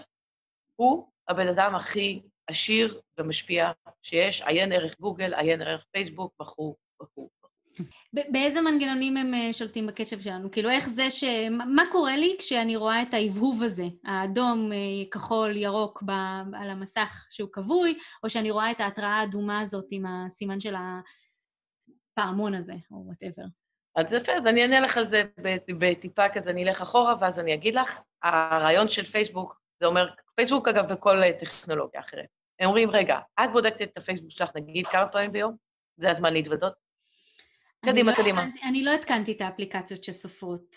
הוא 0.77 1.13
הבן 1.29 1.49
אדם 1.49 1.75
הכי 1.75 2.23
עשיר 2.47 3.01
ומשפיע 3.19 3.71
שיש, 4.03 4.43
עיין 4.43 4.73
ערך 4.73 5.01
גוגל, 5.01 5.35
עיין 5.35 5.63
ערך 5.63 5.85
פייסבוק, 5.93 6.41
וכו' 6.41 6.77
וכו'. 7.03 7.38
באיזה 8.13 8.61
מנגנונים 8.61 9.17
הם 9.17 9.35
אה, 9.35 9.53
שולטים 9.53 9.87
בקשב 9.87 10.21
שלנו? 10.21 10.51
כאילו, 10.51 10.71
איך 10.71 10.89
זה 10.89 11.11
ש... 11.11 11.25
מה 11.51 11.83
קורה 11.93 12.17
לי 12.17 12.37
כשאני 12.39 12.77
רואה 12.77 13.03
את 13.03 13.15
ההבהוב 13.15 13.63
הזה, 13.63 13.85
האדום, 14.05 14.73
אה, 14.73 15.11
כחול, 15.11 15.57
ירוק 15.57 16.03
ב... 16.03 16.11
על 16.61 16.71
המסך 16.71 17.27
שהוא 17.31 17.49
כבוי, 17.53 17.99
או 18.25 18.31
שאני 18.31 18.51
רואה 18.51 18.71
את 18.71 18.81
ההתראה 18.81 19.21
האדומה 19.21 19.61
הזאת 19.61 19.87
עם 19.91 20.05
הסימן 20.07 20.61
של 20.61 20.75
הפעמון 22.19 22.55
הזה, 22.55 22.75
או 22.91 22.97
whatever? 23.07 23.45
אז 23.97 24.07
יפה, 24.13 24.33
אז 24.33 24.47
אני 24.47 24.63
אענה 24.63 24.81
לך 24.81 24.97
על 24.97 25.09
זה 25.09 25.23
בטיפה 25.79 26.29
כזה, 26.29 26.51
אני 26.51 26.65
אלך 26.65 26.83
אחורה, 26.83 27.15
ואז 27.21 27.41
אני 27.41 27.55
אגיד 27.55 27.75
לך. 27.75 28.01
הרעיון 28.23 28.89
של 28.89 29.05
פייסבוק, 29.05 29.61
זה 29.81 29.87
אומר, 29.87 30.11
פייסבוק 30.35 30.69
אגב 30.69 30.85
וכל 30.89 31.23
טכנולוגיה 31.41 32.01
אחרת. 32.01 32.27
הם 32.61 32.67
אומרים, 32.67 32.91
רגע, 32.91 33.19
את 33.41 33.53
בודקת 33.53 33.83
את 33.83 33.99
הפייסבוק 33.99 34.31
שלך 34.31 34.51
נגיד 34.55 34.87
כמה 34.87 35.09
פעמים 35.09 35.33
ביום? 35.33 35.57
זה 35.97 36.11
הזמן 36.11 36.33
להתוודות? 36.33 36.88
קדימה, 37.85 38.11
לא 38.11 38.17
קדימה. 38.17 38.47
אני 38.69 38.85
לא 38.85 38.91
התקנתי 38.91 39.33
את 39.33 39.41
האפליקציות 39.41 40.05
שסופרות. 40.05 40.77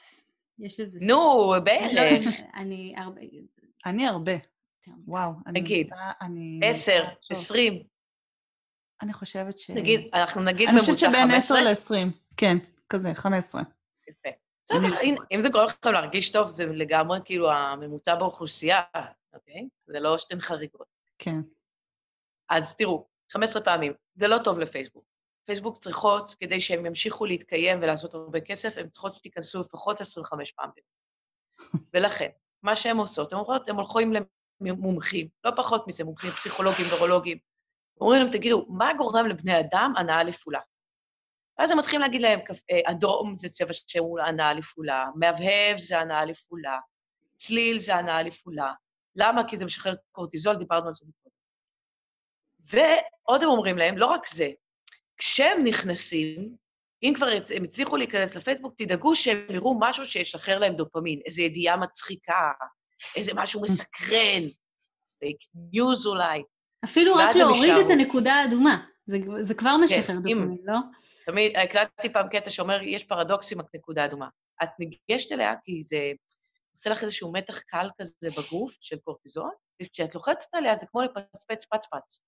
יש 0.60 0.80
איזה... 0.80 1.00
נו, 1.02 1.54
בערך. 1.64 2.28
אני 2.54 2.94
הרבה... 2.98 3.22
אני 3.86 4.08
הרבה. 4.08 4.32
וואו, 5.08 5.32
אני 5.48 5.62
נגיד, 5.62 5.90
עשר, 6.64 7.04
עשרים. 7.30 7.84
אני 9.02 9.14
חושבת 9.14 9.58
ש... 9.58 9.70
נגיד, 9.70 10.10
אנחנו 10.14 10.42
נגיד 10.42 10.70
ממוצע 10.70 10.86
15? 10.86 10.94
אני 10.94 10.96
חושבת 10.96 11.28
שבין 11.28 11.38
עשר 11.38 11.56
לעשרים, 11.64 12.12
כן, 12.38 12.58
כזה, 12.90 13.14
חמש 13.14 13.38
עשרה. 13.38 13.62
יפה. 14.10 14.30
בסדר, 14.66 15.02
אם 15.32 15.42
זה 15.42 15.50
גורם 15.50 15.66
לכם 15.66 15.92
להרגיש 15.92 16.32
טוב, 16.32 16.50
זה 16.50 16.66
לגמרי 16.66 17.20
כאילו 17.26 17.52
הממוצע 17.52 18.16
באוכלוסייה, 18.16 18.82
אוקיי? 19.34 19.68
זה 19.86 20.00
לא 20.00 20.18
שאתן 20.18 20.42
חריגות. 20.42 20.88
כן. 21.20 21.40
אז 22.50 22.78
תראו, 22.78 23.08
15 23.32 23.64
פעמים, 23.64 23.94
זה 24.16 24.28
לא 24.28 24.38
טוב 24.44 24.60
לפייסבוק. 24.60 25.06
פייסבוק 25.46 25.84
צריכות, 25.84 26.36
כדי 26.40 26.62
שהם 26.62 26.86
ימשיכו 26.86 27.26
להתקיים 27.26 27.80
ולעשות 27.82 28.14
הרבה 28.14 28.42
כסף, 28.42 28.78
הן 28.78 28.90
צריכות 28.90 29.16
שתיכנסו 29.16 29.62
לפחות 29.62 30.02
25 30.02 30.52
פעמים. 30.52 30.84
ולכן, 31.94 32.30
מה 32.64 32.76
שהן 32.76 32.98
עושות, 32.98 33.34
הן 33.34 33.40
אומרות, 33.40 33.70
הן 33.70 33.76
הולכות 33.76 34.04
למומחים, 34.62 35.28
לא 35.44 35.52
פחות 35.56 35.88
מזה, 35.88 36.04
מומחים 36.04 36.32
פסיכולוגים, 36.32 36.86
נורולוגים. 36.92 37.38
אומרים 38.02 38.22
להם, 38.22 38.32
תגידו, 38.32 38.66
מה 38.70 38.92
גורם 38.98 39.26
לבני 39.26 39.60
אדם 39.60 39.94
הנאה 39.98 40.24
לפעולה? 40.24 40.60
ואז 41.60 41.72
הם 41.72 41.80
מתחילים 41.80 42.02
להגיד 42.02 42.22
להם, 42.22 42.40
אה, 42.72 42.92
אדום 42.92 43.38
זה 43.38 43.50
צבע 43.50 43.74
שהוא 43.74 44.20
הנאה 44.20 44.54
לפעולה, 44.54 45.06
מהבהב 45.16 45.78
זה 45.78 46.00
הנאה 46.00 46.26
לפעולה, 46.26 46.80
צליל 47.36 47.80
זה 47.80 47.96
הנאה 47.96 48.24
לפעולה. 48.24 48.74
למה? 49.16 49.50
כי 49.50 49.58
זה 49.58 49.66
משחרר 49.66 49.94
קורטיזול, 50.12 50.56
דיברנו 50.56 50.88
על 50.88 50.94
זה 50.94 51.06
קודם. 51.24 51.36
ועוד 52.60 53.44
הם 53.44 53.50
אומרים 53.50 53.78
להם, 53.78 53.98
לא 53.98 54.06
רק 54.06 54.28
זה, 54.28 54.50
כשהם 55.22 55.64
נכנסים, 55.64 56.56
אם 57.04 57.14
כבר 57.16 57.28
הם 57.56 57.64
הצליחו 57.64 57.98
להיכנס 57.98 58.36
לפייסבוק, 58.36 58.74
תדאגו 58.78 59.16
שהם 59.16 59.38
יראו 59.50 59.78
משהו 59.80 60.06
שישחרר 60.06 60.60
להם 60.60 60.76
דופמין, 60.76 61.20
איזו 61.26 61.42
ידיעה 61.42 61.78
מצחיקה, 61.78 62.52
איזה 63.16 63.32
משהו 63.36 63.62
מסקרן, 63.66 64.42
פייק 65.20 65.38
ניוז 65.72 66.06
אולי. 66.06 66.44
אפילו 66.84 67.14
רק 67.16 67.36
להוריד 67.36 67.74
את 67.86 67.90
הנקודה 67.90 68.34
האדומה, 68.34 68.86
זה, 69.06 69.18
זה 69.42 69.54
כבר 69.54 69.70
כן, 69.78 69.84
משחרר 69.84 70.16
כן, 70.16 70.16
דופמין, 70.16 70.58
לא? 70.64 70.78
תמיד, 71.26 71.52
הקלטתי 71.56 72.14
פעם 72.14 72.28
קטע 72.30 72.50
שאומר, 72.50 72.82
יש 72.84 73.04
פרדוקס 73.04 73.54
עם 73.54 73.60
הנקודה 73.60 74.04
האדומה. 74.04 74.28
את 74.64 74.70
ניגשת 74.80 75.32
אליה 75.32 75.54
כי 75.64 75.84
זה 75.84 76.12
עושה 76.76 76.90
לך 76.90 77.04
איזשהו 77.04 77.32
מתח 77.34 77.60
קל 77.60 77.90
כזה 78.02 78.28
בגוף 78.38 78.72
של 78.80 78.98
קורטיזון, 78.98 79.52
וכשאת 79.82 80.16
לוחצת 80.16 80.48
עליה 80.54 80.76
זה 80.80 80.86
כמו 80.92 81.02
לפצפץ 81.02 81.66
פצפץ. 81.66 82.24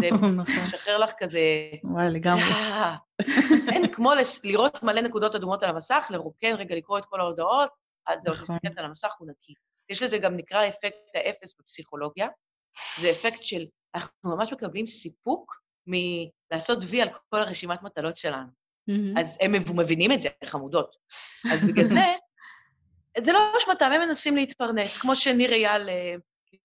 זה 0.00 0.10
נכון. 0.12 0.38
משחרר 0.38 0.98
לך 0.98 1.12
כזה... 1.18 1.38
וואי, 1.84 2.10
לגמרי. 2.10 2.44
כן, 3.70 3.82
כמו 3.92 4.12
לראות 4.44 4.82
מלא 4.82 5.00
נקודות 5.00 5.34
אדומות 5.34 5.62
על 5.62 5.70
המסך, 5.70 6.06
לרוקן 6.10 6.54
רגע, 6.54 6.74
לקרוא 6.74 6.98
את 6.98 7.06
כל 7.06 7.20
ההודעות, 7.20 7.70
אז 8.06 8.18
זהו, 8.24 8.34
תסתכלת 8.34 8.64
נכון. 8.64 8.78
על 8.78 8.84
המסך, 8.84 9.12
הוא 9.18 9.28
נקי. 9.28 9.54
יש 9.88 10.02
לזה 10.02 10.18
גם 10.18 10.36
נקרא 10.36 10.68
אפקט 10.68 10.96
האפס 11.14 11.54
בפסיכולוגיה. 11.60 12.28
זה 13.00 13.10
אפקט 13.10 13.42
של, 13.42 13.66
אנחנו 13.94 14.36
ממש 14.36 14.52
מקבלים 14.52 14.86
סיפוק 14.86 15.60
מלעשות 15.86 16.78
וי 16.88 17.02
על 17.02 17.08
כל 17.30 17.40
הרשימת 17.40 17.82
מטלות 17.82 18.16
שלנו. 18.16 18.48
אז 19.16 19.38
הם 19.40 19.52
מבינים 19.52 20.12
את 20.12 20.22
זה, 20.22 20.28
חמודות. 20.44 20.96
אז 21.52 21.64
בגלל 21.64 21.88
זה, 21.88 22.04
זה 23.18 23.32
לא 23.32 23.38
אשמתם, 23.58 23.90
הם 23.92 24.00
מנסים 24.08 24.36
להתפרנס, 24.36 24.98
כמו 24.98 25.16
שניר 25.16 25.52
אייל, 25.52 25.88
אה, 25.88 26.14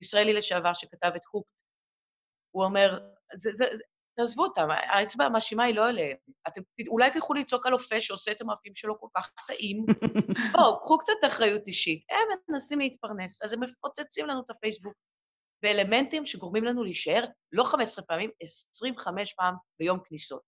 ישראלי 0.01 0.33
לשעבר, 0.33 0.73
שכתב 0.73 1.11
את 1.15 1.21
הוקט, 1.31 1.61
הוא 2.51 2.63
אומר, 2.63 2.99
זה, 3.35 3.49
זה, 3.53 3.65
תעזבו 4.15 4.43
אותם, 4.43 4.67
האצבע 4.71 5.25
המאשימה 5.25 5.63
היא 5.63 5.75
לא 5.75 5.89
אליהם. 5.89 6.17
אתם 6.47 6.61
אולי 6.87 7.11
תלכו 7.11 7.33
לצעוק 7.33 7.67
על 7.67 7.73
אופה 7.73 8.01
שעושה 8.01 8.31
את 8.31 8.41
המאפים 8.41 8.75
שלו 8.75 8.99
כל 8.99 9.07
כך 9.17 9.31
טעים. 9.47 9.85
בואו, 10.53 10.79
קחו 10.79 10.97
קצת 10.97 11.13
אחריות 11.27 11.67
אישית. 11.67 12.05
הם 12.09 12.37
מנסים 12.49 12.79
להתפרנס, 12.79 13.43
אז 13.43 13.53
הם 13.53 13.63
מפוצצים 13.63 14.27
לנו 14.27 14.41
את 14.41 14.49
הפייסבוק 14.49 14.93
באלמנטים 15.63 16.25
שגורמים 16.25 16.63
לנו 16.63 16.83
להישאר 16.83 17.25
לא 17.51 17.63
15 17.63 18.05
פעמים, 18.05 18.29
25 18.73 19.33
פעם 19.33 19.55
ביום 19.79 19.99
כניסות. 20.05 20.41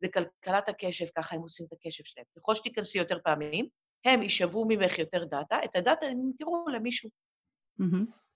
זה 0.00 0.08
כלכלת 0.14 0.68
הקשב, 0.68 1.06
ככה 1.16 1.36
הם 1.36 1.42
עושים 1.42 1.66
את 1.66 1.72
הקשב 1.72 2.04
שלהם. 2.04 2.26
ככל 2.36 2.54
שתיכנסי 2.54 2.98
יותר 2.98 3.18
פעמים, 3.24 3.68
הם 4.04 4.22
יישבו 4.22 4.64
ממך 4.68 4.98
יותר 4.98 5.24
דאטה, 5.24 5.56
את 5.64 5.76
הדאטה 5.76 6.06
הם 6.06 6.20
ימכרו 6.20 6.64
למישהו. 6.68 7.10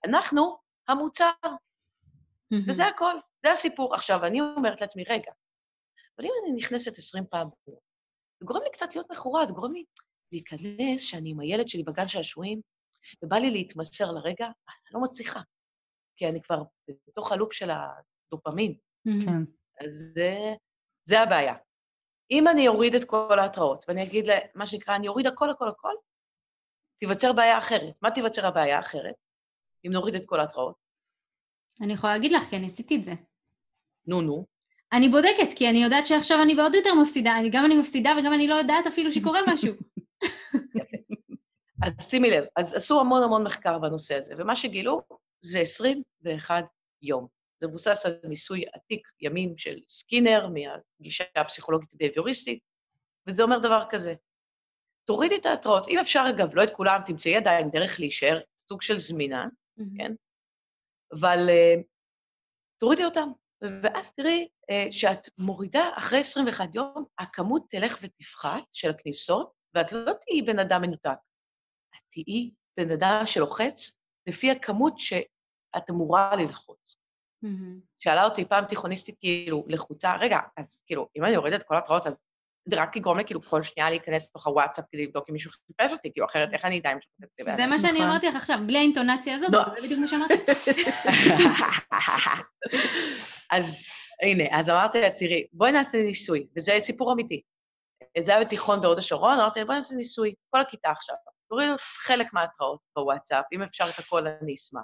אנחנו 0.05 0.57
המוצר. 0.87 1.31
וזה 2.67 2.87
הכל, 2.87 3.15
זה 3.45 3.51
הסיפור. 3.51 3.95
עכשיו, 3.95 4.25
אני 4.25 4.41
אומרת 4.41 4.81
לעצמי, 4.81 5.03
רגע, 5.03 5.31
אבל 6.17 6.25
אם 6.25 6.31
אני 6.43 6.55
נכנסת 6.55 6.97
20 6.97 7.23
פעם 7.25 7.47
ביום, 7.67 7.79
זה 8.39 8.45
גורם 8.45 8.61
לי 8.63 8.71
קצת 8.71 8.95
להיות 8.95 9.11
מכורה, 9.11 9.45
זה 9.47 9.53
גורם 9.53 9.73
לי 9.73 9.85
להיכנס 10.31 11.01
שאני 11.01 11.31
עם 11.31 11.39
הילד 11.39 11.67
שלי 11.67 11.83
בגן 11.83 12.07
שעשועים, 12.07 12.61
ובא 13.23 13.37
לי 13.37 13.51
להתמסר 13.51 14.11
לרגע, 14.11 14.45
אני 14.45 14.93
לא 14.93 15.01
מצליחה, 15.01 15.39
כי 16.15 16.27
אני 16.27 16.41
כבר 16.41 16.63
בתוך 17.07 17.31
הלופ 17.31 17.53
של 17.53 17.69
הדופמין. 17.71 18.75
כן. 19.25 19.43
אז 19.85 20.11
זה, 20.13 20.35
זה 21.03 21.19
הבעיה. 21.19 21.55
אם 22.31 22.47
אני 22.47 22.67
אוריד 22.67 22.95
את 22.95 23.09
כל 23.09 23.39
ההתראות, 23.39 23.85
ואני 23.87 24.03
אגיד, 24.03 24.25
מה 24.55 24.67
שנקרא, 24.67 24.95
אני 24.95 25.07
אוריד 25.07 25.27
הכל, 25.27 25.49
הכל, 25.49 25.69
הכל, 25.69 25.93
תיווצר 26.99 27.33
בעיה 27.33 27.57
אחרת. 27.57 27.93
מה 28.01 28.11
תיווצר 28.11 28.45
הבעיה 28.45 28.77
האחרת? 28.77 29.15
אם 29.87 29.91
נוריד 29.91 30.15
את 30.15 30.25
כל 30.25 30.39
ההתראות? 30.39 30.75
אני 31.81 31.93
יכולה 31.93 32.13
להגיד 32.13 32.31
לך, 32.31 32.43
כי 32.49 32.55
אני 32.55 32.65
עשיתי 32.65 32.95
את 32.95 33.03
זה. 33.03 33.11
נו, 34.07 34.21
נו. 34.21 34.45
אני 34.93 35.09
בודקת, 35.09 35.53
כי 35.55 35.69
אני 35.69 35.83
יודעת 35.83 36.07
שעכשיו 36.07 36.41
אני 36.41 36.55
בעוד 36.55 36.75
יותר 36.75 36.93
מפסידה. 37.01 37.37
אני, 37.37 37.49
גם 37.49 37.65
אני 37.65 37.77
מפסידה 37.77 38.15
וגם 38.19 38.33
אני 38.33 38.47
לא 38.47 38.55
יודעת 38.55 38.87
אפילו 38.87 39.11
שקורה 39.11 39.39
משהו. 39.47 39.73
אז 41.83 42.09
שימי 42.09 42.29
לב, 42.29 42.45
אז 42.55 42.75
עשו 42.75 42.99
המון 42.99 43.23
המון 43.23 43.43
מחקר 43.43 43.79
בנושא 43.79 44.15
הזה, 44.15 44.33
ומה 44.37 44.55
שגילו 44.55 45.01
זה 45.41 45.59
21 45.59 46.63
יום. 47.01 47.27
זה 47.59 47.67
מבוסס 47.67 48.05
על 48.05 48.13
ניסוי 48.23 48.63
עתיק 48.73 49.07
ימים 49.21 49.57
של 49.57 49.79
סקינר, 49.89 50.47
מהגישה 50.47 51.23
הפסיכולוגית 51.35 51.89
הבייביוריסטית, 51.93 52.59
וזה 53.27 53.43
אומר 53.43 53.59
דבר 53.59 53.83
כזה, 53.89 54.13
תורידי 55.05 55.35
את 55.35 55.45
ההתראות, 55.45 55.87
אם 55.87 55.99
אפשר 55.99 56.25
אגב, 56.29 56.55
לא 56.55 56.63
את 56.63 56.69
כולם, 56.73 57.01
תמצאי 57.05 57.35
עדיין 57.35 57.69
דרך 57.69 57.99
להישאר 57.99 58.41
סוג 58.59 58.81
של 58.81 58.99
זמינה, 58.99 59.45
mm-hmm. 59.45 59.83
כן? 59.97 60.13
אבל 61.19 61.49
uh, 61.49 61.83
תורידי 62.77 63.05
אותם, 63.05 63.29
ואז 63.83 64.13
תראי 64.13 64.47
uh, 64.71 64.73
שאת 64.91 65.29
מורידה, 65.37 65.89
אחרי 65.97 66.19
21 66.19 66.75
יום, 66.75 67.05
הכמות 67.19 67.65
תלך 67.69 67.97
ותפחת 68.01 68.63
של 68.71 68.89
הכניסות, 68.89 69.51
ואת 69.75 69.91
לא 69.91 70.13
תהיי 70.25 70.41
בן 70.41 70.59
אדם 70.59 70.81
מנותק, 70.81 71.17
את 71.95 72.01
תהיי 72.11 72.51
בן 72.77 72.91
אדם 72.91 73.23
שלוחץ 73.25 73.99
לפי 74.27 74.51
הכמות 74.51 74.99
שאת 74.99 75.89
אמורה 75.89 76.35
ללחוץ. 76.35 76.97
Mm-hmm. 77.45 77.79
שאלה 77.99 78.25
אותי 78.25 78.45
פעם 78.45 78.65
תיכוניסטית, 78.65 79.15
כאילו, 79.19 79.65
לחוצה, 79.67 80.15
רגע, 80.15 80.37
אז 80.57 80.83
כאילו, 80.87 81.07
אם 81.17 81.23
אני 81.23 81.33
יורדת 81.33 81.63
כל 81.63 81.75
ההתראות, 81.75 82.07
אז 82.07 82.15
זה 82.65 82.81
רק 82.81 82.95
יגרום 82.95 83.17
לי 83.17 83.25
כאילו 83.25 83.41
כל 83.41 83.63
שנייה 83.63 83.89
להיכנס 83.89 84.29
לתוך 84.29 84.47
הוואטסאפ 84.47 84.85
כדי 84.91 85.05
לבדוק 85.05 85.29
אם 85.29 85.33
מישהו 85.33 85.51
חיפש 85.51 85.91
אותי, 85.91 86.13
כאילו 86.13 86.27
אחרת 86.27 86.53
איך 86.53 86.65
אני 86.65 86.79
אדע 86.79 86.91
אם 86.91 86.95
מישהו 86.95 87.11
חיפש 87.21 87.31
אותי? 87.39 87.53
זה 87.53 87.67
מה 87.67 87.79
שאני 87.79 87.93
נכון. 87.93 88.09
אמרתי 88.09 88.27
לך 88.27 88.35
עכשיו, 88.35 88.59
בלי 88.65 88.77
האינטונציה 88.77 89.35
הזאת, 89.35 89.49
לא. 89.53 89.63
זה 89.75 89.81
בדיוק 89.83 89.99
מה 89.99 90.07
שאמרתי. 90.07 90.33
אז 93.57 93.85
הנה, 94.21 94.43
אז 94.59 94.69
אמרתי 94.69 95.01
לה, 95.01 95.09
תראי, 95.09 95.47
בואי 95.53 95.71
נעשה 95.71 95.97
ניסוי, 95.97 96.47
וזה 96.57 96.71
סיפור 96.79 97.13
אמיתי. 97.13 97.41
זה 98.23 98.35
היה 98.35 98.45
בתיכון 98.45 98.81
בהוד 98.81 98.97
השרון, 98.97 99.39
אמרתי 99.39 99.59
לה, 99.59 99.65
בואי 99.65 99.77
נעשה 99.77 99.95
ניסוי, 99.95 100.33
כל 100.49 100.61
הכיתה 100.61 100.89
עכשיו. 100.89 101.15
תורידו 101.49 101.73
חלק 101.77 102.33
מההתראות 102.33 102.79
בוואטסאפ, 102.95 103.45
אם 103.53 103.61
אפשר 103.61 103.83
את 103.93 103.99
הכל 103.99 104.27
אני 104.27 104.55
אשמח. 104.55 104.81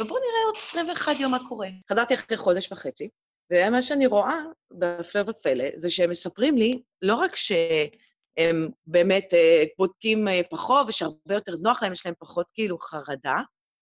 ובואו 0.00 0.18
נראה 0.18 0.44
עוד 0.46 0.54
21 0.56 1.20
יום 1.20 1.32
מה 1.32 1.48
קורה. 1.48 1.68
חזרתי 1.90 2.14
אחרי 2.14 2.36
חודש 2.36 2.72
וחצי, 2.72 3.08
ומה 3.52 3.82
שאני 3.82 4.06
רואה, 4.06 4.38
בהפלא 4.70 5.30
ופלא, 5.30 5.64
זה 5.74 5.90
שהם 5.90 6.10
מספרים 6.10 6.56
לי, 6.56 6.82
לא 7.02 7.14
רק 7.14 7.36
שהם 7.36 8.68
באמת 8.86 9.34
אה, 9.34 9.64
בודקים 9.78 10.28
אה, 10.28 10.40
פחות 10.50 10.88
ושהרבה 10.88 11.34
יותר 11.34 11.52
נוח 11.62 11.82
להם, 11.82 11.92
יש 11.92 12.06
להם 12.06 12.14
פחות 12.18 12.50
כאילו 12.54 12.78
חרדה, 12.78 13.38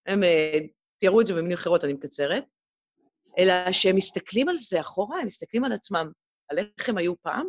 הם 0.06 0.22
אה, 0.22 0.58
תיארו 0.98 1.20
את 1.20 1.26
זה 1.26 1.34
במילים 1.34 1.52
אחרות, 1.52 1.84
אני 1.84 1.92
מקצרת, 1.92 2.44
אלא 3.38 3.72
שהם 3.72 3.96
מסתכלים 3.96 4.48
על 4.48 4.56
זה 4.56 4.80
אחורה, 4.80 5.20
הם 5.20 5.26
מסתכלים 5.26 5.64
על 5.64 5.72
עצמם, 5.72 6.10
על 6.48 6.58
איך 6.58 6.88
הם 6.88 6.98
היו 6.98 7.22
פעם. 7.22 7.48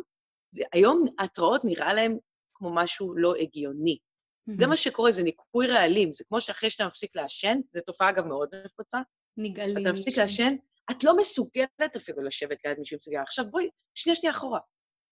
זה, 0.50 0.64
היום 0.72 1.06
ההתראות 1.18 1.64
נראה 1.64 1.94
להם 1.94 2.16
כמו 2.54 2.74
משהו 2.74 3.14
לא 3.16 3.34
הגיוני. 3.36 3.98
Mm-hmm. 3.98 4.56
זה 4.56 4.66
מה 4.66 4.76
שקורה, 4.76 5.12
זה 5.12 5.22
ניקוי 5.22 5.66
רעלים. 5.66 6.12
זה 6.12 6.24
כמו 6.28 6.40
שאחרי 6.40 6.70
שאתה 6.70 6.86
מפסיק 6.86 7.16
לעשן, 7.16 7.58
זו 7.72 7.80
תופעה 7.80 8.10
אגב 8.10 8.24
מאוד 8.24 8.54
נפוצה. 8.64 8.98
נגאלים. 9.36 9.78
אתה 9.78 9.92
מפסיק 9.92 10.18
לעשן, 10.18 10.56
את 10.90 11.04
לא 11.04 11.16
מסוגלת 11.16 11.96
אפילו 11.96 12.22
לשבת 12.22 12.58
ליד 12.64 12.78
מישהו 12.78 12.94
עם 12.94 13.00
סיגריה. 13.00 13.22
עכשיו 13.22 13.50
בואי, 13.50 13.68
שנייה, 13.94 14.16
שנייה 14.16 14.32
אחורה. 14.34 14.60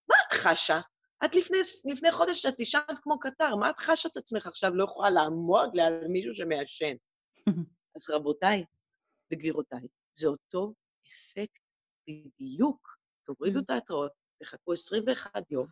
מה 0.09 0.17
את 0.27 0.33
חשה? 0.33 0.81
את 1.25 1.35
לפני, 1.35 1.59
לפני 1.85 2.13
חודש 2.13 2.47
את 2.47 2.55
נשארת 2.61 2.99
כמו 3.03 3.19
קטר, 3.19 3.57
מה 3.57 3.71
את 3.71 3.79
חשה 3.79 4.09
את 4.13 4.17
עצמך 4.17 4.47
עכשיו 4.47 4.75
לא 4.75 4.85
יכולה 4.85 5.11
לעמוד 5.11 5.75
ליד 5.75 5.93
מישהו 6.09 6.35
שמעשן? 6.35 6.95
אז 7.97 8.11
רבותיי 8.11 8.65
וגבירותיי, 9.33 9.81
זה 10.15 10.27
אותו 10.27 10.75
אפקט 11.09 11.63
בדיוק. 12.09 12.97
תורידו 13.27 13.61
את 13.61 13.71
ההתראות, 13.71 14.13
תחכו 14.43 14.73
21 14.73 15.51
יום, 15.51 15.67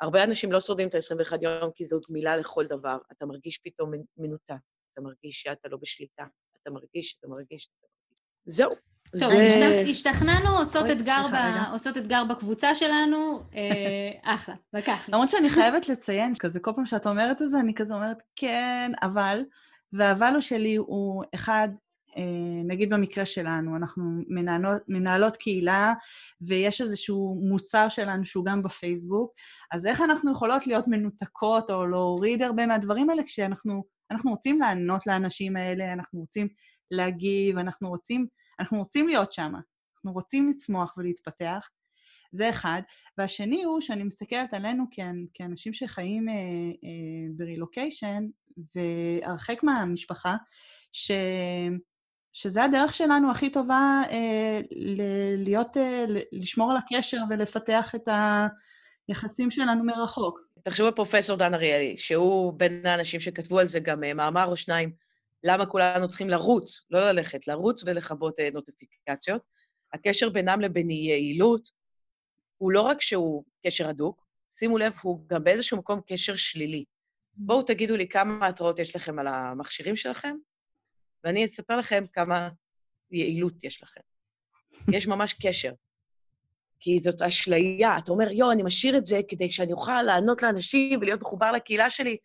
הרבה 0.00 0.24
אנשים 0.24 0.52
לא 0.52 0.60
שורדים 0.60 0.88
את 0.88 0.94
ה-21 0.94 1.38
יום 1.42 1.70
כי 1.74 1.84
זאת 1.84 2.10
מילה 2.10 2.36
לכל 2.36 2.64
דבר. 2.66 2.98
אתה 3.12 3.26
מרגיש 3.26 3.58
פתאום 3.58 3.92
מנותק, 4.16 4.54
אתה 4.92 5.00
מרגיש 5.00 5.42
שאתה 5.42 5.68
לא 5.68 5.76
בשליטה, 5.82 6.24
אתה 6.62 6.70
מרגיש, 6.70 7.16
אתה 7.18 7.28
מרגיש, 7.28 7.66
אתה 7.66 7.76
מרגיש. 7.82 8.14
זהו. 8.46 8.74
טוב, 9.20 9.30
זה... 9.30 9.84
השתכנענו, 9.90 10.58
עושות 10.58 10.86
אתגר, 10.92 11.26
ב... 11.32 11.36
עושות 11.72 11.96
אתגר 11.96 12.24
בקבוצה 12.24 12.74
שלנו, 12.74 13.38
אה, 13.54 14.10
אחלה, 14.34 14.54
לקחתי. 14.72 15.12
למרות 15.12 15.30
שאני 15.30 15.50
חייבת 15.50 15.88
לציין, 15.88 16.32
כזה 16.38 16.60
כל 16.60 16.72
פעם 16.76 16.86
שאת 16.86 17.06
אומרת 17.06 17.42
את 17.42 17.50
זה, 17.50 17.60
אני 17.60 17.74
כזה 17.74 17.94
אומרת, 17.94 18.16
כן, 18.36 18.92
אבל, 19.02 19.44
והאבל 19.92 20.40
שלי 20.40 20.76
הוא, 20.76 21.24
אחד, 21.34 21.68
נגיד 22.64 22.90
במקרה 22.90 23.26
שלנו, 23.26 23.76
אנחנו 23.76 24.04
מנהלות, 24.28 24.82
מנהלות 24.88 25.36
קהילה 25.36 25.94
ויש 26.40 26.80
איזשהו 26.80 27.40
מוצר 27.42 27.88
שלנו 27.88 28.24
שהוא 28.24 28.44
גם 28.44 28.62
בפייסבוק, 28.62 29.32
אז 29.72 29.86
איך 29.86 30.00
אנחנו 30.00 30.32
יכולות 30.32 30.66
להיות 30.66 30.88
מנותקות 30.88 31.70
או 31.70 31.86
להוריד 31.86 32.42
הרבה 32.42 32.66
מהדברים 32.66 33.10
האלה 33.10 33.22
כשאנחנו 33.22 33.82
רוצים 34.24 34.60
לענות 34.60 35.06
לאנשים 35.06 35.56
האלה, 35.56 35.92
אנחנו 35.92 36.20
רוצים 36.20 36.48
להגיב, 36.90 37.58
אנחנו 37.58 37.88
רוצים, 37.88 38.26
אנחנו 38.60 38.78
רוצים 38.78 39.08
להיות 39.08 39.32
שם, 39.32 39.52
אנחנו 39.98 40.12
רוצים 40.12 40.50
לצמוח 40.50 40.94
ולהתפתח. 40.96 41.68
זה 42.34 42.50
אחד. 42.50 42.82
והשני 43.18 43.64
הוא 43.64 43.80
שאני 43.80 44.04
מסתכלת 44.04 44.54
עלינו 44.54 44.84
כאנשים 45.34 45.72
שחיים 45.72 46.28
אה, 46.28 46.34
אה, 46.34 47.28
ברילוקיישן 47.36 48.24
והרחק 48.74 49.62
מהמשפחה, 49.62 50.34
ש... 50.92 51.10
שזה 52.34 52.64
הדרך 52.64 52.94
שלנו 52.94 53.30
הכי 53.30 53.50
טובה 53.50 54.02
אה, 54.10 54.60
ל- 54.70 55.44
להיות, 55.44 55.76
אה, 55.76 56.04
לשמור 56.32 56.70
על 56.70 56.76
הקשר 56.76 57.18
ולפתח 57.30 57.94
את 57.94 58.08
היחסים 59.08 59.50
שלנו 59.50 59.84
מרחוק. 59.84 60.40
תחשבו 60.62 60.86
על 60.86 60.92
פרופסור 60.92 61.36
דן 61.36 61.54
אריאלי, 61.54 61.96
שהוא 61.96 62.52
בין 62.52 62.86
האנשים 62.86 63.20
שכתבו 63.20 63.58
על 63.58 63.66
זה 63.66 63.80
גם 63.80 64.04
אה, 64.04 64.14
מאמר 64.14 64.44
או 64.44 64.56
שניים, 64.56 64.92
למה 65.44 65.66
כולנו 65.66 66.08
צריכים 66.08 66.30
לרוץ, 66.30 66.82
לא 66.90 67.10
ללכת, 67.10 67.48
לרוץ 67.48 67.82
ולכבות 67.86 68.40
אה, 68.40 68.48
נוטיפיקציות. 68.52 69.42
הקשר 69.92 70.28
בינם 70.28 70.60
לבין 70.60 70.90
יעילות 70.90 71.70
הוא 72.56 72.72
לא 72.72 72.80
רק 72.80 73.00
שהוא 73.00 73.44
קשר 73.66 73.88
הדוק, 73.88 74.26
שימו 74.50 74.78
לב, 74.78 74.92
הוא 75.02 75.28
גם 75.28 75.44
באיזשהו 75.44 75.78
מקום 75.78 76.00
קשר 76.06 76.36
שלילי. 76.36 76.84
בואו 77.34 77.62
תגידו 77.62 77.96
לי 77.96 78.08
כמה 78.08 78.46
התראות 78.46 78.78
יש 78.78 78.96
לכם 78.96 79.18
על 79.18 79.26
המכשירים 79.26 79.96
שלכם, 79.96 80.36
ואני 81.24 81.44
אספר 81.44 81.76
לכם 81.76 82.04
כמה 82.12 82.48
יעילות 83.10 83.64
יש 83.64 83.82
לכם. 83.82 84.00
יש 84.92 85.06
ממש 85.06 85.34
קשר. 85.34 85.72
כי 86.80 87.00
זאת 87.00 87.22
אשליה. 87.22 87.98
אתה 87.98 88.12
אומר, 88.12 88.30
יואו, 88.30 88.52
אני 88.52 88.62
משאיר 88.62 88.96
את 88.96 89.06
זה 89.06 89.20
כדי 89.28 89.52
שאני 89.52 89.72
אוכל 89.72 90.02
לענות 90.02 90.42
לאנשים 90.42 91.00
ולהיות 91.00 91.20
מחובר 91.20 91.52
לקהילה 91.52 91.90
שלי. 91.90 92.16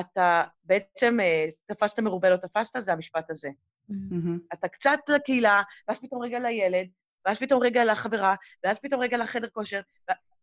אתה 0.00 0.44
בעצם 0.64 1.20
אה, 1.20 1.46
תפסת 1.66 2.00
מרובה 2.00 2.30
לא 2.30 2.36
תפסת, 2.36 2.80
זה 2.80 2.92
המשפט 2.92 3.30
הזה. 3.30 3.48
Mm-hmm. 3.90 4.54
אתה 4.54 4.68
קצת 4.68 4.98
לקהילה, 5.08 5.62
ואז 5.88 5.98
פתאום 5.98 6.22
רגע 6.22 6.38
לילד, 6.38 6.86
ואז 7.26 7.38
פתאום 7.38 7.62
רגע 7.62 7.84
לחברה, 7.84 8.34
ואז 8.64 8.78
פתאום 8.78 9.00
רגע 9.00 9.16
לחדר 9.16 9.48
כושר, 9.48 9.80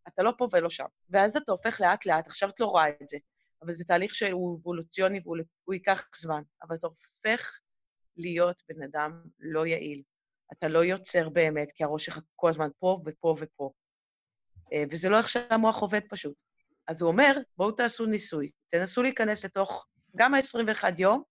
אתה 0.08 0.22
לא 0.22 0.32
פה 0.38 0.48
ולא 0.52 0.70
שם. 0.70 0.84
ואז 1.10 1.36
אתה 1.36 1.52
הופך 1.52 1.80
לאט-לאט, 1.80 2.26
עכשיו 2.26 2.48
את 2.48 2.60
לא 2.60 2.66
רואה 2.66 2.88
את 2.88 3.08
זה, 3.08 3.16
אבל 3.62 3.72
זה 3.72 3.84
תהליך 3.84 4.14
שהוא 4.14 4.58
אבולוציוני 4.58 5.20
והוא 5.24 5.74
ייקח 5.74 6.08
זמן, 6.16 6.42
אבל 6.62 6.76
אתה 6.76 6.86
הופך 6.86 7.58
להיות 8.16 8.62
בן 8.68 8.82
אדם 8.82 9.22
לא 9.40 9.66
יעיל. 9.66 10.02
אתה 10.52 10.66
לא 10.68 10.84
יוצר 10.84 11.28
באמת, 11.28 11.72
כי 11.72 11.84
הראש 11.84 12.04
שלך 12.04 12.18
כל 12.36 12.48
הזמן 12.48 12.68
פה 12.78 13.00
ופה 13.04 13.34
ופה. 13.38 13.70
אה, 14.72 14.84
וזה 14.90 15.08
לא 15.08 15.18
איך 15.18 15.28
שהמוח 15.28 15.82
עובד 15.82 16.00
פשוט. 16.08 16.34
אז 16.88 17.02
הוא 17.02 17.10
אומר, 17.10 17.32
בואו 17.56 17.70
תעשו 17.72 18.06
ניסוי, 18.06 18.50
תנסו 18.68 19.02
להיכנס 19.02 19.44
לתוך 19.44 19.86
גם 20.16 20.34
ה-21 20.34 20.84
יום, 20.98 21.22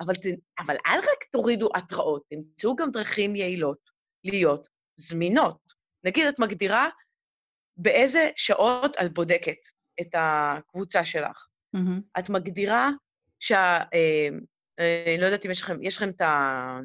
אבל, 0.00 0.14
ת, 0.14 0.26
אבל 0.58 0.76
אל 0.86 0.98
רק 0.98 1.24
תורידו 1.32 1.68
התראות, 1.74 2.22
תמצאו 2.28 2.76
גם 2.76 2.90
דרכים 2.90 3.36
יעילות 3.36 3.90
להיות 4.24 4.68
זמינות. 4.96 5.58
נגיד, 6.04 6.26
את 6.26 6.38
מגדירה 6.38 6.88
באיזה 7.76 8.30
שעות 8.36 8.96
את 9.04 9.14
בודקת 9.14 9.58
את 10.00 10.14
הקבוצה 10.14 11.04
שלך. 11.04 11.46
Mm-hmm. 11.76 12.18
את 12.18 12.30
מגדירה 12.30 12.90
שה... 13.40 13.78
אה, 14.80 15.04
אני 15.06 15.20
לא 15.20 15.26
יודעת 15.26 15.46
אם 15.46 15.50
יש 15.50 15.62
לכם, 15.62 15.82
יש 15.82 15.96
לכם 15.96 16.08
את 16.08 16.20
ה... 16.20 16.78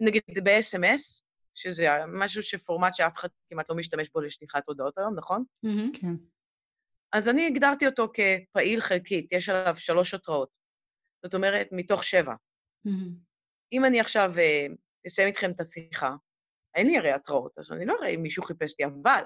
נגיד 0.00 0.22
ב-SMS, 0.44 1.22
שזה 1.52 1.88
משהו 2.08 2.42
שפורמט 2.42 2.94
שאף 2.94 3.16
אחד 3.16 3.28
כמעט 3.50 3.70
לא 3.70 3.76
משתמש 3.76 4.08
בו 4.08 4.20
לשליחת 4.20 4.62
הודעות 4.66 4.98
היום, 4.98 5.14
נכון? 5.14 5.44
כן. 6.00 6.14
אז 7.12 7.28
אני 7.28 7.46
הגדרתי 7.46 7.86
אותו 7.86 8.08
כפעיל 8.14 8.80
חלקית, 8.80 9.32
יש 9.32 9.48
עליו 9.48 9.76
שלוש 9.76 10.14
התראות. 10.14 10.48
זאת 11.22 11.34
אומרת, 11.34 11.68
מתוך 11.72 12.04
שבע. 12.04 12.34
אם 13.72 13.84
אני 13.84 14.00
עכשיו 14.00 14.32
אה, 14.38 14.66
אסיים 15.06 15.28
איתכם 15.28 15.50
את 15.50 15.60
השיחה, 15.60 16.14
אין 16.74 16.86
לי 16.86 16.98
הרי 16.98 17.12
התראות, 17.12 17.58
אז 17.58 17.72
אני 17.72 17.86
לא 17.86 17.94
אראה 18.00 18.08
אם 18.08 18.22
מישהו 18.22 18.42
חיפש 18.42 18.72
אותי, 18.72 18.84
אבל 18.84 19.22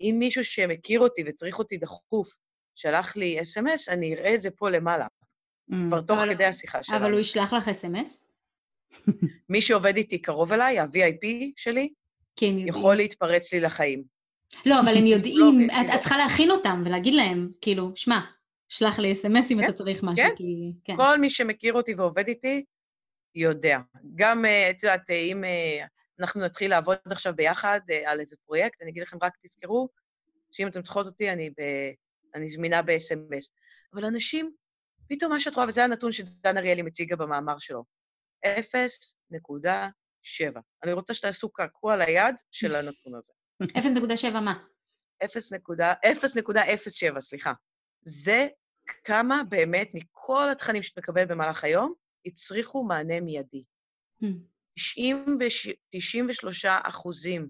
אם 0.00 0.16
מישהו 0.18 0.44
שמכיר 0.44 1.00
אותי 1.00 1.22
וצריך 1.26 1.58
אותי 1.58 1.76
דחוף 1.76 2.28
שלח 2.74 3.16
לי 3.16 3.40
אס.אם.אס, 3.40 3.88
אני 3.88 4.14
אראה 4.14 4.34
את 4.34 4.40
זה 4.40 4.50
פה 4.50 4.70
למעלה. 4.70 5.06
Mm. 5.70 5.74
כבר 5.88 6.00
תוך 6.00 6.20
כדי 6.20 6.44
השיחה 6.44 6.82
שלנו. 6.82 6.98
אבל 6.98 7.12
הוא 7.12 7.20
ישלח 7.20 7.52
לך 7.52 7.68
אס.אם.אס? 7.68 8.28
מי 9.50 9.62
שעובד 9.62 9.96
איתי 9.96 10.18
קרוב 10.22 10.52
אליי, 10.52 10.78
ה-VIP 10.78 11.26
שלי, 11.56 11.88
יכול 12.40 12.94
להתפרץ 12.94 13.52
לי 13.52 13.60
לחיים. 13.60 14.04
לא, 14.66 14.80
אבל 14.80 14.96
הם 14.96 15.06
יודעים, 15.16 15.60
לא, 15.60 15.94
את 15.94 16.00
צריכה 16.00 16.16
להכין 16.16 16.50
אותם 16.50 16.82
ולהגיד 16.86 17.14
להם, 17.14 17.50
כאילו, 17.60 17.92
שמע, 17.94 18.20
שלח 18.68 18.98
לי 18.98 19.12
אס.אם.אס 19.12 19.50
אם 19.50 19.58
אתה 19.58 19.66
כן, 19.66 19.72
צריך 19.72 20.02
משהו, 20.02 20.24
כן. 20.24 20.34
כי... 20.36 20.72
כן. 20.84 20.96
כל 20.96 21.18
מי 21.18 21.30
שמכיר 21.30 21.72
אותי 21.72 21.94
ועובד 21.94 22.28
איתי, 22.28 22.64
יודע. 23.34 23.78
גם, 24.14 24.44
אה, 24.44 24.70
את 24.70 24.82
יודעת, 24.82 25.10
אה, 25.10 25.16
אם 25.16 25.44
אה, 25.44 25.86
אנחנו 26.20 26.44
נתחיל 26.44 26.70
לעבוד 26.70 26.96
עכשיו 27.04 27.36
ביחד 27.36 27.80
על 28.06 28.20
איזה 28.20 28.36
פרויקט, 28.46 28.82
אני 28.82 28.90
אגיד 28.90 29.02
לכם, 29.02 29.16
רק 29.22 29.32
תזכרו, 29.42 29.88
שאם 30.52 30.68
אתם 30.68 30.82
צריכות 30.82 31.06
אותי, 31.06 31.32
אני, 31.32 31.50
ב... 31.50 31.62
אני 32.34 32.50
זמינה 32.50 32.82
ב-SMS. 32.82 33.50
אבל 33.94 34.04
אנשים 34.04 34.52
פתאום 35.08 35.32
מה 35.32 35.40
שאת 35.40 35.54
רואה, 35.54 35.68
וזה 35.68 35.84
הנתון 35.84 36.12
שדן 36.12 36.56
אריאלי 36.56 36.82
מציגה 36.82 37.16
במאמר 37.16 37.58
שלו, 37.58 37.84
0.7. 38.46 38.50
אני 40.84 40.92
רוצה 40.92 41.14
שתעשו 41.14 41.48
קעקוע 41.48 41.94
על 41.94 42.00
היד 42.00 42.34
של 42.50 42.74
הנתון 42.76 43.14
הזה. 43.14 43.32
0.7 43.62 44.40
מה? 44.40 44.64
0.07, 45.24 47.20
סליחה. 47.20 47.52
זה 48.04 48.46
כמה 49.04 49.42
באמת 49.48 49.90
מכל 49.94 50.48
התכנים 50.52 50.82
שאת 50.82 50.98
מקבלת 50.98 51.28
במהלך 51.28 51.64
היום 51.64 51.94
הצריכו 52.26 52.84
מענה 52.84 53.20
מיידי. 53.20 53.64
93 55.90 56.64
אחוזים 56.64 57.48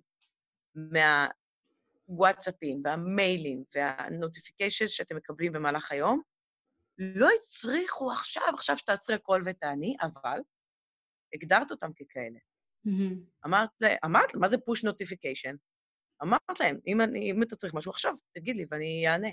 מהוואטסאפים 2.08 2.82
והמיילים 2.84 3.64
והנוטיפיקיישנס 3.74 4.90
שאתם 4.90 5.16
מקבלים 5.16 5.52
במהלך 5.52 5.92
היום 5.92 6.22
לא 6.98 7.28
הצריכו 7.38 8.10
עכשיו, 8.10 8.48
עכשיו 8.54 8.78
שתעצרי 8.78 9.16
הכל 9.16 9.42
ותעני, 9.46 9.96
אבל 10.02 10.38
הגדרת 11.34 11.70
אותם 11.70 11.90
ככאלה. 11.92 12.38
Mm-hmm. 12.86 13.46
אמרת 13.46 13.70
להם, 13.80 13.96
אמרת, 14.04 14.34
מה 14.34 14.48
זה 14.48 14.56
push 14.56 14.88
notification? 14.88 15.56
אמרת 16.22 16.60
להם, 16.60 16.78
אם, 16.86 17.00
אני, 17.00 17.30
אם 17.30 17.42
אתה 17.42 17.56
צריך 17.56 17.74
משהו 17.74 17.90
עכשיו, 17.90 18.14
תגיד 18.34 18.56
לי 18.56 18.66
ואני 18.70 19.08
אענה. 19.08 19.28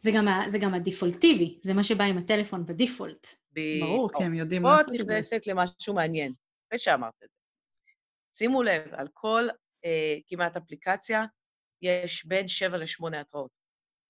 זה 0.00 0.10
גם, 0.14 0.26
זה 0.48 0.58
גם 0.58 0.74
הדיפולטיבי, 0.74 1.60
זה 1.62 1.74
מה 1.74 1.84
שבא 1.84 2.04
עם 2.04 2.18
הטלפון 2.18 2.66
בדיפולט. 2.66 3.26
ב... 3.52 3.60
ברור, 3.80 4.10
כי 4.18 4.24
הם 4.24 4.34
יודעים 4.34 4.62
לעשות 4.62 4.80
את 4.80 4.86
זה. 4.86 4.96
פה 4.96 5.02
את 5.02 5.08
נכנסת 5.08 5.46
למשהו 5.46 5.94
מעניין, 5.94 6.32
אחרי 6.68 6.78
שאמרת 6.78 7.14
את 7.24 7.28
זה. 7.30 7.36
שימו 8.32 8.62
לב, 8.62 8.94
על 8.94 9.08
כל 9.12 9.48
אה, 9.84 10.16
כמעט 10.26 10.56
אפליקציה 10.56 11.24
יש 11.82 12.26
בין 12.26 12.48
שבע 12.48 12.78
לשמונה 12.78 13.20
התראות. 13.20 13.50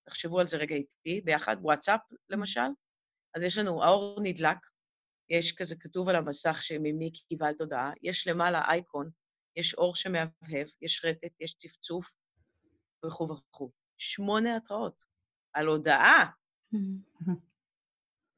תחשבו 0.06 0.40
על 0.40 0.46
זה 0.46 0.56
רגע 0.56 0.74
איתי, 0.74 1.20
ביחד, 1.20 1.56
וואטסאפ 1.60 2.00
למשל, 2.28 2.60
אז 3.34 3.42
יש 3.42 3.58
לנו, 3.58 3.84
האור 3.84 4.20
נדלק, 4.22 4.58
יש 5.28 5.54
כזה 5.56 5.76
כתוב 5.76 6.08
על 6.08 6.16
המסך 6.16 6.62
שממי 6.62 7.10
קיבלת 7.28 7.60
הודעה, 7.60 7.92
יש 8.02 8.28
למעלה 8.28 8.62
אייקון, 8.68 9.10
יש 9.56 9.74
אור 9.74 9.94
שמהבהב, 9.94 10.68
יש 10.82 11.04
רטט, 11.04 11.40
יש 11.40 11.54
צפצוף 11.54 12.12
וכו' 13.06 13.28
וכו'. 13.28 13.70
שמונה 13.96 14.56
התראות 14.56 15.04
על 15.52 15.66
הודעה. 15.66 16.30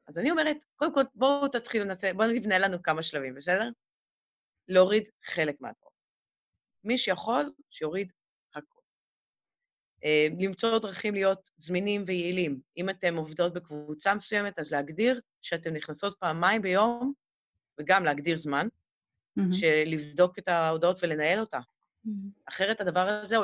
אז 0.09 0.19
אני 0.19 0.31
אומרת, 0.31 0.65
קודם 0.77 0.95
כל, 0.95 1.01
בואו 1.15 1.49
תתחילו 1.49 1.85
לנצל, 1.85 2.13
בואו 2.13 2.29
נבנה 2.29 2.59
לנו 2.59 2.83
כמה 2.83 3.03
שלבים, 3.03 3.35
בסדר? 3.35 3.69
להוריד 4.69 5.09
חלק 5.25 5.61
מהתראות. 5.61 5.93
מי 6.85 6.99
שיכול, 6.99 7.53
שיוריד 7.71 8.13
למצוא 10.41 10.79
דרכים 10.79 11.15
להיות 11.15 11.51
זמינים 11.57 12.05
ויעילים. 12.07 12.61
אם 12.77 12.91
אתן 12.91 13.17
עובדות 13.17 13.55
בקבוצה 13.55 14.15
מסוימת, 14.15 14.59
אז 14.59 14.73
להגדיר 14.73 15.21
שאתן 15.43 15.73
נכנסות 15.75 16.17
פעמיים 16.19 16.63
ביום, 16.63 17.13
וגם 17.81 18.05
להגדיר 18.05 18.37
זמן, 18.37 18.69
mm-hmm. 19.39 19.43
לבדוק 19.87 20.39
את 20.39 20.49
ההודעות 20.49 20.99
ולנהל 21.03 21.41
אותה. 21.41 21.59
Mm-hmm. 21.59 22.11
אחרת 22.49 22.81
הדבר 22.81 23.09
הזה, 23.09 23.37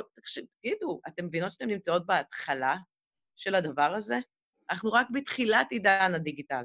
תגידו, 0.60 1.00
אתם 1.08 1.26
מבינות 1.26 1.52
שאתן 1.52 1.66
נמצאות 1.66 2.06
בהתחלה 2.06 2.76
של 3.36 3.54
הדבר 3.54 3.94
הזה? 3.94 4.18
אנחנו 4.70 4.92
רק 4.92 5.06
בתחילת 5.12 5.66
עידן 5.70 6.12
הדיגיטל. 6.14 6.64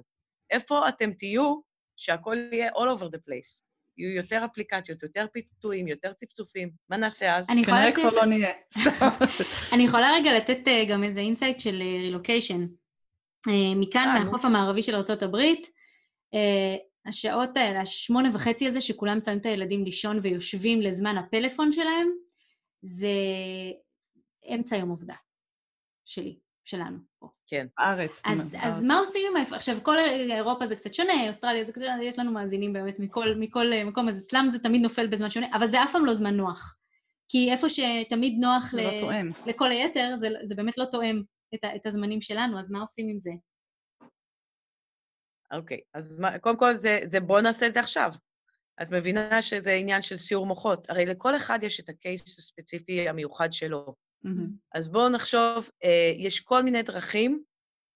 איפה 0.49 0.89
אתם 0.89 1.13
תהיו 1.13 1.59
שהכל 1.95 2.37
יהיה 2.51 2.71
all 2.71 2.97
over 2.97 3.05
the 3.05 3.19
place? 3.29 3.68
יהיו 3.99 4.15
יותר 4.15 4.45
אפליקציות, 4.45 5.03
יותר 5.03 5.25
פיתויים, 5.33 5.87
יותר 5.87 6.13
צפצופים. 6.13 6.69
מה 6.89 6.97
נעשה 6.97 7.37
אז? 7.37 7.47
כנראה 7.47 7.91
כבר 7.91 8.09
לא 8.09 8.25
נהיה. 8.25 8.51
אני 9.73 9.83
יכולה 9.83 10.11
רגע 10.13 10.37
לתת 10.37 10.67
אה, 10.67 10.85
גם 10.89 11.03
איזה 11.03 11.19
insight 11.19 11.59
של 11.59 11.75
רילוקיישן. 11.75 12.67
אה, 13.47 13.53
אה, 13.53 13.75
מכאן, 13.75 14.15
מהחוף 14.19 14.45
המערבי 14.45 14.83
של 14.83 14.95
ארה"ב, 14.95 15.37
השעות 17.05 17.57
האלה, 17.57 17.81
השמונה 17.81 18.29
וחצי 18.33 18.67
הזה, 18.67 18.81
שכולם 18.81 19.21
שמים 19.21 19.37
את 19.37 19.45
הילדים 19.45 19.85
לישון 19.85 20.19
ויושבים 20.21 20.81
לזמן 20.81 21.17
הפלאפון 21.17 21.71
שלהם, 21.71 22.09
זה 22.81 23.07
אמצע 24.55 24.75
יום 24.75 24.89
עובדה 24.89 25.15
שלי. 26.05 26.39
שלנו 26.69 26.97
פה. 27.19 27.27
כן. 27.47 27.67
ארץ. 27.79 28.21
אז, 28.25 28.55
אז 28.61 28.83
מה 28.83 28.97
עושים 28.97 29.21
עם 29.31 29.37
ה... 29.37 29.55
עכשיו, 29.55 29.75
כל 29.83 29.99
אירופה 30.29 30.65
זה 30.65 30.75
קצת 30.75 30.93
שונה, 30.93 31.27
אוסטרליה 31.27 31.63
זה 31.63 31.71
קצת 31.71 31.81
שונה, 31.81 32.03
יש 32.03 32.19
לנו 32.19 32.31
מאזינים 32.31 32.73
באמת 32.73 32.99
מכל, 32.99 33.35
מכל 33.35 33.73
אה, 33.73 33.83
מקום, 33.83 34.09
אז 34.09 34.25
אצלם 34.25 34.47
זה 34.51 34.59
תמיד 34.59 34.81
נופל 34.81 35.07
בזמן 35.07 35.29
שונה, 35.29 35.47
אבל 35.53 35.67
זה 35.67 35.83
אף 35.83 35.91
פעם 35.91 36.05
לא 36.05 36.13
זמן 36.13 36.37
נוח. 36.37 36.75
כי 37.29 37.51
איפה 37.51 37.67
שתמיד 37.69 38.37
נוח 38.39 38.73
ל... 38.73 38.81
לא 38.81 39.11
לכל 39.45 39.71
היתר, 39.71 40.13
זה, 40.15 40.27
זה 40.43 40.55
באמת 40.55 40.77
לא 40.77 40.85
תואם 40.91 41.23
את, 41.55 41.63
ה, 41.63 41.75
את 41.75 41.85
הזמנים 41.85 42.21
שלנו, 42.21 42.59
אז 42.59 42.71
מה 42.71 42.79
עושים 42.79 43.09
עם 43.09 43.19
זה? 43.19 43.31
אוקיי, 45.53 45.77
okay, 45.77 45.81
אז 45.93 46.19
מה, 46.19 46.39
קודם 46.39 46.57
כל 46.57 46.73
זה, 46.73 46.99
זה 47.03 47.19
בואו 47.19 47.41
נעשה 47.41 47.67
את 47.67 47.73
זה 47.73 47.79
עכשיו. 47.79 48.11
את 48.81 48.91
מבינה 48.91 49.41
שזה 49.41 49.73
עניין 49.73 50.01
של 50.01 50.17
סיור 50.17 50.45
מוחות. 50.45 50.89
הרי 50.89 51.05
לכל 51.05 51.35
אחד 51.35 51.59
יש 51.61 51.79
את 51.79 51.89
הקייס 51.89 52.39
הספציפי 52.39 53.09
המיוחד 53.09 53.53
שלו. 53.53 53.95
Mm-hmm. 54.25 54.49
אז 54.73 54.87
בואו 54.87 55.09
נחשוב, 55.09 55.69
אה, 55.83 56.13
יש 56.17 56.39
כל 56.39 56.63
מיני 56.63 56.83
דרכים 56.83 57.43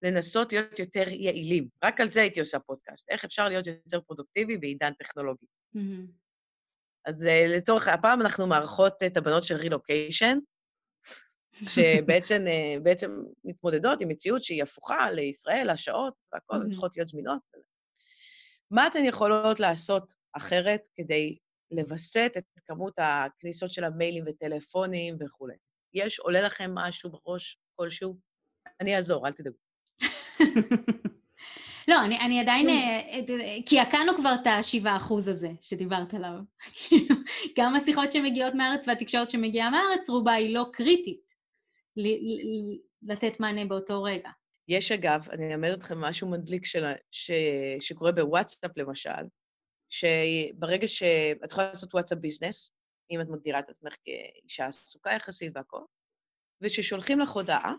לנסות 0.02 0.52
להיות 0.52 0.80
יותר 0.80 1.10
יעילים. 1.10 1.68
רק 1.84 2.02
על 2.02 2.08
זה 2.08 2.22
הייתי 2.22 2.40
עושה 2.40 2.60
פודקאסט. 2.60 3.10
איך 3.10 3.26
אפשר 3.26 3.50
להיות 3.50 3.68
יותר 3.68 4.02
פרודוקטיבי 4.02 4.58
בעידן 4.58 4.94
טכנולוגי. 4.94 5.46
Mm-hmm. 5.76 6.12
אז 7.06 7.24
אה, 7.24 7.46
לצורך, 7.48 7.88
הפעם 7.88 8.22
אנחנו 8.22 8.48
מארחות 8.48 9.04
את 9.06 9.18
הבנות 9.18 9.44
של 9.44 9.56
רילוקיישן, 9.56 10.38
שבעצם 11.74 12.48
אה, 12.48 12.76
בעצם 12.84 13.12
מתמודדות 13.44 14.02
עם 14.02 14.10
מציאות 14.10 14.44
שהיא 14.44 14.64
הפוכה 14.64 15.12
לישראל, 15.12 15.70
השעות 15.70 16.14
והכול, 16.34 16.64
mm-hmm. 16.64 16.70
צריכות 16.70 16.98
להיות 16.98 17.08
זמינות. 17.08 17.40
מה 18.72 18.88
אתן 18.88 19.06
יכולות 19.06 19.60
לעשות 19.60 20.14
אחרת 20.34 20.88
כדי 20.96 21.38
לווסת 21.72 22.32
את 22.38 22.44
כמות 22.66 22.94
הכניסות 22.98 23.72
של 23.72 23.84
המיילים 23.84 24.24
וטלפונים 24.28 25.16
וכולי? 25.20 25.56
יש, 25.94 26.20
עולה 26.20 26.42
לכם 26.42 26.72
משהו 26.76 27.12
בראש 27.12 27.58
כלשהו? 27.76 28.18
אני 28.82 28.96
אעזור, 28.96 29.28
אל 29.28 29.32
תדאגו. 29.32 29.58
לא, 31.88 32.02
אני, 32.06 32.20
אני 32.20 32.40
עדיין, 32.40 32.68
כי 33.66 33.80
אה, 33.80 33.86
קעקענו 33.86 34.18
כבר 34.18 34.36
את 34.42 34.48
השבעה 34.48 34.98
אחוז 34.98 35.28
הזה 35.28 35.50
שדיברת 35.62 36.14
עליו. 36.14 36.34
גם 37.58 37.76
השיחות 37.76 38.12
שמגיעות 38.12 38.54
מהארץ 38.54 38.88
והתקשורת 38.88 39.30
שמגיעה 39.30 39.70
מהארץ, 39.70 40.10
רובה 40.10 40.34
היא 40.34 40.54
לא 40.54 40.66
קריטית 40.74 41.22
לתת 43.04 43.40
מענה 43.40 43.66
באותו 43.66 44.04
רגע. 44.04 44.30
יש 44.68 44.92
אגב, 44.92 45.28
אני 45.32 45.54
אלמד 45.54 45.70
אתכם 45.70 46.02
משהו 46.02 46.30
מדליק 46.30 46.66
של, 46.66 46.86
ש, 47.12 47.32
שקורה 47.80 48.12
בוואטסאפ 48.12 48.78
למשל, 48.78 49.24
שברגע 49.90 50.88
שאת 50.88 51.52
יכולה 51.52 51.68
לעשות 51.68 51.94
וואטסאפ 51.94 52.18
ביזנס, 52.18 52.72
אם 53.14 53.22
את 53.22 53.28
מגדירה 53.30 53.60
את 53.60 53.70
עצמך 53.70 53.96
כאישה 54.04 54.66
עסוקה 54.66 55.12
יחסית 55.12 55.52
והכול, 55.56 55.86
וכששולחים 56.62 57.20
לך 57.20 57.30
הודעה, 57.30 57.74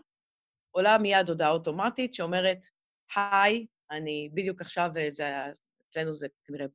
עולה 0.71 0.97
מיד 0.97 1.29
הודעה 1.29 1.49
אוטומטית 1.49 2.13
שאומרת, 2.13 2.67
היי, 3.15 3.65
אני 3.91 4.29
בדיוק 4.33 4.61
עכשיו, 4.61 4.89
אה, 4.97 5.09
זה, 5.09 5.33
אצלנו 5.89 6.15
זה 6.15 6.27
כנראה, 6.43 6.65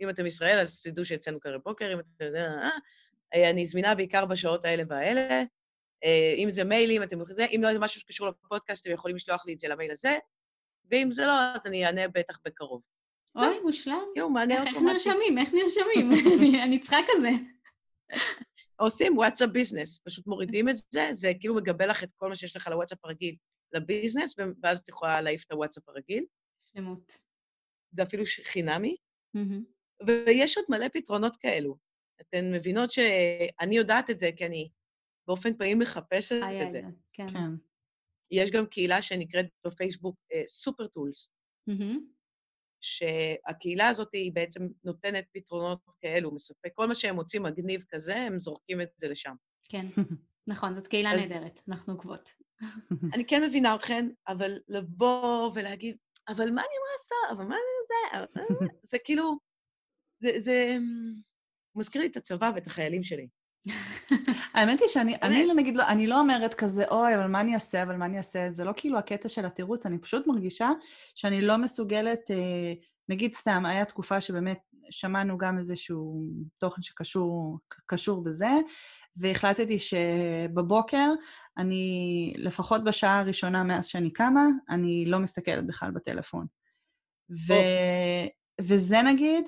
אם 0.00 0.10
אתם 0.10 0.26
ישראל, 0.26 0.58
אז 0.58 0.82
תדעו 0.82 1.04
שאצלנו 1.04 1.40
כנראה 1.40 1.58
בוקר, 1.58 1.92
אם 1.94 2.00
אתם... 2.00 2.36
אה, 2.36 2.70
אה, 3.34 3.50
אני 3.50 3.66
זמינה 3.66 3.94
בעיקר 3.94 4.26
בשעות 4.26 4.64
האלה 4.64 4.82
והאלה, 4.88 5.42
אם 6.36 6.48
זה 6.50 6.64
מיילים, 6.64 7.02
אתם 7.02 7.20
יכולים... 7.20 7.48
אם 7.56 7.60
לא 7.62 7.72
זה 7.72 7.78
משהו 7.78 8.00
שקשור 8.00 8.28
לפודקאסט, 8.28 8.86
אתם 8.86 8.94
יכולים 8.94 9.16
לשלוח 9.16 9.46
לי 9.46 9.54
את 9.54 9.58
זה 9.58 9.68
למייל 9.68 9.90
הזה, 9.90 10.18
ואם 10.90 11.12
זה 11.12 11.26
לא, 11.26 11.32
אז 11.54 11.66
אני 11.66 11.86
אענה 11.86 12.08
בטח 12.08 12.38
בקרוב. 12.44 12.82
אוי, 13.36 13.60
מושלם. 13.60 14.02
כאילו, 14.12 14.30
מענה 14.30 14.60
אוטומטי. 14.60 14.78
איך 14.78 14.84
נרשמים? 14.92 15.38
איך 15.38 15.48
נרשמים? 15.54 16.10
אני 16.64 16.78
צריכה 16.78 16.98
כזה. 17.08 17.28
עושים 18.76 19.18
וואטסאפ 19.18 19.48
ביזנס, 19.48 19.98
פשוט 19.98 20.26
מורידים 20.26 20.68
את 20.68 20.74
זה, 20.90 21.08
זה 21.12 21.32
כאילו 21.40 21.54
מגבה 21.54 21.86
לך 21.86 22.04
את 22.04 22.12
כל 22.16 22.28
מה 22.28 22.36
שיש 22.36 22.56
לך 22.56 22.68
לוואטסאפ 22.68 22.98
הרגיל 23.04 23.36
לביזנס, 23.72 24.34
ואז 24.62 24.78
את 24.78 24.88
יכולה 24.88 25.20
להעיף 25.20 25.44
את 25.44 25.52
הוואטסאפ 25.52 25.88
הרגיל. 25.88 26.24
שלמות. 26.64 27.12
זה 27.90 28.02
אפילו 28.02 28.24
חינמי. 28.44 28.96
Mm-hmm. 29.36 30.06
ויש 30.06 30.56
עוד 30.56 30.66
מלא 30.68 30.88
פתרונות 30.92 31.36
כאלו. 31.36 31.76
אתן 32.20 32.52
מבינות 32.54 32.90
שאני 32.90 33.76
יודעת 33.76 34.10
את 34.10 34.18
זה, 34.18 34.30
כי 34.36 34.46
אני 34.46 34.68
באופן 35.26 35.56
פעיל 35.56 35.78
מחפשת 35.78 36.40
את 36.62 36.70
זה. 36.70 36.80
כן. 37.12 37.28
כן. 37.28 37.50
יש 38.30 38.50
גם 38.50 38.66
קהילה 38.66 39.02
שנקראת 39.02 39.46
בפייסבוק 39.66 40.16
סופר 40.46 40.84
uh, 40.84 40.88
טולס. 40.88 41.30
Mm-hmm. 41.70 42.17
שהקהילה 42.80 43.88
הזאת 43.88 44.08
היא 44.12 44.32
בעצם 44.32 44.68
נותנת 44.84 45.24
פתרונות 45.32 45.80
כאלו, 46.00 46.34
מספק 46.34 46.70
כל 46.74 46.86
מה 46.86 46.94
שהם 46.94 47.14
מוצאים 47.14 47.42
מגניב 47.42 47.84
כזה, 47.88 48.16
הם 48.16 48.40
זורקים 48.40 48.80
את 48.80 48.88
זה 48.96 49.08
לשם. 49.08 49.34
כן, 49.68 49.86
נכון, 50.46 50.74
זאת 50.74 50.86
קהילה 50.86 51.16
נהדרת, 51.16 51.60
אנחנו 51.68 51.92
עוקבות. 51.92 52.30
אני 53.14 53.24
כן 53.24 53.44
מבינה 53.44 53.74
אתכן, 53.74 54.08
אבל 54.28 54.58
לבוא 54.68 55.50
ולהגיד, 55.54 55.96
אבל 56.28 56.50
מה 56.50 56.60
אני 56.60 56.74
אמורה 56.76 56.92
לעשות? 56.98 57.36
אבל 57.36 57.44
מה 57.44 57.56
זה? 57.88 58.66
זה 58.82 58.98
כאילו, 59.04 59.38
זה, 60.20 60.30
זה 60.38 60.76
מזכיר 61.74 62.02
לי 62.02 62.08
את 62.08 62.16
הצבא 62.16 62.52
ואת 62.54 62.66
החיילים 62.66 63.02
שלי. 63.02 63.28
האמת 64.54 64.80
היא 64.80 64.88
שאני, 64.88 65.16
אני 65.22 65.46
לא 65.46 65.54
נגיד, 65.54 65.76
לא, 65.76 65.88
אני 65.88 66.06
לא 66.06 66.20
אומרת 66.20 66.54
כזה, 66.54 66.84
אוי, 66.90 67.14
אבל 67.14 67.26
מה 67.26 67.40
אני 67.40 67.54
אעשה, 67.54 67.82
אבל 67.82 67.96
מה 67.96 68.06
אני 68.06 68.18
אעשה? 68.18 68.48
זה 68.52 68.64
לא 68.64 68.72
כאילו 68.76 68.98
הקטע 68.98 69.28
של 69.28 69.46
התירוץ, 69.46 69.86
אני 69.86 69.98
פשוט 69.98 70.26
מרגישה 70.26 70.70
שאני 71.14 71.42
לא 71.42 71.56
מסוגלת, 71.56 72.30
אה, 72.30 72.72
נגיד 73.08 73.34
סתם, 73.34 73.66
היה 73.66 73.84
תקופה 73.84 74.20
שבאמת 74.20 74.58
שמענו 74.90 75.38
גם 75.38 75.58
איזשהו 75.58 76.28
תוכן 76.58 76.82
שקשור 76.82 78.24
בזה, 78.24 78.50
והחלטתי 79.16 79.78
שבבוקר, 79.78 81.10
אני, 81.58 82.34
לפחות 82.36 82.84
בשעה 82.84 83.20
הראשונה 83.20 83.64
מאז 83.64 83.86
שאני 83.86 84.10
קמה, 84.12 84.46
אני 84.70 85.04
לא 85.06 85.18
מסתכלת 85.18 85.66
בכלל 85.66 85.90
בטלפון. 85.90 86.46
ו, 87.30 87.52
וזה 88.60 89.02
נגיד, 89.02 89.44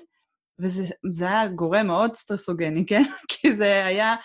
וזה 0.61 1.25
היה 1.27 1.47
גורם 1.47 1.87
מאוד 1.87 2.15
סטרסוגני, 2.15 2.85
כן? 2.85 3.03
כי 3.29 3.55
זה 3.55 3.85
היה... 3.85 4.15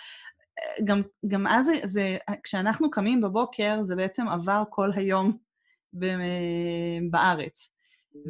גם, 0.85 1.03
גם 1.29 1.47
אז, 1.47 1.67
זה, 1.67 1.73
זה, 1.85 2.17
כשאנחנו 2.43 2.91
קמים 2.91 3.21
בבוקר, 3.21 3.83
זה 3.83 3.97
בעצם 3.97 4.29
עבר 4.29 4.63
כל 4.71 4.91
היום 4.95 5.37
ב, 5.93 6.07
בארץ. 7.11 7.71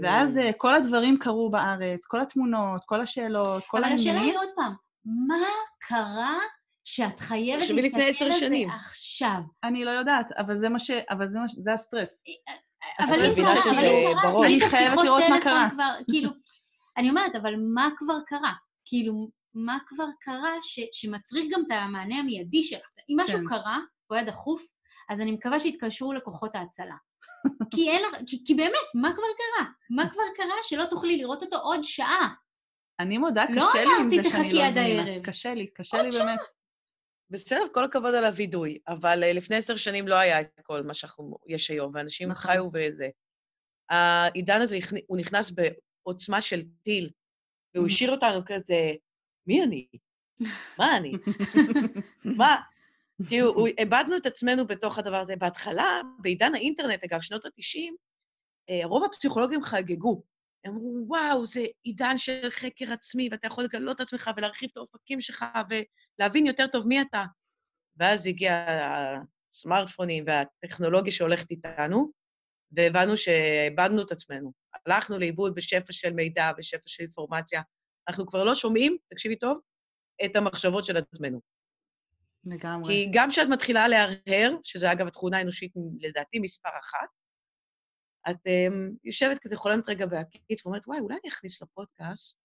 ואז 0.02 0.38
אה, 0.38 0.50
כל 0.52 0.74
הדברים 0.74 1.18
קרו 1.18 1.50
בארץ, 1.50 2.06
כל 2.06 2.20
התמונות, 2.20 2.82
כל 2.86 3.00
השאלות, 3.00 3.64
כל 3.66 3.84
העניינים. 3.84 4.08
אבל 4.08 4.18
השאלה 4.18 4.32
היא 4.32 4.38
עוד 4.38 4.54
פעם, 4.56 4.72
מה 5.04 5.46
קרה 5.78 6.38
שאת 6.84 7.20
חייבת 7.20 7.68
להסתכל 7.68 8.24
על 8.24 8.30
זה 8.32 8.38
שנים. 8.38 8.70
עכשיו? 8.70 9.40
אני 9.64 9.84
לא 9.84 9.90
יודעת, 9.90 10.32
אבל 10.32 10.54
זה 10.54 10.68
מה 10.68 10.78
ש... 10.78 10.90
אבל 11.10 11.26
זה, 11.26 11.38
מה 11.38 11.48
ש... 11.48 11.54
זה 11.58 11.72
הסטרס. 11.72 12.22
אה, 12.28 12.52
אה, 13.00 13.06
אבל 13.06 13.24
אם 13.24 13.34
קרה, 13.34 14.46
אני 14.46 14.60
חייבת 14.60 15.04
לראות 15.04 15.22
מה 15.30 15.40
קרה. 15.40 15.68
כאילו, 16.10 16.30
אני 16.96 17.08
אומרת, 17.10 17.34
אבל 17.34 17.54
מה 17.74 17.88
כבר 17.98 18.18
קרה? 18.26 18.52
כאילו, 18.84 19.30
מה 19.54 19.78
כבר 19.86 20.06
קרה 20.20 20.52
ש, 20.62 20.80
שמצריך 20.92 21.44
גם 21.52 21.60
את 21.66 21.70
המענה 21.70 22.18
המיידי 22.18 22.62
שלך? 22.62 22.88
אם 23.10 23.16
משהו 23.20 23.38
כן. 23.38 23.46
קרה, 23.46 23.78
הוא 24.06 24.16
היה 24.16 24.24
דחוף, 24.24 24.66
אז 25.08 25.20
אני 25.20 25.32
מקווה 25.32 25.60
שיתקשרו 25.60 26.12
לכוחות 26.12 26.54
ההצלה. 26.54 26.94
כי, 27.74 27.90
אין, 27.90 28.02
כי, 28.26 28.44
כי 28.44 28.54
באמת, 28.54 28.94
מה 28.94 29.12
כבר 29.14 29.22
קרה? 29.36 29.66
מה 29.90 30.10
כבר 30.10 30.22
קרה 30.36 30.56
שלא 30.62 30.84
תוכלי 30.90 31.16
לראות 31.16 31.42
אותו 31.42 31.56
עוד 31.56 31.80
שעה? 31.82 32.34
אני 33.00 33.18
מודה, 33.18 33.44
לא 33.50 33.60
קשה 33.60 33.84
לי 33.84 33.90
עם 34.00 34.10
זה 34.10 34.30
שאני 34.30 34.52
לא 34.52 34.70
זמינה. 34.70 35.22
קשה 35.22 35.54
לי, 35.54 35.66
קשה 35.66 36.02
לי 36.02 36.12
שעה. 36.12 36.26
באמת. 36.26 36.40
בסדר, 37.30 37.64
כל 37.74 37.84
הכבוד 37.84 38.14
על 38.14 38.24
הווידוי, 38.24 38.78
אבל 38.88 39.22
uh, 39.22 39.26
לפני 39.36 39.56
עשר 39.56 39.76
שנים 39.76 40.08
לא 40.08 40.14
היה 40.14 40.40
את 40.40 40.60
כל 40.62 40.82
מה 40.82 40.92
שיש 40.94 41.70
היום, 41.70 41.92
ואנשים 41.94 42.28
נכון. 42.28 42.52
חיו 42.52 42.68
וזה. 42.72 43.08
העידן 43.90 44.60
הזה, 44.60 44.78
הוא 45.06 45.18
נכנס 45.18 45.52
עוצמה 46.06 46.40
של 46.40 46.60
טיל, 46.82 47.10
והוא 47.74 47.86
השאיר 47.86 48.10
אותנו 48.10 48.40
כזה, 48.46 48.92
מי 49.46 49.62
אני? 49.62 49.86
מה 50.78 50.96
אני? 50.96 51.12
מה? 52.38 52.56
כאילו, 53.28 53.66
איבדנו 53.66 54.16
את 54.16 54.26
עצמנו 54.26 54.66
בתוך 54.66 54.98
הדבר 54.98 55.16
הזה. 55.16 55.36
בהתחלה, 55.36 56.00
בעידן 56.18 56.54
האינטרנט, 56.54 57.04
אגב, 57.04 57.20
שנות 57.20 57.44
ה-90, 57.44 57.92
אה, 58.70 58.80
רוב 58.84 59.04
הפסיכולוגים 59.04 59.62
חגגו. 59.62 60.22
הם 60.64 60.72
אמרו, 60.72 61.04
וואו, 61.08 61.46
זה 61.46 61.64
עידן 61.82 62.18
של 62.18 62.50
חקר 62.50 62.92
עצמי, 62.92 63.28
ואתה 63.30 63.46
יכול 63.46 63.64
לגלות 63.64 63.96
את 63.96 64.00
עצמך 64.00 64.30
ולהרחיב 64.36 64.70
את 64.72 64.76
האופקים 64.76 65.20
שלך 65.20 65.44
ולהבין 65.68 66.46
יותר 66.46 66.66
טוב 66.66 66.86
מי 66.86 67.00
אתה. 67.00 67.24
ואז 67.96 68.26
הגיע 68.26 68.66
הסמארטפונים 69.52 70.24
והטכנולוגיה 70.26 71.12
שהולכת 71.12 71.50
איתנו, 71.50 72.10
והבנו 72.72 73.16
שאיבדנו 73.16 74.02
את 74.02 74.12
עצמנו. 74.12 74.52
הלכנו 74.86 75.18
לאיבוד 75.18 75.54
בשפע 75.54 75.92
של 75.92 76.12
מידע, 76.12 76.52
בשפע 76.58 76.82
של 76.86 77.02
אינפורמציה. 77.02 77.62
אנחנו 78.08 78.26
כבר 78.26 78.44
לא 78.44 78.54
שומעים, 78.54 78.96
תקשיבי 79.08 79.36
טוב, 79.36 79.60
את 80.24 80.36
המחשבות 80.36 80.84
של 80.84 80.96
עצמנו. 80.96 81.40
לגמרי. 82.44 82.94
כי 82.94 83.10
גם 83.12 83.30
כשאת 83.30 83.48
מתחילה 83.48 83.88
להרהר, 83.88 84.56
שזה 84.62 84.92
אגב 84.92 85.06
התכונה 85.06 85.38
האנושית 85.38 85.72
לדעתי 86.00 86.38
מספר 86.38 86.70
אחת, 86.80 87.08
את 88.30 88.36
um, 88.36 88.96
יושבת 89.04 89.38
כזה, 89.38 89.56
חולמת 89.56 89.88
רגע 89.88 90.06
בהקיץ 90.06 90.66
ואומרת, 90.66 90.88
וואי, 90.88 91.00
אולי 91.00 91.14
אני 91.22 91.30
אכניס 91.30 91.62
לפודקאסט 91.62 92.38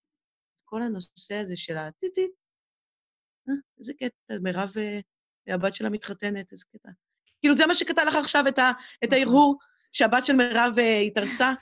את 0.55 0.61
כל 0.65 0.81
הנושא 0.81 1.35
הזה 1.35 1.57
של 1.57 1.77
הטיטית. 1.77 2.31
אה, 3.49 3.53
איזה 3.79 3.93
קטע, 3.93 4.39
מירב, 4.43 4.71
אה, 4.77 4.99
הבת 5.53 5.75
שלה 5.75 5.89
מתחתנת, 5.89 6.51
איזה 6.51 6.65
קטע. 6.71 6.89
כאילו, 7.39 7.55
זה 7.55 7.65
מה 7.65 7.75
שקטע 7.75 8.05
לך 8.05 8.15
עכשיו, 8.15 8.43
את, 8.47 8.57
ה, 8.57 8.71
את 9.03 9.07
נכון. 9.07 9.17
ההרהור 9.17 9.57
שהבת 9.91 10.25
של 10.25 10.33
מירב 10.33 10.73
uh, 10.77 11.07
התארסה. 11.07 11.53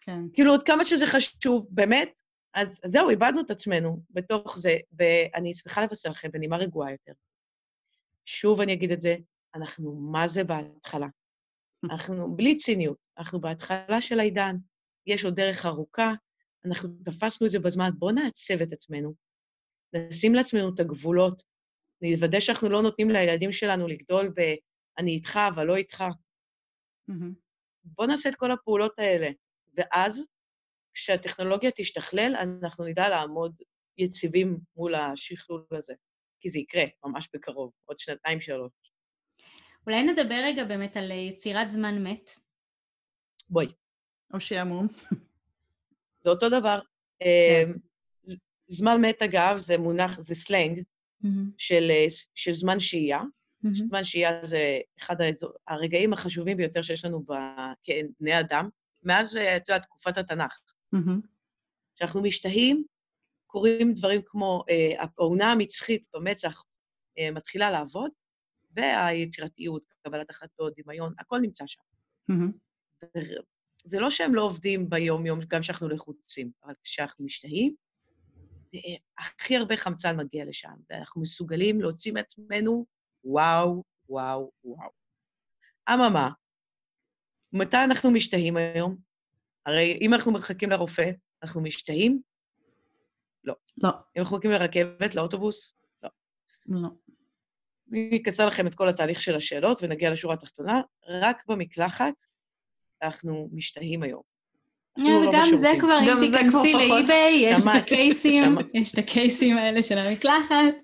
כן. 0.00 0.20
כאילו, 0.32 0.50
עוד 0.50 0.62
כמה 0.62 0.84
שזה 0.84 1.06
חשוב, 1.06 1.66
באמת. 1.70 2.20
אז, 2.54 2.80
אז 2.84 2.90
זהו, 2.90 3.10
איבדנו 3.10 3.40
את 3.40 3.50
עצמנו 3.50 4.02
בתוך 4.10 4.58
זה, 4.58 4.76
ואני 4.98 5.54
שמחה 5.54 5.82
לבשר 5.82 6.10
לכם 6.10 6.28
בנימה 6.32 6.56
רגועה 6.56 6.92
יותר. 6.92 7.12
שוב 8.24 8.60
אני 8.60 8.72
אגיד 8.72 8.92
את 8.92 9.00
זה, 9.00 9.16
אנחנו 9.54 10.00
מה 10.00 10.28
זה 10.28 10.44
בהתחלה. 10.44 11.06
אנחנו, 11.90 12.36
בלי 12.36 12.56
ציניות, 12.56 12.96
אנחנו 13.18 13.40
בהתחלה 13.40 14.00
של 14.00 14.20
העידן, 14.20 14.56
יש 15.06 15.24
עוד 15.24 15.34
דרך 15.34 15.66
ארוכה, 15.66 16.12
אנחנו 16.64 16.88
תפסנו 17.04 17.46
את 17.46 17.52
זה 17.52 17.58
בזמן, 17.58 17.90
בואו 17.98 18.12
נעצב 18.12 18.62
את 18.62 18.72
עצמנו, 18.72 19.14
נשים 19.92 20.34
לעצמנו 20.34 20.74
את 20.74 20.80
הגבולות, 20.80 21.42
נוודא 22.02 22.40
שאנחנו 22.40 22.68
לא 22.68 22.82
נותנים 22.82 23.10
לילדים 23.10 23.52
שלנו 23.52 23.88
לגדול 23.88 24.28
ב- 24.28 24.54
אני 24.98 25.10
איתך, 25.10 25.38
אבל 25.54 25.66
לא 25.66 25.76
איתך. 25.76 26.04
Mm-hmm. 27.10 27.45
בואו 27.86 28.08
נעשה 28.08 28.28
את 28.28 28.34
כל 28.34 28.52
הפעולות 28.52 28.98
האלה, 28.98 29.28
ואז, 29.74 30.26
כשהטכנולוגיה 30.94 31.70
תשתכלל, 31.70 32.34
אנחנו 32.62 32.84
נדע 32.84 33.08
לעמוד 33.08 33.62
יציבים 33.98 34.58
מול 34.76 34.94
השכלול 34.94 35.64
הזה, 35.72 35.94
כי 36.40 36.48
זה 36.48 36.58
יקרה 36.58 36.84
ממש 37.04 37.28
בקרוב, 37.34 37.72
עוד 37.84 37.98
שנתיים, 37.98 38.40
שלוש. 38.40 38.72
אולי 39.86 40.02
נדבר 40.02 40.40
רגע 40.44 40.64
באמת 40.64 40.96
על 40.96 41.10
יצירת 41.10 41.70
זמן 41.70 42.04
מת. 42.04 42.30
בואי. 43.48 43.66
או 44.34 44.40
שעמום. 44.40 44.88
זה 46.22 46.30
אותו 46.30 46.48
דבר. 46.48 46.80
כן. 47.18 47.26
אמ, 47.68 47.74
זמן 48.68 49.00
מת, 49.00 49.22
אגב, 49.22 49.56
זה 49.58 49.78
מונח, 49.78 50.20
זה 50.20 50.34
סלנג 50.34 50.78
mm-hmm. 50.78 51.28
של, 51.58 51.90
של 52.34 52.52
זמן 52.52 52.80
שהייה. 52.80 53.20
Mm-hmm. 53.64 53.74
זמן 53.74 54.04
שהייה 54.04 54.44
זה 54.44 54.78
אחד 54.98 55.20
האזור, 55.20 55.52
הרגעים 55.68 56.12
החשובים 56.12 56.56
ביותר 56.56 56.82
שיש 56.82 57.04
לנו 57.04 57.24
כבני 57.82 58.40
אדם, 58.40 58.68
מאז, 59.02 59.36
את 59.36 59.68
יודעת, 59.68 59.82
תקופת 59.82 60.18
התנ"ך. 60.18 60.60
כשאנחנו 61.94 62.22
משתהים, 62.22 62.84
קורים 63.46 63.94
דברים 63.94 64.20
כמו 64.26 64.64
אה, 64.70 65.04
העונה 65.18 65.52
המצחית 65.52 66.06
במצח 66.14 66.62
אה, 67.18 67.30
מתחילה 67.30 67.70
לעבוד, 67.70 68.10
והיצירתיות, 68.76 69.84
קבלת 70.02 70.30
החלטות, 70.30 70.72
דמיון, 70.78 71.14
הכל 71.18 71.38
נמצא 71.38 71.64
שם. 71.66 71.80
זה 73.84 74.00
לא 74.00 74.10
שהם 74.10 74.34
לא 74.34 74.42
עובדים 74.42 74.90
ביום-יום, 74.90 75.40
גם 75.48 75.60
כשאנחנו 75.60 75.88
לחוצים, 75.88 76.50
אבל 76.64 76.74
כשאנחנו 76.84 77.24
משתהים, 77.24 77.74
הכי 79.18 79.56
הרבה 79.56 79.76
חמצן 79.76 80.16
מגיע 80.16 80.44
לשם, 80.44 80.74
ואנחנו 80.90 81.22
מסוגלים 81.22 81.80
להוציא 81.80 82.12
מעצמנו 82.12 82.86
וואו, 83.26 83.82
וואו, 84.08 84.50
וואו. 84.64 84.90
אממה, 85.88 86.30
מתי 87.52 87.76
אנחנו 87.76 88.10
משתהים 88.10 88.56
היום? 88.56 88.96
הרי 89.66 89.98
אם 90.02 90.14
אנחנו 90.14 90.32
מחכים 90.32 90.70
לרופא, 90.70 91.10
אנחנו 91.42 91.62
משתהים? 91.62 92.20
לא. 93.44 93.54
לא. 93.82 93.88
אם 93.88 94.22
אנחנו 94.22 94.36
מחכים 94.36 94.50
לרכבת, 94.50 95.14
לאוטובוס? 95.14 95.74
לא. 96.02 96.10
לא. 96.66 96.88
אני 97.92 98.16
אקצר 98.22 98.46
לכם 98.46 98.66
את 98.66 98.74
כל 98.74 98.88
התהליך 98.88 99.22
של 99.22 99.36
השאלות 99.36 99.78
ונגיע 99.82 100.10
לשורה 100.10 100.34
התחתונה. 100.34 100.80
רק 101.08 101.46
במקלחת 101.46 102.14
אנחנו 103.02 103.48
משתהים 103.52 104.02
היום. 104.02 104.22
אה, 104.98 105.04
לא 105.04 105.28
וגם 105.28 105.56
זה 105.56 105.72
כבר, 105.80 105.98
אם 105.98 106.20
תיכנסי 106.20 106.72
לאי-ביי, 106.72 107.34
יש 107.34 107.58
את 107.58 107.82
הקייסים, 107.82 108.56
יש 108.74 108.94
את 108.94 108.98
הקייסים 108.98 109.56
האלה 109.56 109.82
של 109.82 109.98
המקלחת. 109.98 110.74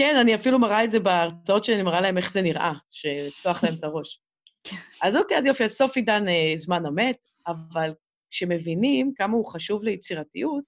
כן, 0.00 0.16
אני 0.20 0.34
אפילו 0.34 0.58
מראה 0.58 0.84
את 0.84 0.90
זה 0.90 1.00
בהרצאות 1.00 1.64
שלי, 1.64 1.74
אני 1.74 1.82
מראה 1.82 2.00
להם 2.00 2.18
איך 2.18 2.32
זה 2.32 2.42
נראה, 2.42 2.72
שפתוח 2.90 3.64
להם 3.64 3.74
את 3.74 3.84
הראש. 3.84 4.22
אז 5.04 5.16
אוקיי, 5.16 5.38
אז 5.38 5.46
יופי, 5.46 5.64
אז 5.64 5.72
סוף 5.72 5.96
עידן 5.96 6.28
אה, 6.28 6.52
זמן 6.56 6.86
המת, 6.86 7.26
אבל 7.46 7.94
כשמבינים 8.30 9.14
כמה 9.14 9.32
הוא 9.32 9.46
חשוב 9.46 9.84
ליצירתיות, 9.84 10.64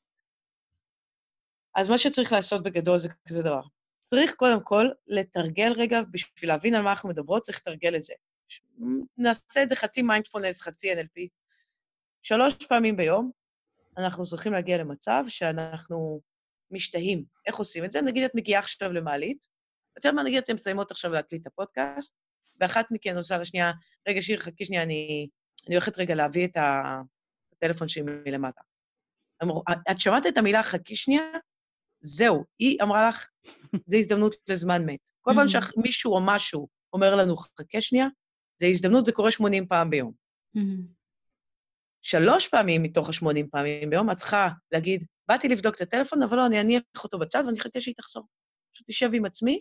אז 1.75 1.91
מה 1.91 1.99
שצריך 1.99 2.33
לעשות 2.33 2.63
בגדול 2.63 2.99
זה 2.99 3.09
כזה 3.29 3.43
דבר. 3.43 3.63
צריך 4.03 4.35
קודם 4.35 4.61
כל 4.65 4.89
לתרגל 5.07 5.73
רגע, 5.77 6.01
בשביל 6.11 6.51
להבין 6.51 6.75
על 6.75 6.83
מה 6.83 6.91
אנחנו 6.91 7.09
מדברות, 7.09 7.43
צריך 7.43 7.59
לתרגל 7.59 7.97
את 7.97 8.03
זה. 8.03 8.15
נעשה 9.19 9.63
את 9.63 9.69
זה 9.69 9.77
חצי 9.77 10.03
מיינדפולנס, 10.03 10.61
חצי 10.61 10.95
NLP. 10.95 11.29
שלוש 12.23 12.55
פעמים 12.55 12.97
ביום 12.97 13.31
אנחנו 13.99 14.25
צריכים 14.25 14.53
להגיע 14.53 14.79
למצב 14.79 15.25
שאנחנו 15.29 16.21
משתהים. 16.73 17.25
איך 17.47 17.57
עושים 17.57 17.85
את 17.85 17.91
זה? 17.91 18.03
נגיד 18.03 18.25
את 18.25 18.35
מגיעה 18.35 18.61
עכשיו 18.61 18.93
למעלית, 18.93 19.47
יודע 19.97 20.13
מה, 20.13 20.23
נגיד 20.23 20.39
אתן 20.39 20.55
מסיימות 20.55 20.91
עכשיו 20.91 21.11
להקליט 21.13 21.43
את 21.43 21.47
הפודקאסט, 21.47 22.17
ואחת 22.61 22.87
מכן 22.91 23.17
עושה 23.17 23.39
לשנייה, 23.39 23.73
רגע, 24.09 24.23
שיר, 24.23 24.41
חכי 24.41 24.65
שנייה, 24.65 24.83
אני, 24.83 25.29
אני 25.67 25.75
הולכת 25.75 25.99
רגע 25.99 26.15
להביא 26.15 26.47
את 26.47 26.57
הטלפון 26.57 27.89
שלי 27.89 28.03
מלמטה. 28.27 28.61
את 29.91 30.01
שמעת 30.01 30.27
את 30.27 30.39
המילה 30.39 30.63
חכי 30.63 30.97
שנייה? 30.97 31.23
זהו, 32.01 32.45
היא 32.59 32.79
אמרה 32.83 33.09
לך, 33.09 33.29
זו 33.87 33.97
הזדמנות 33.97 34.35
לזמן 34.49 34.87
מת. 34.87 35.09
כל 35.21 35.33
פעם 35.37 35.47
שמישהו 35.49 36.13
או 36.13 36.21
משהו 36.27 36.69
אומר 36.93 37.17
לנו, 37.17 37.37
חכה 37.37 37.81
שנייה, 37.81 38.07
זו 38.61 38.67
הזדמנות, 38.67 39.07
זה 39.07 39.13
קורה 39.13 39.31
80 39.31 39.67
פעם 39.67 39.91
ביום. 39.91 40.13
שלוש 42.03 42.49
פעמים 42.49 42.83
מתוך 42.83 43.09
ה-80 43.09 43.47
פעמים 43.51 43.91
ביום, 43.91 44.11
את 44.11 44.17
צריכה 44.17 44.49
להגיד, 44.73 45.05
באתי 45.29 45.49
לבדוק 45.49 45.75
את 45.75 45.81
הטלפון, 45.81 46.23
אבל 46.23 46.37
לא, 46.37 46.47
אני 46.47 46.61
אניח 46.61 46.83
אותו 47.05 47.19
בצד 47.19 47.43
ואני 47.47 47.59
אחכה 47.59 47.81
שהיא 47.81 47.95
תחזור. 47.95 48.27
פשוט 48.73 48.87
תשב 48.87 49.11
עם 49.15 49.25
עצמי. 49.25 49.61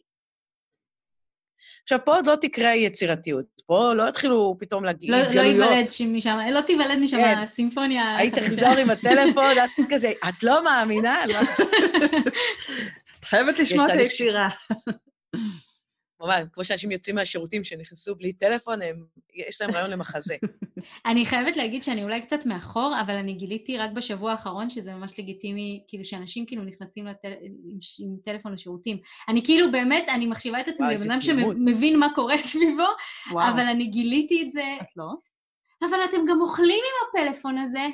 עכשיו, 1.83 1.99
פה 2.05 2.15
עוד 2.15 2.27
לא 2.27 2.35
תקרה 2.41 2.75
יצירתיות. 2.75 3.45
פה 3.65 3.93
לא 3.93 4.09
יתחילו 4.09 4.55
פתאום 4.59 4.83
להגיד 4.83 5.09
לא, 5.09 5.17
לא 5.17 5.41
ייוולד 5.41 5.87
משם, 6.07 6.37
לא 6.51 6.61
תיוולד 6.61 6.99
משם 6.99 7.17
כן. 7.17 7.37
הסימפוניה. 7.37 8.17
היית 8.17 8.35
תחזור 8.35 8.69
עם 8.81 8.89
הטלפון, 8.89 9.43
את 9.63 9.85
כזה, 9.89 10.11
את 10.29 10.43
לא 10.43 10.63
מאמינה? 10.63 11.23
את 13.19 13.25
חייבת 13.25 13.59
לשמוע 13.59 13.85
את 13.85 13.99
היצירה. 13.99 14.49
ממש, 16.21 16.43
כמו 16.53 16.63
שאנשים 16.63 16.91
יוצאים 16.91 17.15
מהשירותים 17.15 17.63
שנכנסו 17.63 18.15
בלי 18.15 18.33
טלפון, 18.33 18.81
הם, 18.81 19.05
יש 19.33 19.61
להם 19.61 19.71
רעיון 19.71 19.89
למחזה. 19.89 20.35
אני 21.11 21.25
חייבת 21.25 21.57
להגיד 21.57 21.83
שאני 21.83 22.03
אולי 22.03 22.21
קצת 22.21 22.45
מאחור, 22.45 22.95
אבל 23.01 23.15
אני 23.15 23.33
גיליתי 23.33 23.77
רק 23.77 23.91
בשבוע 23.91 24.31
האחרון 24.31 24.69
שזה 24.69 24.93
ממש 24.93 25.19
לגיטימי, 25.19 25.83
כאילו 25.87 26.05
שאנשים 26.05 26.45
כאילו 26.45 26.63
נכנסים 26.63 27.05
לטל... 27.05 27.31
עם, 27.41 27.79
עם 27.99 28.17
טלפון 28.25 28.53
לשירותים. 28.53 28.97
אני 29.27 29.43
כאילו 29.43 29.71
באמת, 29.71 30.09
אני 30.09 30.27
מחשיבה 30.27 30.61
את 30.61 30.67
עצמי 30.67 30.87
לבן 30.93 31.11
אדם 31.11 31.21
שמבין 31.21 31.99
מה 31.99 32.07
קורה 32.15 32.37
סביבו, 32.37 32.87
וואו. 33.31 33.49
אבל 33.49 33.65
אני 33.65 33.85
גיליתי 33.85 34.43
את 34.43 34.51
זה. 34.51 34.77
את 34.81 34.97
לא? 34.97 35.13
אבל 35.81 35.97
אתם 36.09 36.17
גם 36.29 36.41
אוכלים 36.41 36.79
עם 36.79 37.21
הפלאפון 37.21 37.57
הזה. 37.57 37.87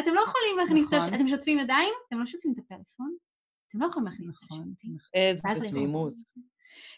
אתם 0.00 0.14
לא 0.14 0.20
יכולים 0.20 0.58
להכניס 0.58 0.86
נכון. 0.86 0.98
את 0.98 1.04
הש... 1.04 1.14
אתם 1.14 1.28
שוטפים 1.28 1.58
ידיים? 1.58 1.92
אתם 2.08 2.18
לא 2.18 2.26
שוטפים 2.26 2.52
את 2.52 2.58
הפלאפון? 2.58 3.14
אתם 3.68 3.80
לא 3.80 3.86
יכולים 3.86 4.08
להכניס 4.08 4.30
נכון. 4.30 4.46
את 4.46 4.52
השירותים. 4.52 4.96
איזה 5.44 5.68
תמימות. 5.68 6.14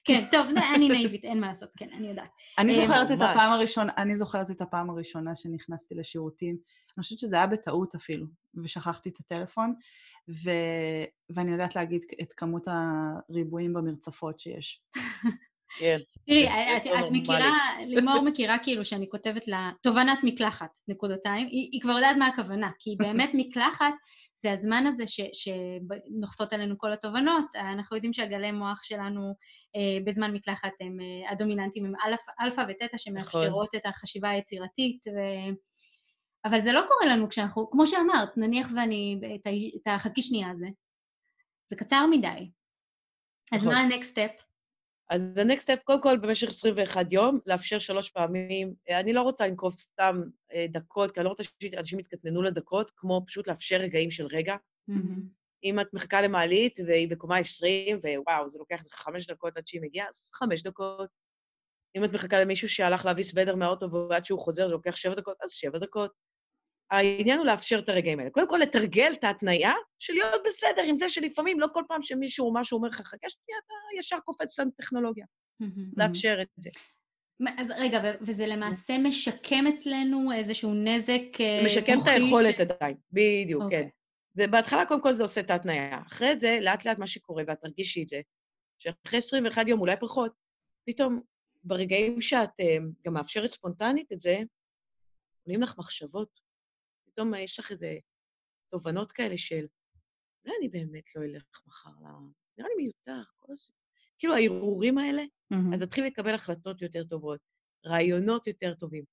כן, 0.04 0.24
טוב, 0.30 0.46
אני 0.74 0.88
נאיבית, 0.88 1.24
אין 1.24 1.40
מה 1.40 1.46
לעשות, 1.46 1.70
כן, 1.76 1.88
אני 1.92 2.08
יודעת. 2.08 2.30
אני 2.58 2.80
אה, 2.80 2.86
זוכרת 2.86 3.10
את 3.10 3.22
הפעם 3.22 3.52
הראשונה, 3.52 3.92
אני 3.96 4.16
זוכרת 4.16 4.50
את 4.50 4.60
הפעם 4.60 4.90
הראשונה 4.90 5.36
שנכנסתי 5.36 5.94
לשירותים. 5.94 6.56
אני 6.96 7.02
חושבת 7.02 7.18
שזה 7.18 7.36
היה 7.36 7.46
בטעות 7.46 7.94
אפילו, 7.94 8.26
ושכחתי 8.64 9.08
את 9.08 9.20
הטלפון, 9.20 9.74
ו... 10.28 10.50
ואני 11.30 11.52
יודעת 11.52 11.76
להגיד 11.76 12.04
את 12.22 12.32
כמות 12.32 12.66
הריבועים 12.68 13.72
במרצפות 13.72 14.40
שיש. 14.40 14.82
כן. 15.78 15.98
תראי, 16.26 16.48
את 16.76 17.10
מכירה, 17.10 17.58
לימור 17.86 18.20
מכירה 18.28 18.58
כאילו 18.62 18.84
שאני 18.84 19.08
כותבת 19.08 19.48
לה 19.48 19.70
תובנת 19.82 20.18
מקלחת, 20.22 20.78
נקודתיים, 20.88 21.46
היא 21.46 21.80
כבר 21.80 21.92
יודעת 21.92 22.16
מה 22.16 22.26
הכוונה, 22.26 22.70
כי 22.78 22.96
באמת 22.98 23.30
מקלחת 23.40 23.94
זה 24.34 24.52
הזמן 24.52 24.86
הזה 24.86 25.04
שנוחתות 25.32 26.52
עלינו 26.52 26.78
כל 26.78 26.92
התובנות, 26.92 27.44
אנחנו 27.54 27.96
יודעים 27.96 28.12
שהגלי 28.12 28.52
מוח 28.52 28.82
שלנו 28.82 29.34
אה, 29.76 30.04
בזמן 30.04 30.32
מקלחת 30.32 30.72
הם 30.80 30.98
אה, 31.00 31.30
הדומיננטיים, 31.30 31.84
הם 31.84 31.92
אלפא 32.40 32.64
ותטא 32.68 32.96
שמאפשרות 32.98 33.68
נכון. 33.74 33.80
את 33.80 33.86
החשיבה 33.86 34.30
היצירתית, 34.30 35.04
אבל 36.44 36.60
זה 36.60 36.72
לא 36.72 36.80
קורה 36.88 37.14
לנו 37.14 37.28
כשאנחנו, 37.28 37.70
כמו 37.70 37.86
שאמרת, 37.86 38.36
נניח 38.36 38.68
ואני, 38.76 39.20
את 39.76 39.86
ה"חכי 39.86 40.22
שנייה" 40.22 40.50
הזה, 40.50 40.66
זה 41.70 41.76
קצר 41.76 42.06
מדי. 42.10 42.50
אז 43.52 43.66
נכון. 43.66 43.74
מה 43.74 43.80
ה-next 43.80 44.14
step? 44.14 44.42
אז 45.10 45.38
ה-next 45.38 45.62
step, 45.62 45.82
קודם 45.84 46.00
כל, 46.00 46.16
במשך 46.16 46.48
21 46.48 47.12
יום, 47.12 47.38
לאפשר 47.46 47.78
שלוש 47.78 48.10
פעמים, 48.10 48.74
אני 48.90 49.12
לא 49.12 49.22
רוצה 49.22 49.46
לנקוב 49.46 49.72
סתם 49.72 50.20
אה, 50.52 50.66
דקות, 50.68 51.10
כי 51.10 51.20
אני 51.20 51.24
לא 51.24 51.30
רוצה 51.30 51.44
שאנשים 51.44 51.98
יתקטננו 51.98 52.42
לדקות, 52.42 52.90
כמו 52.96 53.22
פשוט 53.26 53.48
לאפשר 53.48 53.76
רגעים 53.76 54.10
של 54.10 54.26
רגע. 54.26 54.54
Mm-hmm. 54.90 55.20
אם 55.64 55.80
את 55.80 55.94
מחכה 55.94 56.22
למעלית 56.22 56.80
והיא 56.86 57.08
בקומה 57.08 57.38
20, 57.38 57.98
ווואו, 57.98 58.48
זה 58.48 58.58
לוקח 58.58 58.82
חמש 58.90 59.26
דקות 59.26 59.56
עד 59.56 59.66
שהיא 59.66 59.82
מגיעה, 59.82 60.08
אז 60.08 60.30
חמש 60.34 60.62
דקות. 60.62 61.10
אם 61.96 62.04
את 62.04 62.12
מחכה 62.12 62.40
למישהו 62.40 62.68
שהלך 62.68 63.04
להביא 63.04 63.24
סוודר 63.24 63.54
מהאוטו 63.56 64.08
ועד 64.10 64.24
שהוא 64.24 64.38
חוזר 64.38 64.66
זה 64.66 64.72
לוקח 64.72 64.96
שבע 64.96 65.14
דקות, 65.14 65.36
אז 65.42 65.50
שבע 65.50 65.78
דקות. 65.78 66.12
העניין 66.90 67.38
הוא 67.38 67.46
לאפשר 67.46 67.78
את 67.78 67.88
הרגעים 67.88 68.18
האלה. 68.18 68.30
קודם 68.30 68.48
כל, 68.48 68.58
לתרגל 68.62 69.12
את 69.12 69.24
ההתניה 69.24 69.72
של 69.98 70.12
להיות 70.12 70.42
בסדר 70.46 70.82
עם 70.86 70.96
זה 70.96 71.08
שלפעמים 71.08 71.60
לא 71.60 71.66
כל 71.72 71.82
פעם 71.88 72.02
שמישהו 72.02 72.46
או 72.46 72.54
משהו 72.54 72.78
אומר 72.78 72.88
לך, 72.88 73.00
חכה 73.00 73.28
שנייה, 73.28 73.58
אתה 73.66 73.98
ישר 73.98 74.20
קופץ 74.20 74.58
לטכנולוגיה. 74.58 75.26
לאפשר 75.96 76.38
את 76.42 76.48
זה. 76.56 76.70
אז 77.58 77.72
רגע, 77.78 78.00
וזה 78.20 78.46
למעשה 78.46 78.98
משקם 78.98 79.66
אצלנו 79.74 80.32
איזשהו 80.32 80.74
נזק 80.74 81.20
מוחי? 81.30 81.42
אה, 81.42 81.64
משקם 81.64 81.98
את 82.02 82.06
היכולת 82.06 82.60
עדיין, 82.60 82.96
בדיוק, 83.12 83.60
כן. 83.60 83.66
אוקיי. 83.66 83.90
זה 84.34 84.46
בהתחלה, 84.46 84.86
קודם 84.86 85.02
כל 85.02 85.12
זה 85.12 85.22
עושה 85.22 85.40
את 85.40 85.50
ההתניה. 85.50 86.02
אחרי 86.06 86.38
זה, 86.38 86.58
לאט 86.62 86.84
לאט 86.84 86.98
מה 86.98 87.06
שקורה, 87.06 87.42
ואת 87.46 87.60
תרגישי 87.60 88.02
את 88.02 88.08
זה, 88.08 88.20
שאחרי 88.78 89.18
21 89.18 89.68
יום, 89.68 89.80
אולי 89.80 89.96
פחות, 90.00 90.32
פתאום, 90.86 91.20
ברגעים 91.64 92.20
שאת 92.20 92.60
uh, 92.60 92.82
גם 93.06 93.14
מאפשרת 93.14 93.50
ספונטנית 93.50 94.12
את 94.12 94.20
זה, 94.20 94.38
עולים 95.46 95.62
לך 95.62 95.74
מחשבות. 95.78 96.43
פתאום 97.14 97.34
יש 97.34 97.58
לך 97.60 97.72
איזה 97.72 97.98
תובנות 98.72 99.12
כאלה 99.12 99.38
של, 99.38 99.66
אולי 100.44 100.56
אני 100.60 100.68
באמת 100.68 101.16
לא 101.16 101.22
אלך 101.22 101.62
מחר 101.66 101.90
ל... 101.90 102.06
נראה 102.58 102.68
לי 102.68 102.82
מיותר, 102.82 103.22
כל 103.38 103.52
הזמן. 103.52 103.74
כאילו, 104.18 104.34
הערעורים 104.34 104.98
האלה, 104.98 105.22
mm-hmm. 105.22 105.74
אז 105.74 105.82
תתחיל 105.82 106.06
לקבל 106.06 106.34
החלטות 106.34 106.82
יותר 106.82 107.04
טובות, 107.04 107.40
רעיונות 107.86 108.46
יותר 108.46 108.74
טובים. 108.74 109.04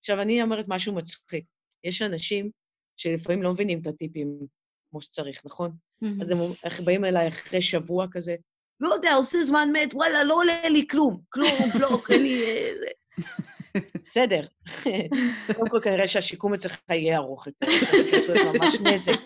עכשיו, 0.00 0.20
אני 0.22 0.42
אומרת 0.42 0.64
משהו 0.68 0.94
מצחיק. 0.94 1.44
יש 1.84 2.02
אנשים 2.02 2.50
שלפעמים 2.96 3.42
לא 3.42 3.52
מבינים 3.52 3.80
את 3.82 3.86
הטיפים 3.86 4.46
כמו 4.90 5.00
שצריך, 5.00 5.46
נכון? 5.46 5.70
Mm-hmm. 5.70 6.22
אז 6.22 6.30
הם 6.78 6.84
באים 6.84 7.04
אליי 7.04 7.28
אחרי 7.28 7.62
שבוע 7.62 8.06
כזה, 8.10 8.34
לא 8.80 8.88
יודע, 8.94 9.14
עושה 9.14 9.44
זמן 9.44 9.68
מת, 9.72 9.94
וואלה, 9.94 10.24
לא 10.24 10.34
עולה 10.34 10.68
לי 10.68 10.86
כלום, 10.90 11.20
כלום, 11.28 11.52
בלוק, 11.74 12.10
אין 12.10 12.22
לי... 12.22 12.42
בסדר. 14.14 14.46
קודם 15.56 15.70
כל, 15.70 15.80
כנראה 15.82 16.08
שהשיקום 16.08 16.54
אצלך 16.54 16.80
יהיה 16.90 17.16
ארוך 17.16 17.46
יותר, 17.46 17.66
שעשו 18.10 18.32
את 18.32 18.38
ממש 18.54 18.74
נזק. 18.80 19.20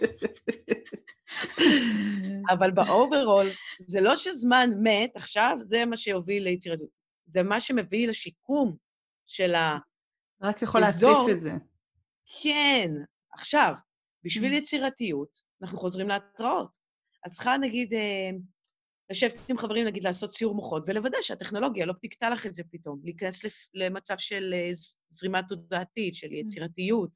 אבל 2.51 2.71
ב 2.71 2.79
overall, 2.79 3.47
זה 3.79 4.01
לא 4.01 4.17
שזמן 4.17 4.71
מת 4.83 5.17
עכשיו, 5.17 5.57
זה 5.61 5.85
מה 5.85 5.97
שיוביל 5.97 6.45
ליצירתיות. 6.45 6.91
זה 7.27 7.43
מה 7.43 7.61
שמביא 7.61 8.09
לשיקום 8.09 8.77
של 9.27 9.55
האזור. 9.55 9.81
רק 10.43 10.63
יכול 10.63 10.81
להציף 10.81 11.19
את 11.31 11.43
זה. 11.43 11.53
כן. 12.43 12.91
עכשיו, 13.33 13.75
בשביל 14.25 14.53
יצירתיות, 14.53 15.41
אנחנו 15.63 15.79
חוזרים 15.79 16.09
להתראות. 16.09 16.77
את 17.27 17.31
צריכה, 17.31 17.57
נגיד, 17.57 17.95
אה, 17.95 18.31
לשבת 19.11 19.51
עם 19.51 19.59
חברים, 19.59 19.87
נגיד, 19.87 20.05
לעשות 20.05 20.33
סיעור 20.33 20.55
מוחות, 20.55 20.83
ולוודא 20.87 21.19
שהטכנולוגיה 21.23 21.87
לא 21.87 21.95
תקטע 22.03 22.31
לך 22.31 22.47
את 22.47 22.55
זה 22.55 22.63
פתאום, 22.73 23.01
להיכנס 23.05 23.43
למצב 23.75 24.15
של 24.19 24.55
אה, 24.55 24.71
זרימה 25.09 25.43
תודעתית, 25.43 26.15
של 26.15 26.33
יצירתיות. 26.33 27.11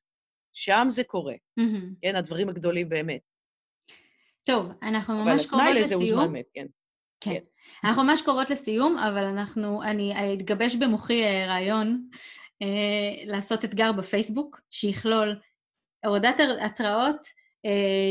שם 0.52 0.86
זה 0.90 1.04
קורה. 1.04 1.34
כן, 2.02 2.16
הדברים 2.16 2.48
הגדולים 2.48 2.88
באמת. 2.88 3.20
טוב, 4.46 4.66
אנחנו 4.82 5.14
ממש 5.14 5.46
קרובות 5.46 5.66
לסיום. 5.66 5.70
אבל 5.70 5.70
התנאי 5.70 5.82
לזה 5.82 5.94
הוא 5.94 6.06
זמן 6.06 6.32
מת, 6.32 6.46
כן. 6.54 6.66
כן. 7.20 7.30
כן. 7.30 7.40
אנחנו 7.84 8.04
ממש 8.04 8.22
קרובות 8.22 8.50
לסיום, 8.50 8.98
אבל 8.98 9.24
אנחנו, 9.24 9.82
אני 9.82 10.34
אתגבש 10.34 10.74
במוחי 10.74 11.22
אה, 11.22 11.46
רעיון 11.46 12.08
אה, 12.62 13.24
לעשות 13.24 13.64
אתגר 13.64 13.92
בפייסבוק, 13.92 14.60
שיכלול 14.70 15.40
הורדת 16.04 16.34
התראות, 16.60 17.16
אה, 17.16 17.41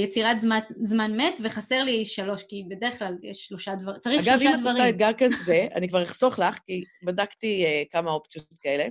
יצירת 0.04 0.40
זמן, 0.40 0.60
זמן 0.78 1.18
מת, 1.18 1.40
וחסר 1.44 1.84
לי 1.84 2.06
שלוש, 2.06 2.44
כי 2.44 2.64
בדרך 2.70 3.00
כלל 3.00 3.16
יש 3.24 3.46
שלושה 3.46 3.76
דברים, 3.76 4.00
צריך 4.00 4.28
אגב, 4.28 4.40
שלושה 4.40 4.58
דברים. 4.58 4.58
אגב, 4.58 4.66
אם 4.66 4.68
את 4.68 4.72
עושה 4.72 4.90
אתגר 4.90 5.12
כזה, 5.18 5.68
אני 5.76 5.90
כבר 5.90 6.04
אחסוך 6.04 6.40
לך, 6.40 6.60
כי 6.66 6.84
בדקתי 7.06 7.66
uh, 7.66 7.92
כמה 7.92 8.12
אופציות 8.12 8.46
כאלה, 8.62 8.86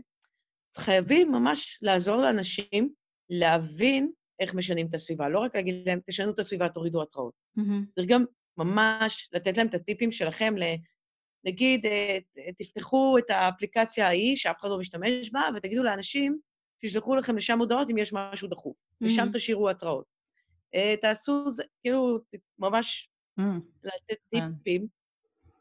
חייבים 0.76 1.32
ממש 1.32 1.78
לעזור 1.82 2.16
לאנשים 2.16 2.92
להבין 3.30 4.10
איך 4.40 4.54
משנים 4.54 4.86
את 4.86 4.94
הסביבה. 4.94 5.28
לא 5.28 5.38
רק 5.38 5.56
להגיד 5.56 5.74
להם, 5.86 6.00
תשנו 6.06 6.30
את 6.30 6.38
הסביבה, 6.38 6.68
תורידו 6.68 7.02
התראות. 7.02 7.34
Mm-hmm. 7.58 7.94
צריך 7.94 8.08
גם 8.08 8.24
ממש 8.56 9.28
לתת 9.32 9.56
להם 9.56 9.66
את 9.66 9.74
הטיפים 9.74 10.12
שלכם 10.12 10.54
ל... 10.58 10.62
נגיד, 11.44 11.86
אה, 11.86 12.18
תפתחו 12.58 13.18
את 13.18 13.30
האפליקציה 13.30 14.06
ההיא, 14.06 14.36
שאף 14.36 14.56
אחד 14.60 14.68
לא 14.68 14.78
משתמש 14.78 15.30
בה, 15.30 15.48
ותגידו 15.56 15.82
לאנשים, 15.82 16.38
שישלחו 16.80 17.16
לכם 17.16 17.36
לשם 17.36 17.58
הודעות 17.58 17.90
אם 17.90 17.98
יש 17.98 18.12
משהו 18.12 18.48
דחוף, 18.48 18.76
mm-hmm. 18.76 19.06
ושם 19.06 19.28
תשאירו 19.32 19.70
התראות. 19.70 20.19
Uh, 20.76 21.00
תעשו, 21.00 21.50
זה, 21.50 21.62
כאילו, 21.82 22.18
ממש 22.58 23.10
mm-hmm. 23.40 23.42
לתת 23.84 24.16
כן. 24.30 24.52
טיפים, 24.52 24.86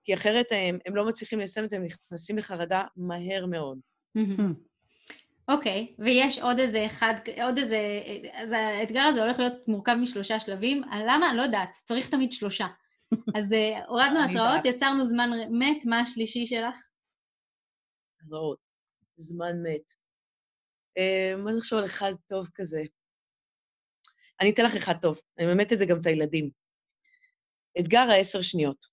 כי 0.04 0.14
אחרת 0.14 0.46
הם, 0.52 0.78
הם 0.86 0.96
לא 0.96 1.08
מצליחים 1.08 1.40
ליישם 1.40 1.64
את 1.64 1.70
זה, 1.70 1.76
הם 1.76 1.84
נכנסים 1.84 2.38
לחרדה 2.38 2.84
מהר 2.96 3.46
מאוד. 3.46 3.80
אוקיי, 5.48 5.88
okay, 5.90 6.04
ויש 6.04 6.40
עוד 6.40 6.60
איזה 6.60 6.86
אחד, 6.86 7.14
עוד 7.44 7.58
איזה, 7.58 7.80
אז 8.34 8.52
האתגר 8.52 9.02
הזה 9.02 9.22
הולך 9.24 9.40
להיות 9.40 9.68
מורכב 9.68 9.96
משלושה 10.02 10.40
שלבים. 10.40 10.82
למה? 11.08 11.34
לא 11.34 11.42
יודעת, 11.42 11.70
צריך 11.86 12.10
תמיד 12.10 12.32
שלושה. 12.32 12.68
אז 13.38 13.52
uh, 13.52 13.88
הורדנו 13.88 14.20
התראות, 14.30 14.66
יצרנו 14.66 15.06
זמן 15.06 15.30
מת, 15.52 15.86
מה 15.86 16.00
השלישי 16.00 16.46
שלך? 16.46 16.76
התראות, 18.22 18.60
זמן 19.18 19.54
מת. 19.64 19.92
מה 21.38 21.52
נחשוב 21.58 21.80
על 21.80 21.86
אחד 21.86 22.14
טוב 22.28 22.50
כזה? 22.56 22.82
אני 24.42 24.52
אתן 24.52 24.66
לך 24.66 24.76
אחד 24.76 24.94
טוב, 25.02 25.20
אני 25.38 25.48
באמת 25.48 25.74
את 25.74 25.78
זה 25.78 25.86
גם 25.86 25.98
את 26.02 26.06
הילדים. 26.06 26.50
אתגר 27.80 28.06
העשר 28.12 28.42
שניות. 28.42 28.86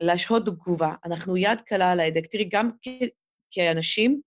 להשהות 0.00 0.46
תגובה. 0.46 0.94
אנחנו 1.04 1.36
יד 1.36 1.60
קלה 1.60 1.92
על 1.92 2.00
ההדק. 2.00 2.26
תראי, 2.26 2.48
גם 2.52 2.70
כאנשים, 3.50 4.20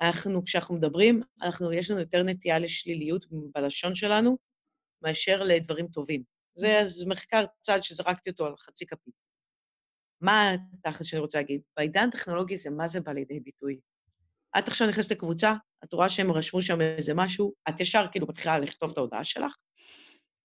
אנחנו, 0.00 0.44
כשאנחנו 0.44 0.74
מדברים, 0.74 1.20
אנחנו, 1.42 1.72
יש 1.72 1.90
לנו 1.90 2.00
יותר 2.00 2.22
נטייה 2.22 2.58
לשליליות 2.58 3.26
בלשון 3.54 3.94
שלנו, 3.94 4.38
מאשר 5.02 5.42
לדברים 5.42 5.86
טובים. 5.88 6.22
זה 6.54 6.78
אז 6.78 7.04
מחקר 7.08 7.44
צד 7.60 7.78
שזרקתי 7.82 8.30
אותו 8.30 8.46
על 8.46 8.56
חצי 8.56 8.86
כפית. 8.86 9.14
מה 10.20 10.56
התכלס 10.74 11.06
שאני 11.06 11.20
רוצה 11.20 11.38
להגיד? 11.38 11.60
בעידן 11.76 12.08
הטכנולוגי 12.08 12.56
זה 12.56 12.70
מה 12.70 12.86
זה 12.88 13.00
בא 13.00 13.12
לידי 13.12 13.40
ביטוי. 13.40 13.80
את 14.58 14.68
עכשיו 14.68 14.88
נכנסת 14.88 15.10
לקבוצה, 15.10 15.52
את 15.84 15.92
רואה 15.92 16.08
שהם 16.08 16.32
רשמו 16.32 16.62
שם 16.62 16.80
איזה 16.80 17.14
משהו, 17.14 17.52
את 17.68 17.80
ישר 17.80 18.04
כאילו 18.12 18.26
מתחילה 18.26 18.58
לכתוב 18.58 18.90
את 18.90 18.98
ההודעה 18.98 19.24
שלך, 19.24 19.56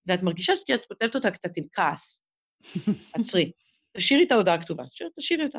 ואת 0.06 0.22
מרגישה 0.22 0.52
שאת 0.56 0.86
כותבת 0.88 1.14
אותה 1.14 1.30
קצת 1.30 1.56
עם 1.56 1.64
כעס. 1.72 2.22
עצרי. 3.14 3.52
תשאירי 3.96 4.24
את 4.24 4.32
ההודעה 4.32 4.54
הכתובה, 4.54 4.84
תשאירי 5.18 5.44
אותה. 5.44 5.58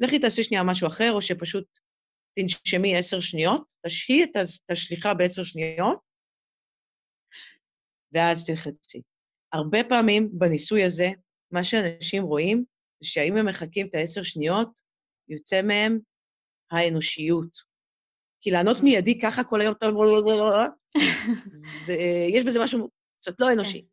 לכי 0.00 0.18
תעשי 0.18 0.42
שנייה 0.42 0.62
משהו 0.62 0.86
אחר, 0.86 1.12
או 1.12 1.22
שפשוט 1.22 1.78
תנשמי 2.38 2.96
עשר 2.96 3.20
שניות, 3.20 3.74
תשהי 3.86 4.24
את 4.24 4.36
השליחה 4.70 5.14
בעשר 5.14 5.42
שניות, 5.42 5.98
ואז 8.12 8.46
תלחצי. 8.46 9.02
הרבה 9.52 9.78
פעמים 9.88 10.28
בניסוי 10.32 10.84
הזה, 10.84 11.08
מה 11.50 11.64
שאנשים 11.64 12.22
רואים, 12.22 12.64
זה 13.00 13.08
שאם 13.08 13.36
הם 13.36 13.46
מחכים 13.46 13.86
את 13.86 13.94
העשר 13.94 14.22
שניות, 14.22 14.80
יוצא 15.28 15.62
מהם 15.62 15.98
האנושיות. 16.70 17.58
כי 18.40 18.50
לענות 18.50 18.82
מיידי 18.82 19.20
ככה 19.20 19.44
כל 19.44 19.60
היום, 19.60 19.74
זה, 21.84 21.96
יש 22.28 22.44
בזה 22.44 22.62
משהו 22.62 22.88
קצת 23.18 23.40
לא 23.40 23.52
אנושי. 23.52 23.86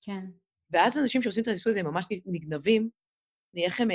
כן. 0.00 0.12
כן. 0.12 0.26
ואז 0.70 0.98
אנשים 0.98 1.22
שעושים 1.22 1.42
את 1.42 1.48
הניסוי 1.48 1.72
הזה 1.72 1.82
ממש 1.82 2.06
נגנבים, 2.26 2.88
מאיך 3.54 3.80
הם, 3.80 3.88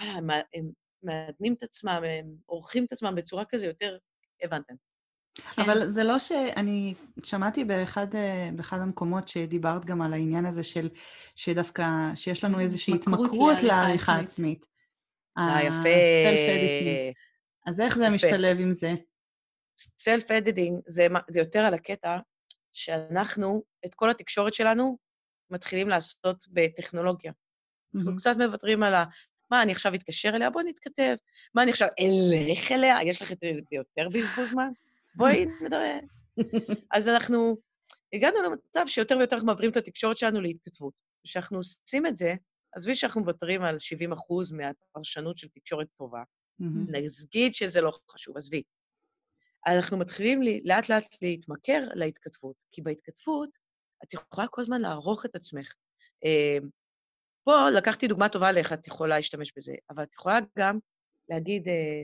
וואלה, 0.00 0.12
הם, 0.12 0.30
הם 0.30 0.70
מעדנים 1.02 1.52
את 1.52 1.62
עצמם, 1.62 2.02
הם 2.20 2.34
עורכים 2.46 2.84
את 2.84 2.92
עצמם 2.92 3.14
בצורה 3.16 3.44
כזה 3.44 3.66
יותר, 3.66 3.98
הבנתם. 4.42 4.74
כן. 5.34 5.62
אבל 5.62 5.86
זה 5.86 6.04
לא 6.04 6.18
ש... 6.18 6.32
אני 6.32 6.94
שמעתי 7.24 7.64
באחד, 7.64 8.14
אה, 8.14 8.50
באחד 8.56 8.78
המקומות 8.80 9.28
שדיברת 9.28 9.84
גם 9.84 10.02
על 10.02 10.12
העניין 10.12 10.46
הזה 10.46 10.62
של 10.62 10.88
שדווקא, 11.36 11.86
שיש 12.14 12.44
לנו 12.44 12.60
איזושהי 12.60 12.94
התמכרות 12.94 13.62
לעריכה 13.62 14.18
עצמית. 14.18 14.66
אה, 15.38 15.62
יפה. 15.62 15.88
אז 17.70 17.80
איך 17.80 17.96
זה. 17.96 18.08
משתלב 18.08 18.60
עם 18.60 18.74
זה? 18.74 18.92
סלף 19.78 20.30
אדיטינג 20.30 20.80
זה, 20.86 21.06
זה 21.28 21.40
יותר 21.40 21.58
על 21.58 21.74
הקטע 21.74 22.18
שאנחנו, 22.72 23.62
את 23.86 23.94
כל 23.94 24.10
התקשורת 24.10 24.54
שלנו, 24.54 24.98
מתחילים 25.50 25.88
לעשות 25.88 26.44
בטכנולוגיה. 26.48 27.32
Mm-hmm. 27.32 27.98
אנחנו 27.98 28.16
קצת 28.16 28.34
מוותרים 28.38 28.82
על 28.82 28.94
ה... 28.94 29.04
מה, 29.50 29.62
אני 29.62 29.72
עכשיו 29.72 29.94
אתקשר 29.94 30.28
אליה? 30.28 30.50
בואי 30.50 30.64
נתכתב. 30.68 31.14
מה, 31.54 31.62
אני 31.62 31.70
עכשיו 31.70 31.88
אלך 32.00 32.72
אליה? 32.72 32.96
יש 33.04 33.22
לך 33.22 33.32
את 33.32 33.38
זה 33.40 33.50
ביותר 33.70 34.08
בזבוז 34.08 34.50
זמן? 34.50 34.70
בואי 35.14 35.46
נדבר. 35.60 35.98
אז 36.96 37.08
אנחנו 37.08 37.56
הגענו 38.12 38.42
למצב 38.42 38.86
שיותר 38.86 39.18
ויותר 39.18 39.36
אנחנו 39.36 39.46
מעבירים 39.46 39.70
את 39.70 39.76
התקשורת 39.76 40.16
שלנו 40.16 40.40
להתכתבות. 40.40 40.94
כשאנחנו 41.24 41.56
עושים 41.56 42.06
את 42.06 42.16
זה, 42.16 42.34
עזבי 42.72 42.94
שאנחנו 42.94 43.20
מוותרים 43.20 43.62
על 43.62 43.78
70 43.78 44.12
אחוז 44.12 44.52
מהפרשנות 44.52 45.38
של 45.38 45.48
תקשורת 45.48 45.86
טובה. 45.98 46.22
נגיד 46.88 47.54
שזה 47.54 47.80
לא 47.80 47.92
חשוב, 48.10 48.36
עזבי. 48.36 48.62
אנחנו 49.66 49.98
מתחילים 49.98 50.40
לאט-לאט 50.64 51.04
להתמכר 51.22 51.80
להתכתבות, 51.94 52.56
כי 52.72 52.82
בהתכתבות 52.82 53.58
את 54.04 54.14
יכולה 54.14 54.48
כל 54.48 54.60
הזמן 54.60 54.80
לערוך 54.80 55.26
את 55.26 55.36
עצמך. 55.36 55.74
אמ, 56.24 56.68
פה 57.44 57.70
לקחתי 57.70 58.08
דוגמה 58.08 58.28
טובה 58.28 58.52
לאיך 58.52 58.72
את 58.72 58.86
יכולה 58.86 59.16
להשתמש 59.16 59.52
בזה, 59.56 59.74
אבל 59.90 60.02
את 60.02 60.14
יכולה 60.14 60.38
גם 60.58 60.78
להגיד, 61.28 61.68
אה, 61.68 62.02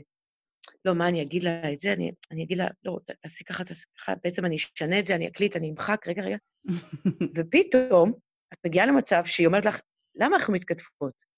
לא, 0.84 0.94
מה 0.94 1.08
אני 1.08 1.22
אגיד 1.22 1.42
לה 1.42 1.72
את 1.72 1.80
זה? 1.80 1.92
אני, 1.92 2.12
אני 2.30 2.42
אגיד 2.42 2.58
לה, 2.58 2.66
לא, 2.84 2.98
תעשי 3.20 3.44
ככה, 3.44 3.64
תעשי 3.64 3.86
ככה, 3.98 4.12
בעצם 4.24 4.44
אני 4.44 4.56
אשנה 4.56 4.98
את 4.98 5.06
זה, 5.06 5.14
אני 5.14 5.28
אקליט, 5.28 5.56
אני 5.56 5.70
אמחק, 5.70 6.08
רגע, 6.08 6.22
רגע. 6.22 6.36
ופתאום 7.36 8.12
את 8.52 8.58
מגיעה 8.66 8.86
למצב 8.86 9.22
שהיא 9.24 9.46
אומרת 9.46 9.64
לך, 9.64 9.80
למה 10.14 10.36
אנחנו 10.36 10.52
מתכתבות? 10.52 11.35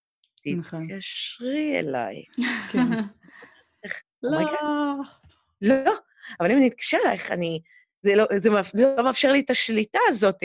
נכון. 0.59 0.89
תתקשרי 0.89 1.78
אליי. 1.78 2.24
כן. 2.72 2.78
לא. 4.22 4.41
לא, 5.62 5.93
אבל 6.41 6.51
אם 6.51 6.57
אני 6.57 6.68
אתקשר 6.68 6.99
אלייך, 7.05 7.32
אני... 7.32 7.61
זה 8.03 8.14
לא, 8.14 8.24
זה, 8.36 8.51
זה 8.74 8.95
לא 8.97 9.05
מאפשר 9.05 9.32
לי 9.32 9.41
את 9.41 9.51
השליטה 9.51 9.99
הזאת. 10.09 10.43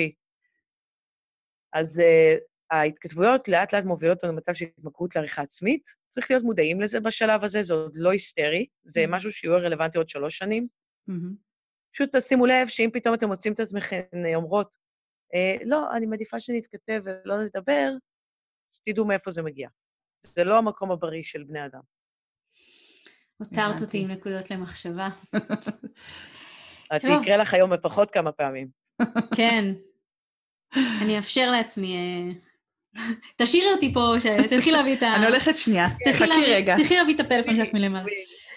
אז 1.73 1.99
uh, 1.99 2.41
ההתכתבויות 2.71 3.47
לאט 3.47 3.73
לאט 3.73 3.83
מובילות 3.83 4.17
אותנו 4.17 4.31
למצב 4.31 4.53
של 4.53 4.65
התמכרות 4.77 5.15
לעריכה 5.15 5.41
עצמית. 5.41 5.89
צריך 6.09 6.31
להיות 6.31 6.43
מודעים 6.43 6.81
לזה 6.81 6.99
בשלב 6.99 7.43
הזה, 7.43 7.63
זה 7.63 7.73
עוד 7.73 7.91
לא 7.95 8.11
היסטרי, 8.11 8.65
זה 8.83 9.03
mm-hmm. 9.03 9.07
משהו 9.11 9.31
שיהיו 9.31 9.53
רלוונטי 9.53 9.97
עוד 9.97 10.09
שלוש 10.09 10.37
שנים. 10.37 10.63
Mm-hmm. 11.09 11.35
פשוט 11.93 12.15
תשימו 12.15 12.45
לב 12.45 12.67
שאם 12.67 12.89
פתאום 12.93 13.15
אתם 13.15 13.27
מוצאים 13.27 13.53
את 13.53 13.59
עצמכם 13.59 14.01
אומרות, 14.35 14.75
אה, 15.35 15.55
לא, 15.65 15.95
אני 15.95 16.05
מעדיפה 16.05 16.39
שנתכתב 16.39 17.01
ולא 17.03 17.43
נדבר, 17.43 17.91
תדעו 18.85 19.05
מאיפה 19.05 19.31
זה 19.31 19.41
מגיע. 19.41 19.69
זה 20.23 20.43
לא 20.43 20.57
המקום 20.57 20.91
הבריא 20.91 21.23
של 21.23 21.43
בני 21.43 21.65
אדם. 21.65 21.81
הותרת 23.37 23.81
אותי 23.81 23.97
עם 23.97 24.11
נקודות 24.11 24.51
למחשבה. 24.51 25.09
זה 27.01 27.07
יקרה 27.21 27.37
לך 27.37 27.53
היום 27.53 27.73
לפחות 27.73 28.11
כמה 28.11 28.31
פעמים. 28.31 28.67
כן. 29.35 29.65
אני 31.01 31.17
אאפשר 31.17 31.51
לעצמי... 31.51 31.95
אה, 31.95 32.33
תשאירי 33.37 33.71
אותי 33.71 33.93
פה, 33.93 34.13
תלכי 34.49 34.71
להביא 34.71 34.93
את 34.97 35.03
ה... 35.03 35.15
אני 35.15 35.25
הולכת 35.25 35.57
שנייה, 35.57 35.85
חכי 36.13 36.25
רגע. 36.47 36.75
תלכי 36.77 36.95
להביא 36.95 37.15
את 37.15 37.19
הפלאפון 37.19 37.55
שלך 37.55 37.73
מלמעלה. 37.73 38.05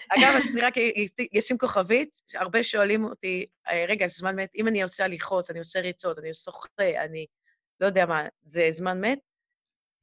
אגב, 0.09 0.41
אני 0.51 0.61
רק 0.61 0.73
אשים 1.37 1.57
כוכבית, 1.57 2.19
הרבה 2.35 2.63
שואלים 2.63 3.03
אותי, 3.03 3.45
אה, 3.67 3.85
רגע, 3.87 4.07
זה 4.07 4.13
זמן 4.17 4.35
מת, 4.35 4.49
אם 4.55 4.67
אני 4.67 4.83
עושה 4.83 5.05
הליכות, 5.05 5.51
אני 5.51 5.59
עושה 5.59 5.79
ריצות, 5.81 6.19
אני 6.19 6.33
שוחה, 6.33 7.03
אני 7.03 7.25
לא 7.79 7.85
יודע 7.85 8.05
מה, 8.05 8.23
זה 8.41 8.67
זמן 8.71 9.01
מת? 9.01 9.19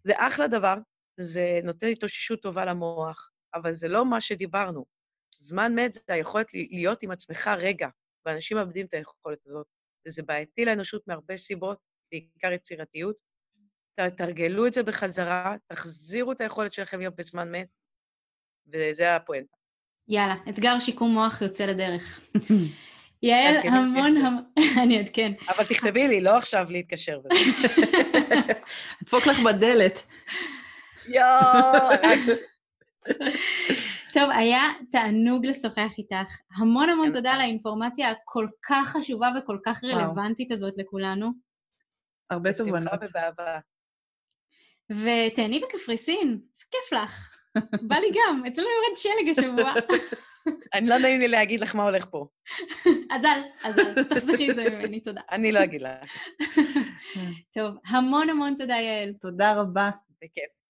זה 0.04 0.12
אחלה 0.16 0.46
דבר, 0.46 0.74
זה 1.16 1.60
נותן 1.64 1.86
התאוששות 1.86 2.42
טובה 2.42 2.64
למוח, 2.64 3.30
אבל 3.54 3.72
זה 3.72 3.88
לא 3.88 4.04
מה 4.04 4.20
שדיברנו. 4.20 4.84
זמן 5.38 5.74
מת 5.74 5.92
זה 5.92 6.00
היכולת 6.08 6.54
להיות 6.54 7.02
עם 7.02 7.10
עצמך 7.10 7.50
רגע, 7.58 7.88
ואנשים 8.26 8.56
מאבדים 8.56 8.86
את 8.86 8.94
היכולת 8.94 9.38
הזאת, 9.46 9.66
וזה 10.06 10.22
בעייתי 10.22 10.64
לאנושות 10.64 11.08
מהרבה 11.08 11.36
סיבות, 11.36 11.78
בעיקר 12.12 12.52
יצירתיות. 12.52 13.16
תתרגלו 13.94 14.66
את 14.66 14.74
זה 14.74 14.82
בחזרה, 14.82 15.56
תחזירו 15.66 16.32
את 16.32 16.40
היכולת 16.40 16.72
שלכם 16.72 16.98
להיות 16.98 17.16
בזמן 17.16 17.52
מת, 17.52 17.68
וזה 18.66 19.16
הפואנטה. 19.16 19.56
יאללה, 20.08 20.34
אתגר 20.48 20.78
שיקום 20.78 21.10
מוח 21.10 21.42
יוצא 21.42 21.64
לדרך. 21.66 22.20
יעל, 23.22 23.56
המון 23.56 24.16
המון... 24.16 24.44
אני 24.82 24.98
אעדכן. 24.98 25.32
אבל 25.48 25.64
תכתבי 25.64 26.08
לי, 26.08 26.20
לא 26.20 26.36
עכשיו 26.36 26.66
להתקשר 26.70 27.18
בזה. 27.18 27.40
אדפוק 29.02 29.26
לך 29.26 29.40
בדלת. 29.40 30.06
יואו! 31.08 31.90
טוב, 34.12 34.30
היה 34.30 34.62
תענוג 34.90 35.46
לשוחח 35.46 35.92
איתך. 35.98 36.40
המון 36.56 36.88
המון 36.88 37.12
תודה 37.12 37.32
על 37.32 37.40
האינפורמציה 37.40 38.10
הכל 38.10 38.46
כך 38.68 38.88
חשובה 38.88 39.28
וכל 39.38 39.58
כך 39.64 39.84
רלוונטית 39.84 40.52
הזאת 40.52 40.74
לכולנו. 40.76 41.30
הרבה 42.30 42.52
תובנות. 42.52 43.00
ובאהבה. 43.02 43.58
ותהני 44.90 45.60
בקפריסין, 45.60 46.28
איזה 46.28 46.64
כיף 46.70 46.92
לך. 46.92 47.38
בא 47.82 47.96
לי 47.96 48.06
גם, 48.14 48.42
אצלנו 48.46 48.68
יורד 48.68 48.96
שלג 48.96 49.28
השבוע. 49.30 49.72
אני 50.74 50.88
לא 50.88 50.98
נעים 50.98 51.20
לי 51.20 51.28
להגיד 51.28 51.60
לך 51.60 51.74
מה 51.74 51.82
הולך 51.82 52.06
פה. 52.10 52.26
אז 53.14 53.24
אל, 53.24 53.42
אז 53.64 53.78
אל, 53.78 54.04
תחזקי 54.04 54.50
את 54.50 54.54
זה 54.56 54.64
ממני, 54.70 55.00
תודה. 55.00 55.20
אני 55.32 55.52
לא 55.52 55.64
אגיד 55.64 55.82
לך. 55.82 56.12
טוב, 57.54 57.76
המון 57.86 58.30
המון 58.30 58.54
תודה, 58.58 58.74
יעל. 58.74 59.12
תודה 59.20 59.52
רבה. 59.52 59.90
בכיף. 60.22 60.63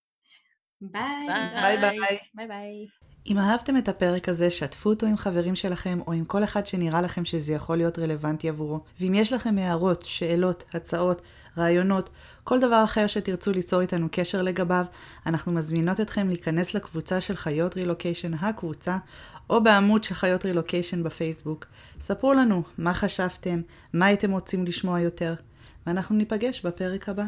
ביי. 0.93 1.27
ביי 1.63 1.77
ביי. 1.79 2.19
ביי 2.35 2.47
ביי. 2.47 2.87
אם 3.27 3.39
אהבתם 3.39 3.77
את 3.77 3.89
הפרק 3.89 4.29
הזה, 4.29 4.51
שתפו 4.51 4.91
אותו 4.91 5.07
עם 5.07 5.17
חברים 5.17 5.55
שלכם, 5.55 5.99
או 6.07 6.13
עם 6.13 6.25
כל 6.25 6.45
אחד 6.45 6.67
שנראה 6.67 7.01
לכם 7.01 7.25
שזה 7.25 7.53
יכול 7.53 7.77
להיות 7.77 7.99
רלוונטי 7.99 8.49
עבורו. 8.49 8.81
ואם 9.01 9.15
יש 9.15 9.33
לכם 9.33 9.59
הערות, 9.59 10.03
שאלות, 10.03 10.65
הצעות, 10.75 11.23
רעיונות, 11.59 12.11
כל 12.45 12.61
דבר 12.61 12.85
אחר 12.85 13.07
שתרצו 13.07 13.53
ליצור 13.53 13.81
איתנו 13.81 14.09
קשר 14.13 14.43
לגביו, 14.43 14.85
אנחנו 15.27 15.53
מזמינות 15.53 16.01
אתכם 16.01 16.29
להיכנס 16.29 16.75
לקבוצה 16.75 17.21
של 17.21 17.37
חיות 17.37 17.77
רילוקיישן 17.77 18.35
הקבוצה, 18.35 18.97
או 19.51 19.63
בעמוד 19.63 20.05
של 20.05 20.15
חיות 20.15 20.45
רילוקיישן 20.45 21.03
בפייסבוק. 21.03 21.67
ספרו 22.01 22.35
לנו 22.35 22.63
מה 22.79 22.95
חשבתם, 22.95 23.61
מה 23.93 24.07
הייתם 24.07 24.31
רוצים 24.31 24.65
לשמוע 24.65 25.01
יותר, 25.01 25.35
ואנחנו 25.87 26.17
ניפגש 26.17 26.61
בפרק 26.67 27.09
הבא. 27.09 27.25